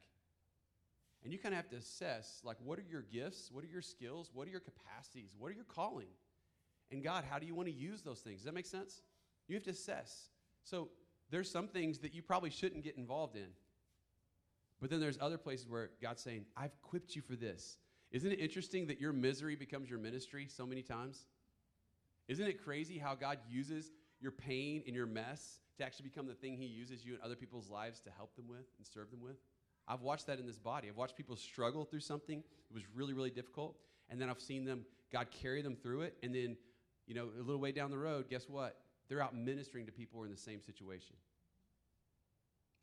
And 1.24 1.32
you 1.32 1.40
kind 1.40 1.54
of 1.54 1.58
have 1.58 1.70
to 1.70 1.78
assess 1.78 2.42
like, 2.44 2.58
what 2.64 2.80
are 2.80 2.86
your 2.90 3.04
gifts? 3.04 3.50
What 3.50 3.64
are 3.64 3.68
your 3.68 3.82
skills? 3.82 4.30
What 4.34 4.46
are 4.46 4.52
your 4.52 4.60
capacities? 4.60 5.30
What 5.38 5.48
are 5.50 5.56
your 5.56 5.64
calling? 5.64 6.08
And 6.92 7.02
God, 7.02 7.24
how 7.30 7.40
do 7.40 7.46
you 7.46 7.56
want 7.56 7.70
to 7.70 7.74
use 7.74 8.02
those 8.02 8.20
things? 8.20 8.40
Does 8.40 8.46
that 8.46 8.54
make 8.54 8.66
sense? 8.66 9.02
You 9.48 9.56
have 9.56 9.64
to 9.64 9.72
assess. 9.72 10.30
So 10.66 10.90
there's 11.30 11.50
some 11.50 11.70
things 11.70 12.00
that 12.00 12.14
you 12.14 12.22
probably 12.22 12.50
shouldn't 12.50 12.84
get 12.84 12.98
involved 12.98 13.38
in. 13.38 13.48
But 14.82 14.90
then 14.90 15.00
there's 15.00 15.18
other 15.22 15.38
places 15.38 15.70
where 15.70 15.92
God's 16.02 16.22
saying, 16.22 16.46
I've 16.58 16.74
equipped 16.84 17.16
you 17.16 17.22
for 17.22 17.36
this. 17.36 17.78
Isn't 18.12 18.32
it 18.32 18.40
interesting 18.40 18.88
that 18.88 19.00
your 19.00 19.14
misery 19.14 19.56
becomes 19.56 19.90
your 19.90 20.00
ministry 20.00 20.48
so 20.48 20.66
many 20.66 20.82
times? 20.82 21.26
Isn't 22.28 22.48
it 22.48 22.64
crazy 22.64 22.98
how 22.98 23.16
God 23.16 23.38
uses 23.50 23.92
your 24.20 24.32
pain 24.32 24.84
and 24.86 24.96
your 24.96 25.06
mess 25.06 25.60
to 25.78 25.84
actually 25.84 26.10
become 26.10 26.28
the 26.28 26.34
thing 26.34 26.56
He 26.56 26.66
uses 26.66 27.06
you 27.06 27.14
in 27.14 27.20
other 27.24 27.36
people's 27.36 27.70
lives 27.70 28.00
to 28.02 28.10
help 28.12 28.36
them 28.36 28.48
with 28.48 28.66
and 28.78 28.86
serve 28.86 29.12
them 29.12 29.22
with? 29.22 29.38
I've 29.88 30.02
watched 30.02 30.28
that 30.28 30.40
in 30.40 30.46
this 30.46 30.58
body. 30.58 30.88
I've 30.90 30.98
watched 30.98 31.18
people 31.18 31.36
struggle 31.36 31.86
through 31.86 32.02
something 32.02 32.44
that 32.70 32.74
was 32.74 32.84
really, 32.94 33.14
really 33.14 33.32
difficult, 33.32 33.78
and 34.10 34.22
then 34.22 34.30
I've 34.30 34.40
seen 34.42 34.66
them, 34.66 34.86
God 35.12 35.28
carry 35.32 35.62
them 35.62 35.76
through 35.76 36.02
it, 36.02 36.18
and 36.22 36.34
then, 36.36 36.58
you 37.08 37.16
know, 37.16 37.30
a 37.38 37.42
little 37.42 37.60
way 37.60 37.72
down 37.72 37.92
the 37.92 37.98
road, 37.98 38.30
guess 38.30 38.48
what? 38.48 38.78
They're 39.10 39.22
out 39.22 39.36
ministering 39.36 39.86
to 39.88 39.92
people 39.92 40.18
who 40.18 40.24
are 40.24 40.26
in 40.26 40.32
the 40.32 40.38
same 40.38 40.62
situation. 40.62 41.16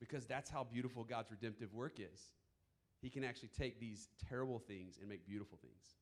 Because 0.00 0.26
that's 0.26 0.50
how 0.50 0.64
beautiful 0.64 1.04
God's 1.04 1.30
redemptive 1.30 1.72
work 1.72 1.98
is. 1.98 2.20
He 3.00 3.10
can 3.10 3.24
actually 3.24 3.50
take 3.56 3.78
these 3.78 4.08
terrible 4.28 4.58
things 4.58 4.98
and 4.98 5.08
make 5.08 5.26
beautiful 5.26 5.58
things, 5.62 5.96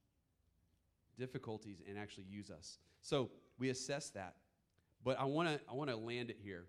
difficulties, 1.18 1.82
and 1.86 1.98
actually 1.98 2.24
use 2.24 2.50
us. 2.50 2.78
So 3.02 3.30
we 3.58 3.70
assess 3.70 4.10
that. 4.10 4.36
But 5.04 5.20
I 5.20 5.24
want 5.24 5.48
to 5.48 5.60
I 5.70 5.74
want 5.74 5.90
to 5.90 5.96
land 5.96 6.30
it 6.30 6.38
here 6.42 6.66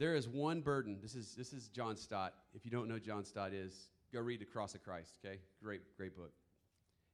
there 0.00 0.16
is 0.16 0.26
one 0.26 0.62
burden. 0.62 0.96
This 1.02 1.14
is, 1.14 1.34
this 1.34 1.52
is 1.52 1.68
John 1.68 1.94
Stott. 1.94 2.32
If 2.54 2.64
you 2.64 2.70
don't 2.70 2.88
know 2.88 2.98
John 2.98 3.22
Stott 3.22 3.52
is, 3.52 3.90
go 4.10 4.20
read 4.20 4.40
The 4.40 4.46
Cross 4.46 4.74
of 4.74 4.82
Christ, 4.82 5.18
okay? 5.22 5.40
Great, 5.62 5.82
great 5.94 6.16
book. 6.16 6.32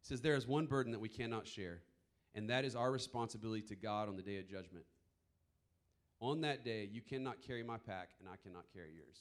It 0.00 0.06
says, 0.06 0.20
There 0.20 0.36
is 0.36 0.46
one 0.46 0.66
burden 0.66 0.92
that 0.92 1.00
we 1.00 1.08
cannot 1.08 1.48
share, 1.48 1.80
and 2.36 2.48
that 2.48 2.64
is 2.64 2.76
our 2.76 2.92
responsibility 2.92 3.62
to 3.62 3.74
God 3.74 4.08
on 4.08 4.14
the 4.14 4.22
day 4.22 4.38
of 4.38 4.48
judgment. 4.48 4.84
On 6.20 6.40
that 6.42 6.64
day, 6.64 6.88
you 6.90 7.02
cannot 7.02 7.42
carry 7.42 7.64
my 7.64 7.76
pack, 7.76 8.10
and 8.20 8.28
I 8.28 8.36
cannot 8.40 8.66
carry 8.72 8.92
yours. 8.94 9.18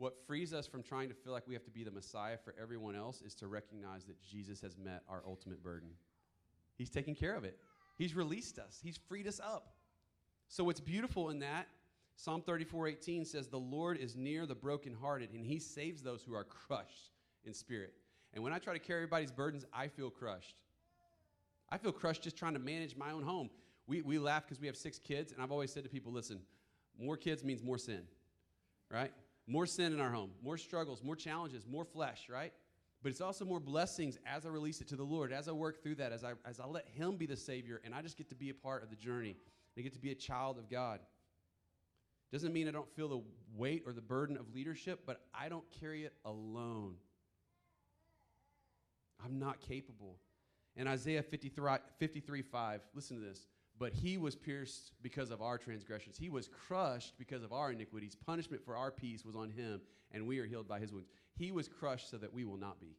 What 0.00 0.16
frees 0.26 0.54
us 0.54 0.66
from 0.66 0.82
trying 0.82 1.10
to 1.10 1.14
feel 1.14 1.30
like 1.34 1.46
we 1.46 1.52
have 1.52 1.64
to 1.64 1.70
be 1.70 1.84
the 1.84 1.90
Messiah 1.90 2.38
for 2.42 2.54
everyone 2.58 2.96
else 2.96 3.20
is 3.20 3.34
to 3.34 3.48
recognize 3.48 4.06
that 4.06 4.16
Jesus 4.22 4.58
has 4.62 4.78
met 4.78 5.02
our 5.10 5.22
ultimate 5.26 5.62
burden. 5.62 5.90
He's 6.78 6.88
taken 6.88 7.14
care 7.14 7.36
of 7.36 7.44
it, 7.44 7.58
He's 7.98 8.14
released 8.14 8.58
us, 8.58 8.80
He's 8.82 8.96
freed 8.96 9.26
us 9.26 9.40
up. 9.40 9.74
So, 10.48 10.64
what's 10.64 10.80
beautiful 10.80 11.28
in 11.28 11.40
that, 11.40 11.68
Psalm 12.16 12.40
34 12.40 12.88
18 12.88 13.26
says, 13.26 13.48
The 13.48 13.58
Lord 13.58 13.98
is 13.98 14.16
near 14.16 14.46
the 14.46 14.54
brokenhearted, 14.54 15.34
and 15.34 15.44
He 15.44 15.58
saves 15.58 16.02
those 16.02 16.22
who 16.22 16.32
are 16.32 16.44
crushed 16.44 17.10
in 17.44 17.52
spirit. 17.52 17.92
And 18.32 18.42
when 18.42 18.54
I 18.54 18.58
try 18.58 18.72
to 18.72 18.78
carry 18.78 19.00
everybody's 19.00 19.32
burdens, 19.32 19.66
I 19.70 19.88
feel 19.88 20.08
crushed. 20.08 20.56
I 21.68 21.76
feel 21.76 21.92
crushed 21.92 22.22
just 22.22 22.38
trying 22.38 22.54
to 22.54 22.58
manage 22.58 22.96
my 22.96 23.10
own 23.10 23.22
home. 23.22 23.50
We, 23.86 24.00
we 24.00 24.18
laugh 24.18 24.44
because 24.46 24.62
we 24.62 24.66
have 24.66 24.78
six 24.78 24.98
kids, 24.98 25.30
and 25.32 25.42
I've 25.42 25.52
always 25.52 25.70
said 25.70 25.82
to 25.82 25.90
people, 25.90 26.10
listen, 26.10 26.40
more 26.98 27.18
kids 27.18 27.44
means 27.44 27.62
more 27.62 27.76
sin, 27.76 28.04
right? 28.90 29.12
More 29.50 29.66
sin 29.66 29.92
in 29.92 29.98
our 29.98 30.12
home, 30.12 30.30
more 30.44 30.56
struggles, 30.56 31.02
more 31.02 31.16
challenges, 31.16 31.66
more 31.66 31.84
flesh, 31.84 32.28
right? 32.30 32.52
But 33.02 33.10
it's 33.10 33.20
also 33.20 33.44
more 33.44 33.58
blessings 33.58 34.16
as 34.24 34.46
I 34.46 34.48
release 34.48 34.80
it 34.80 34.86
to 34.88 34.96
the 34.96 35.02
Lord, 35.02 35.32
as 35.32 35.48
I 35.48 35.52
work 35.52 35.82
through 35.82 35.96
that, 35.96 36.12
as 36.12 36.22
I, 36.22 36.34
as 36.46 36.60
I 36.60 36.66
let 36.66 36.86
Him 36.86 37.16
be 37.16 37.26
the 37.26 37.36
Savior, 37.36 37.80
and 37.84 37.92
I 37.92 38.00
just 38.00 38.16
get 38.16 38.28
to 38.28 38.36
be 38.36 38.50
a 38.50 38.54
part 38.54 38.84
of 38.84 38.90
the 38.90 38.96
journey. 38.96 39.36
I 39.76 39.80
get 39.80 39.92
to 39.94 39.98
be 39.98 40.12
a 40.12 40.14
child 40.14 40.56
of 40.56 40.70
God. 40.70 41.00
Doesn't 42.30 42.52
mean 42.52 42.68
I 42.68 42.70
don't 42.70 42.88
feel 42.94 43.08
the 43.08 43.22
weight 43.56 43.82
or 43.86 43.92
the 43.92 44.00
burden 44.00 44.36
of 44.36 44.54
leadership, 44.54 45.00
but 45.04 45.20
I 45.34 45.48
don't 45.48 45.64
carry 45.80 46.04
it 46.04 46.12
alone. 46.24 46.94
I'm 49.24 49.40
not 49.40 49.60
capable. 49.60 50.14
And 50.76 50.88
Isaiah 50.88 51.24
53, 51.24 51.72
53 51.98 52.42
5, 52.42 52.80
listen 52.94 53.16
to 53.16 53.24
this. 53.24 53.48
But 53.80 53.94
he 53.94 54.18
was 54.18 54.36
pierced 54.36 54.92
because 55.02 55.30
of 55.30 55.40
our 55.40 55.56
transgressions. 55.56 56.18
He 56.18 56.28
was 56.28 56.48
crushed 56.48 57.14
because 57.18 57.42
of 57.42 57.54
our 57.54 57.72
iniquities. 57.72 58.14
Punishment 58.14 58.62
for 58.62 58.76
our 58.76 58.90
peace 58.90 59.24
was 59.24 59.34
on 59.34 59.50
him, 59.50 59.80
and 60.12 60.26
we 60.26 60.38
are 60.38 60.44
healed 60.44 60.68
by 60.68 60.78
his 60.78 60.92
wounds. 60.92 61.08
He 61.38 61.50
was 61.50 61.66
crushed 61.66 62.10
so 62.10 62.18
that 62.18 62.34
we 62.34 62.44
will 62.44 62.58
not 62.58 62.78
be. 62.78 62.98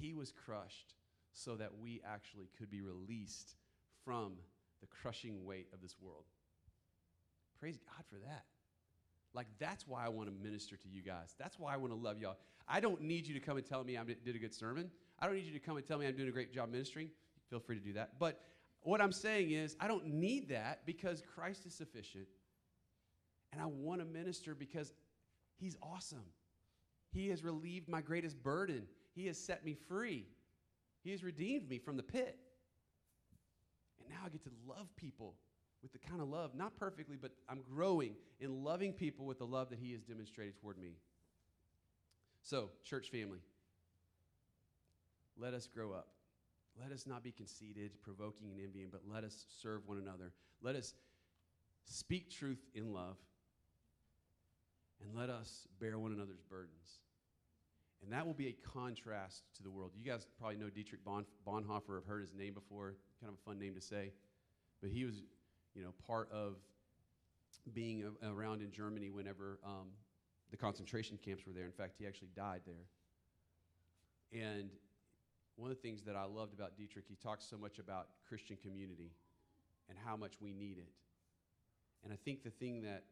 He 0.00 0.14
was 0.14 0.32
crushed 0.32 0.94
so 1.32 1.54
that 1.54 1.78
we 1.80 2.02
actually 2.04 2.48
could 2.58 2.70
be 2.70 2.80
released 2.80 3.54
from 4.04 4.32
the 4.80 4.88
crushing 4.88 5.44
weight 5.44 5.68
of 5.72 5.80
this 5.80 5.94
world. 6.00 6.24
Praise 7.60 7.78
God 7.78 8.04
for 8.10 8.18
that. 8.26 8.46
Like, 9.32 9.46
that's 9.60 9.86
why 9.86 10.04
I 10.04 10.08
want 10.08 10.28
to 10.28 10.44
minister 10.44 10.76
to 10.76 10.88
you 10.88 11.02
guys. 11.02 11.36
That's 11.38 11.56
why 11.56 11.72
I 11.72 11.76
want 11.76 11.92
to 11.92 11.98
love 11.98 12.18
y'all. 12.18 12.38
I 12.66 12.80
don't 12.80 13.02
need 13.02 13.28
you 13.28 13.34
to 13.34 13.40
come 13.40 13.58
and 13.58 13.66
tell 13.66 13.84
me 13.84 13.96
I 13.96 14.02
did 14.02 14.34
a 14.34 14.38
good 14.40 14.54
sermon. 14.54 14.90
I 15.20 15.26
don't 15.26 15.36
need 15.36 15.46
you 15.46 15.52
to 15.52 15.60
come 15.60 15.76
and 15.76 15.86
tell 15.86 15.98
me 15.98 16.06
I'm 16.06 16.16
doing 16.16 16.28
a 16.28 16.32
great 16.32 16.52
job 16.52 16.70
ministering. 16.70 17.10
Feel 17.48 17.60
free 17.60 17.78
to 17.78 17.84
do 17.84 17.92
that. 17.92 18.18
But 18.18 18.40
what 18.88 19.02
I'm 19.02 19.12
saying 19.12 19.50
is, 19.50 19.76
I 19.78 19.86
don't 19.86 20.06
need 20.06 20.48
that 20.48 20.86
because 20.86 21.22
Christ 21.34 21.66
is 21.66 21.74
sufficient. 21.74 22.26
And 23.52 23.60
I 23.60 23.66
want 23.66 24.00
to 24.00 24.06
minister 24.06 24.54
because 24.54 24.92
He's 25.58 25.76
awesome. 25.82 26.24
He 27.10 27.28
has 27.28 27.42
relieved 27.42 27.88
my 27.88 28.00
greatest 28.00 28.42
burden, 28.42 28.86
He 29.14 29.26
has 29.26 29.38
set 29.38 29.64
me 29.64 29.76
free, 29.88 30.26
He 31.04 31.10
has 31.10 31.22
redeemed 31.22 31.68
me 31.68 31.78
from 31.78 31.96
the 31.96 32.02
pit. 32.02 32.38
And 34.00 34.08
now 34.08 34.20
I 34.24 34.28
get 34.30 34.42
to 34.44 34.50
love 34.66 34.88
people 34.96 35.34
with 35.82 35.92
the 35.92 35.98
kind 35.98 36.20
of 36.20 36.28
love, 36.28 36.54
not 36.54 36.76
perfectly, 36.76 37.16
but 37.20 37.32
I'm 37.48 37.60
growing 37.70 38.14
in 38.40 38.64
loving 38.64 38.92
people 38.92 39.26
with 39.26 39.38
the 39.38 39.46
love 39.46 39.70
that 39.70 39.78
He 39.78 39.92
has 39.92 40.02
demonstrated 40.02 40.56
toward 40.56 40.78
me. 40.78 40.96
So, 42.42 42.70
church 42.84 43.10
family, 43.10 43.40
let 45.36 45.52
us 45.52 45.66
grow 45.66 45.92
up. 45.92 46.08
Let 46.80 46.92
us 46.92 47.06
not 47.06 47.22
be 47.24 47.32
conceited, 47.32 47.90
provoking, 48.02 48.50
and 48.50 48.60
envying, 48.60 48.88
but 48.90 49.02
let 49.10 49.24
us 49.24 49.46
serve 49.60 49.86
one 49.86 49.98
another. 49.98 50.32
Let 50.62 50.76
us 50.76 50.94
speak 51.84 52.30
truth 52.30 52.64
in 52.74 52.92
love, 52.92 53.16
and 55.00 55.16
let 55.16 55.30
us 55.30 55.66
bear 55.80 55.98
one 55.98 56.12
another's 56.12 56.42
burdens. 56.48 57.00
And 58.02 58.12
that 58.12 58.26
will 58.26 58.34
be 58.34 58.48
a 58.48 58.52
contrast 58.52 59.42
to 59.56 59.62
the 59.62 59.70
world. 59.70 59.90
You 59.96 60.08
guys 60.08 60.26
probably 60.38 60.56
know 60.56 60.70
Dietrich 60.70 61.00
Bonhoeffer, 61.04 61.96
have 61.96 62.06
heard 62.06 62.22
his 62.22 62.32
name 62.32 62.54
before, 62.54 62.94
kind 63.20 63.32
of 63.32 63.38
a 63.38 63.42
fun 63.48 63.58
name 63.58 63.74
to 63.74 63.80
say. 63.80 64.12
But 64.80 64.90
he 64.90 65.04
was, 65.04 65.22
you 65.74 65.82
know, 65.82 65.92
part 66.06 66.30
of 66.30 66.56
being 67.74 68.04
around 68.22 68.62
in 68.62 68.70
Germany 68.70 69.10
whenever 69.10 69.58
um, 69.64 69.88
the 70.50 70.56
concentration 70.56 71.18
camps 71.22 71.44
were 71.44 71.52
there. 71.52 71.64
In 71.64 71.72
fact, 71.72 71.96
he 71.98 72.06
actually 72.06 72.30
died 72.36 72.60
there. 72.66 72.86
And 74.32 74.70
one 75.58 75.72
of 75.72 75.76
the 75.76 75.82
things 75.82 76.02
that 76.02 76.14
I 76.14 76.24
loved 76.24 76.54
about 76.54 76.76
Dietrich, 76.76 77.04
he 77.08 77.16
talks 77.16 77.44
so 77.44 77.58
much 77.58 77.80
about 77.80 78.06
Christian 78.28 78.56
community 78.62 79.10
and 79.88 79.98
how 80.04 80.16
much 80.16 80.34
we 80.40 80.52
need 80.52 80.78
it. 80.78 80.92
And 82.04 82.12
I 82.12 82.16
think 82.24 82.44
the 82.44 82.50
thing 82.50 82.82
that 82.82 83.02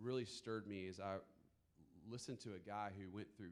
really 0.00 0.24
stirred 0.24 0.68
me 0.68 0.86
is 0.86 1.00
I 1.00 1.16
listened 2.08 2.38
to 2.40 2.50
a 2.50 2.58
guy 2.58 2.90
who 2.96 3.10
went 3.14 3.26
through 3.36 3.50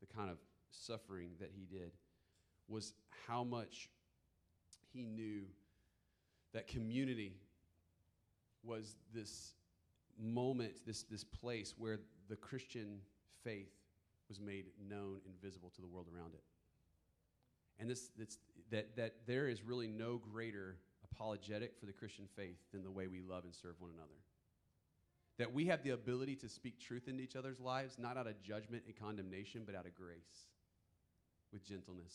the 0.00 0.06
kind 0.06 0.30
of 0.30 0.36
suffering 0.70 1.30
that 1.40 1.50
he 1.52 1.64
did 1.64 1.90
was 2.68 2.94
how 3.26 3.42
much 3.42 3.88
he 4.92 5.04
knew 5.04 5.42
that 6.54 6.68
community 6.68 7.34
was 8.62 8.94
this 9.12 9.54
moment, 10.20 10.74
this, 10.86 11.02
this 11.02 11.24
place 11.24 11.74
where 11.76 11.98
the 12.28 12.36
Christian 12.36 12.98
faith 13.42 13.72
was 14.28 14.38
made 14.38 14.66
known 14.88 15.20
and 15.26 15.34
visible 15.42 15.70
to 15.74 15.80
the 15.80 15.88
world 15.88 16.06
around 16.14 16.34
it. 16.34 16.42
And 17.78 17.90
this, 17.90 18.10
that, 18.70 18.96
that 18.96 19.14
there 19.26 19.48
is 19.48 19.62
really 19.62 19.88
no 19.88 20.18
greater 20.18 20.76
apologetic 21.12 21.78
for 21.78 21.86
the 21.86 21.92
Christian 21.92 22.26
faith 22.36 22.58
than 22.72 22.82
the 22.82 22.90
way 22.90 23.06
we 23.06 23.20
love 23.20 23.44
and 23.44 23.54
serve 23.54 23.74
one 23.78 23.90
another. 23.94 24.18
That 25.38 25.52
we 25.52 25.66
have 25.66 25.82
the 25.82 25.90
ability 25.90 26.36
to 26.36 26.48
speak 26.48 26.78
truth 26.78 27.08
into 27.08 27.22
each 27.22 27.36
other's 27.36 27.58
lives, 27.58 27.96
not 27.98 28.16
out 28.16 28.26
of 28.26 28.40
judgment 28.42 28.84
and 28.86 28.96
condemnation, 28.96 29.62
but 29.66 29.74
out 29.74 29.86
of 29.86 29.94
grace 29.94 30.46
with 31.52 31.66
gentleness. 31.66 32.14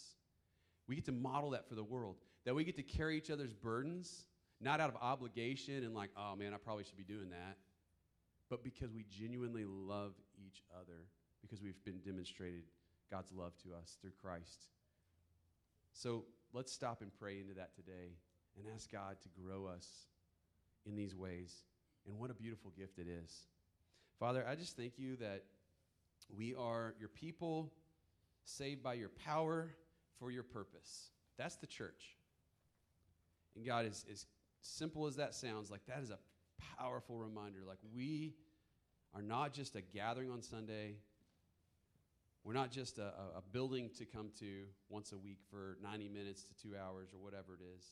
We 0.87 0.95
get 0.95 1.05
to 1.05 1.11
model 1.11 1.49
that 1.51 1.67
for 1.67 1.75
the 1.75 1.83
world. 1.83 2.15
That 2.45 2.55
we 2.55 2.63
get 2.63 2.77
to 2.77 2.83
carry 2.83 3.17
each 3.17 3.29
other's 3.29 3.53
burdens, 3.53 4.25
not 4.61 4.79
out 4.79 4.89
of 4.89 4.95
obligation 5.01 5.83
and 5.83 5.93
like, 5.93 6.11
oh 6.17 6.35
man, 6.35 6.53
I 6.53 6.57
probably 6.57 6.83
should 6.83 6.97
be 6.97 7.03
doing 7.03 7.29
that, 7.29 7.57
but 8.49 8.63
because 8.63 8.93
we 8.93 9.05
genuinely 9.09 9.65
love 9.65 10.13
each 10.37 10.61
other, 10.73 11.05
because 11.41 11.61
we've 11.61 11.83
been 11.83 11.99
demonstrated 11.99 12.63
God's 13.11 13.31
love 13.31 13.53
to 13.63 13.73
us 13.73 13.97
through 14.01 14.13
Christ. 14.21 14.67
So 15.97 16.25
let's 16.53 16.71
stop 16.71 17.01
and 17.01 17.11
pray 17.19 17.39
into 17.39 17.55
that 17.55 17.75
today 17.75 18.13
and 18.55 18.67
ask 18.73 18.91
God 18.91 19.17
to 19.23 19.29
grow 19.29 19.65
us 19.65 19.87
in 20.85 20.95
these 20.95 21.15
ways. 21.15 21.63
And 22.07 22.19
what 22.19 22.29
a 22.29 22.35
beautiful 22.35 22.71
gift 22.77 22.99
it 22.99 23.07
is. 23.07 23.47
Father, 24.19 24.45
I 24.47 24.53
just 24.53 24.77
thank 24.77 24.99
you 24.99 25.15
that 25.15 25.45
we 26.35 26.53
are 26.53 26.93
your 26.99 27.09
people, 27.09 27.73
saved 28.45 28.83
by 28.83 28.93
your 28.93 29.09
power 29.09 29.71
for 30.19 30.29
your 30.29 30.43
purpose. 30.43 31.09
That's 31.35 31.55
the 31.55 31.67
church. 31.67 32.15
And 33.55 33.65
God, 33.65 33.87
as, 33.87 34.05
as 34.11 34.27
simple 34.61 35.07
as 35.07 35.15
that 35.15 35.33
sounds, 35.33 35.71
like 35.71 35.85
that 35.87 36.03
is 36.03 36.11
a 36.11 36.19
powerful 36.77 37.17
reminder. 37.17 37.59
Like 37.67 37.79
we 37.95 38.35
are 39.15 39.23
not 39.23 39.51
just 39.51 39.75
a 39.75 39.81
gathering 39.81 40.29
on 40.29 40.43
Sunday 40.43 40.97
we're 42.43 42.53
not 42.53 42.71
just 42.71 42.97
a, 42.97 43.11
a, 43.35 43.41
building 43.51 43.89
to 43.97 44.05
come 44.05 44.29
to 44.39 44.63
once 44.89 45.11
a 45.11 45.17
week 45.17 45.39
for 45.49 45.77
90 45.83 46.07
minutes 46.07 46.43
to 46.43 46.53
two 46.55 46.75
hours 46.77 47.09
or 47.13 47.21
whatever 47.21 47.55
it 47.55 47.61
is. 47.77 47.91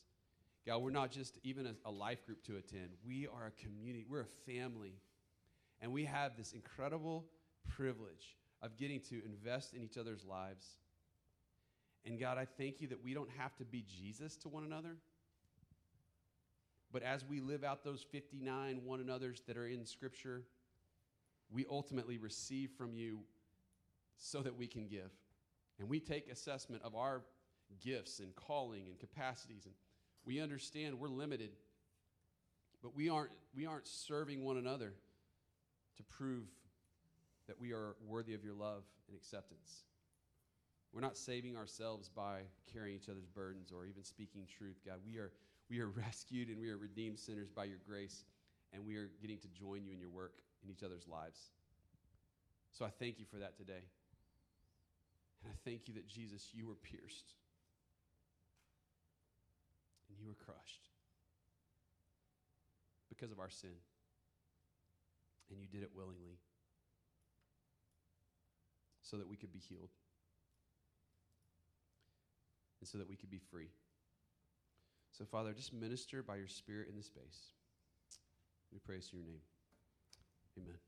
God, 0.66 0.82
we're 0.82 0.90
not 0.90 1.10
just 1.10 1.38
even 1.44 1.66
a, 1.66 1.74
a 1.84 1.90
life 1.90 2.24
group 2.24 2.42
to 2.44 2.56
attend. 2.56 2.88
We 3.06 3.26
are 3.26 3.46
a 3.48 3.62
community, 3.62 4.06
we're 4.08 4.22
a 4.22 4.50
family. 4.50 4.94
And 5.82 5.92
we 5.92 6.06
have 6.06 6.36
this 6.36 6.52
incredible 6.52 7.26
privilege 7.68 8.36
of 8.62 8.76
getting 8.76 9.00
to 9.00 9.22
invest 9.24 9.74
in 9.74 9.82
each 9.82 9.98
other's 9.98 10.24
lives. 10.24 10.76
And 12.06 12.18
God, 12.18 12.38
I 12.38 12.46
thank 12.46 12.80
you 12.80 12.88
that 12.88 13.04
we 13.04 13.14
don't 13.14 13.30
have 13.36 13.54
to 13.56 13.64
be 13.64 13.84
Jesus 13.86 14.36
to 14.38 14.48
one 14.48 14.64
another. 14.64 14.96
But 16.92 17.02
as 17.02 17.24
we 17.24 17.40
live 17.40 17.64
out 17.64 17.84
those 17.84 18.02
59 18.10 18.80
one 18.84 19.00
another's 19.00 19.42
that 19.48 19.56
are 19.56 19.66
in 19.66 19.84
Scripture, 19.84 20.44
we 21.50 21.66
ultimately 21.70 22.16
receive 22.16 22.70
from 22.78 22.94
you 22.94 23.18
so 24.18 24.40
that 24.40 24.56
we 24.56 24.66
can 24.66 24.86
give. 24.86 25.10
And 25.78 25.88
we 25.88 26.00
take 26.00 26.30
assessment 26.30 26.82
of 26.84 26.94
our 26.94 27.22
gifts 27.82 28.20
and 28.20 28.34
calling 28.34 28.86
and 28.88 28.98
capacities 28.98 29.64
and 29.64 29.74
we 30.24 30.40
understand 30.40 30.98
we're 30.98 31.08
limited 31.08 31.50
but 32.82 32.94
we 32.94 33.08
aren't 33.08 33.32
we 33.54 33.66
aren't 33.66 33.88
serving 33.88 34.44
one 34.44 34.56
another 34.56 34.92
to 35.96 36.02
prove 36.04 36.46
that 37.48 37.60
we 37.60 37.72
are 37.72 37.96
worthy 38.06 38.34
of 38.34 38.44
your 38.44 38.54
love 38.54 38.82
and 39.08 39.16
acceptance. 39.16 39.84
We're 40.92 41.00
not 41.00 41.16
saving 41.16 41.56
ourselves 41.56 42.08
by 42.08 42.40
carrying 42.72 42.96
each 42.96 43.08
other's 43.08 43.26
burdens 43.26 43.72
or 43.72 43.86
even 43.86 44.04
speaking 44.04 44.46
truth 44.46 44.80
god. 44.86 45.00
We 45.04 45.18
are 45.18 45.32
we 45.68 45.80
are 45.80 45.88
rescued 46.06 46.48
and 46.48 46.60
we 46.60 46.70
are 46.70 46.76
redeemed 46.76 47.18
sinners 47.18 47.50
by 47.50 47.64
your 47.64 47.78
grace 47.86 48.24
and 48.72 48.86
we 48.86 48.96
are 48.96 49.10
getting 49.20 49.38
to 49.38 49.48
join 49.48 49.84
you 49.84 49.92
in 49.92 49.98
your 49.98 50.10
work 50.10 50.34
in 50.62 50.70
each 50.70 50.82
other's 50.82 51.08
lives. 51.08 51.50
So 52.72 52.84
i 52.84 52.90
thank 52.90 53.18
you 53.18 53.24
for 53.24 53.38
that 53.38 53.56
today 53.56 53.82
and 55.46 55.54
I 55.54 55.56
thank 55.62 55.86
you 55.86 55.94
that, 55.94 56.08
Jesus, 56.08 56.50
you 56.52 56.66
were 56.66 56.74
pierced 56.74 57.38
and 60.10 60.18
you 60.18 60.26
were 60.26 60.34
crushed. 60.34 60.90
because 63.16 63.32
of 63.32 63.40
our 63.40 63.50
sin. 63.50 63.70
And 65.50 65.60
you 65.60 65.66
did 65.66 65.82
it 65.82 65.90
willingly 65.94 66.38
so 69.02 69.16
that 69.16 69.28
we 69.28 69.36
could 69.36 69.52
be 69.52 69.60
healed 69.60 69.90
and 72.80 72.88
so 72.88 72.98
that 72.98 73.08
we 73.08 73.16
could 73.16 73.30
be 73.30 73.40
free. 73.50 73.70
So, 75.12 75.24
Father, 75.24 75.52
just 75.52 75.72
minister 75.72 76.22
by 76.22 76.36
your 76.36 76.48
Spirit 76.48 76.88
in 76.90 76.96
this 76.96 77.06
space. 77.06 77.52
We 78.72 78.80
praise 78.80 79.08
your 79.12 79.22
name. 79.22 79.40
Amen. 80.58 80.85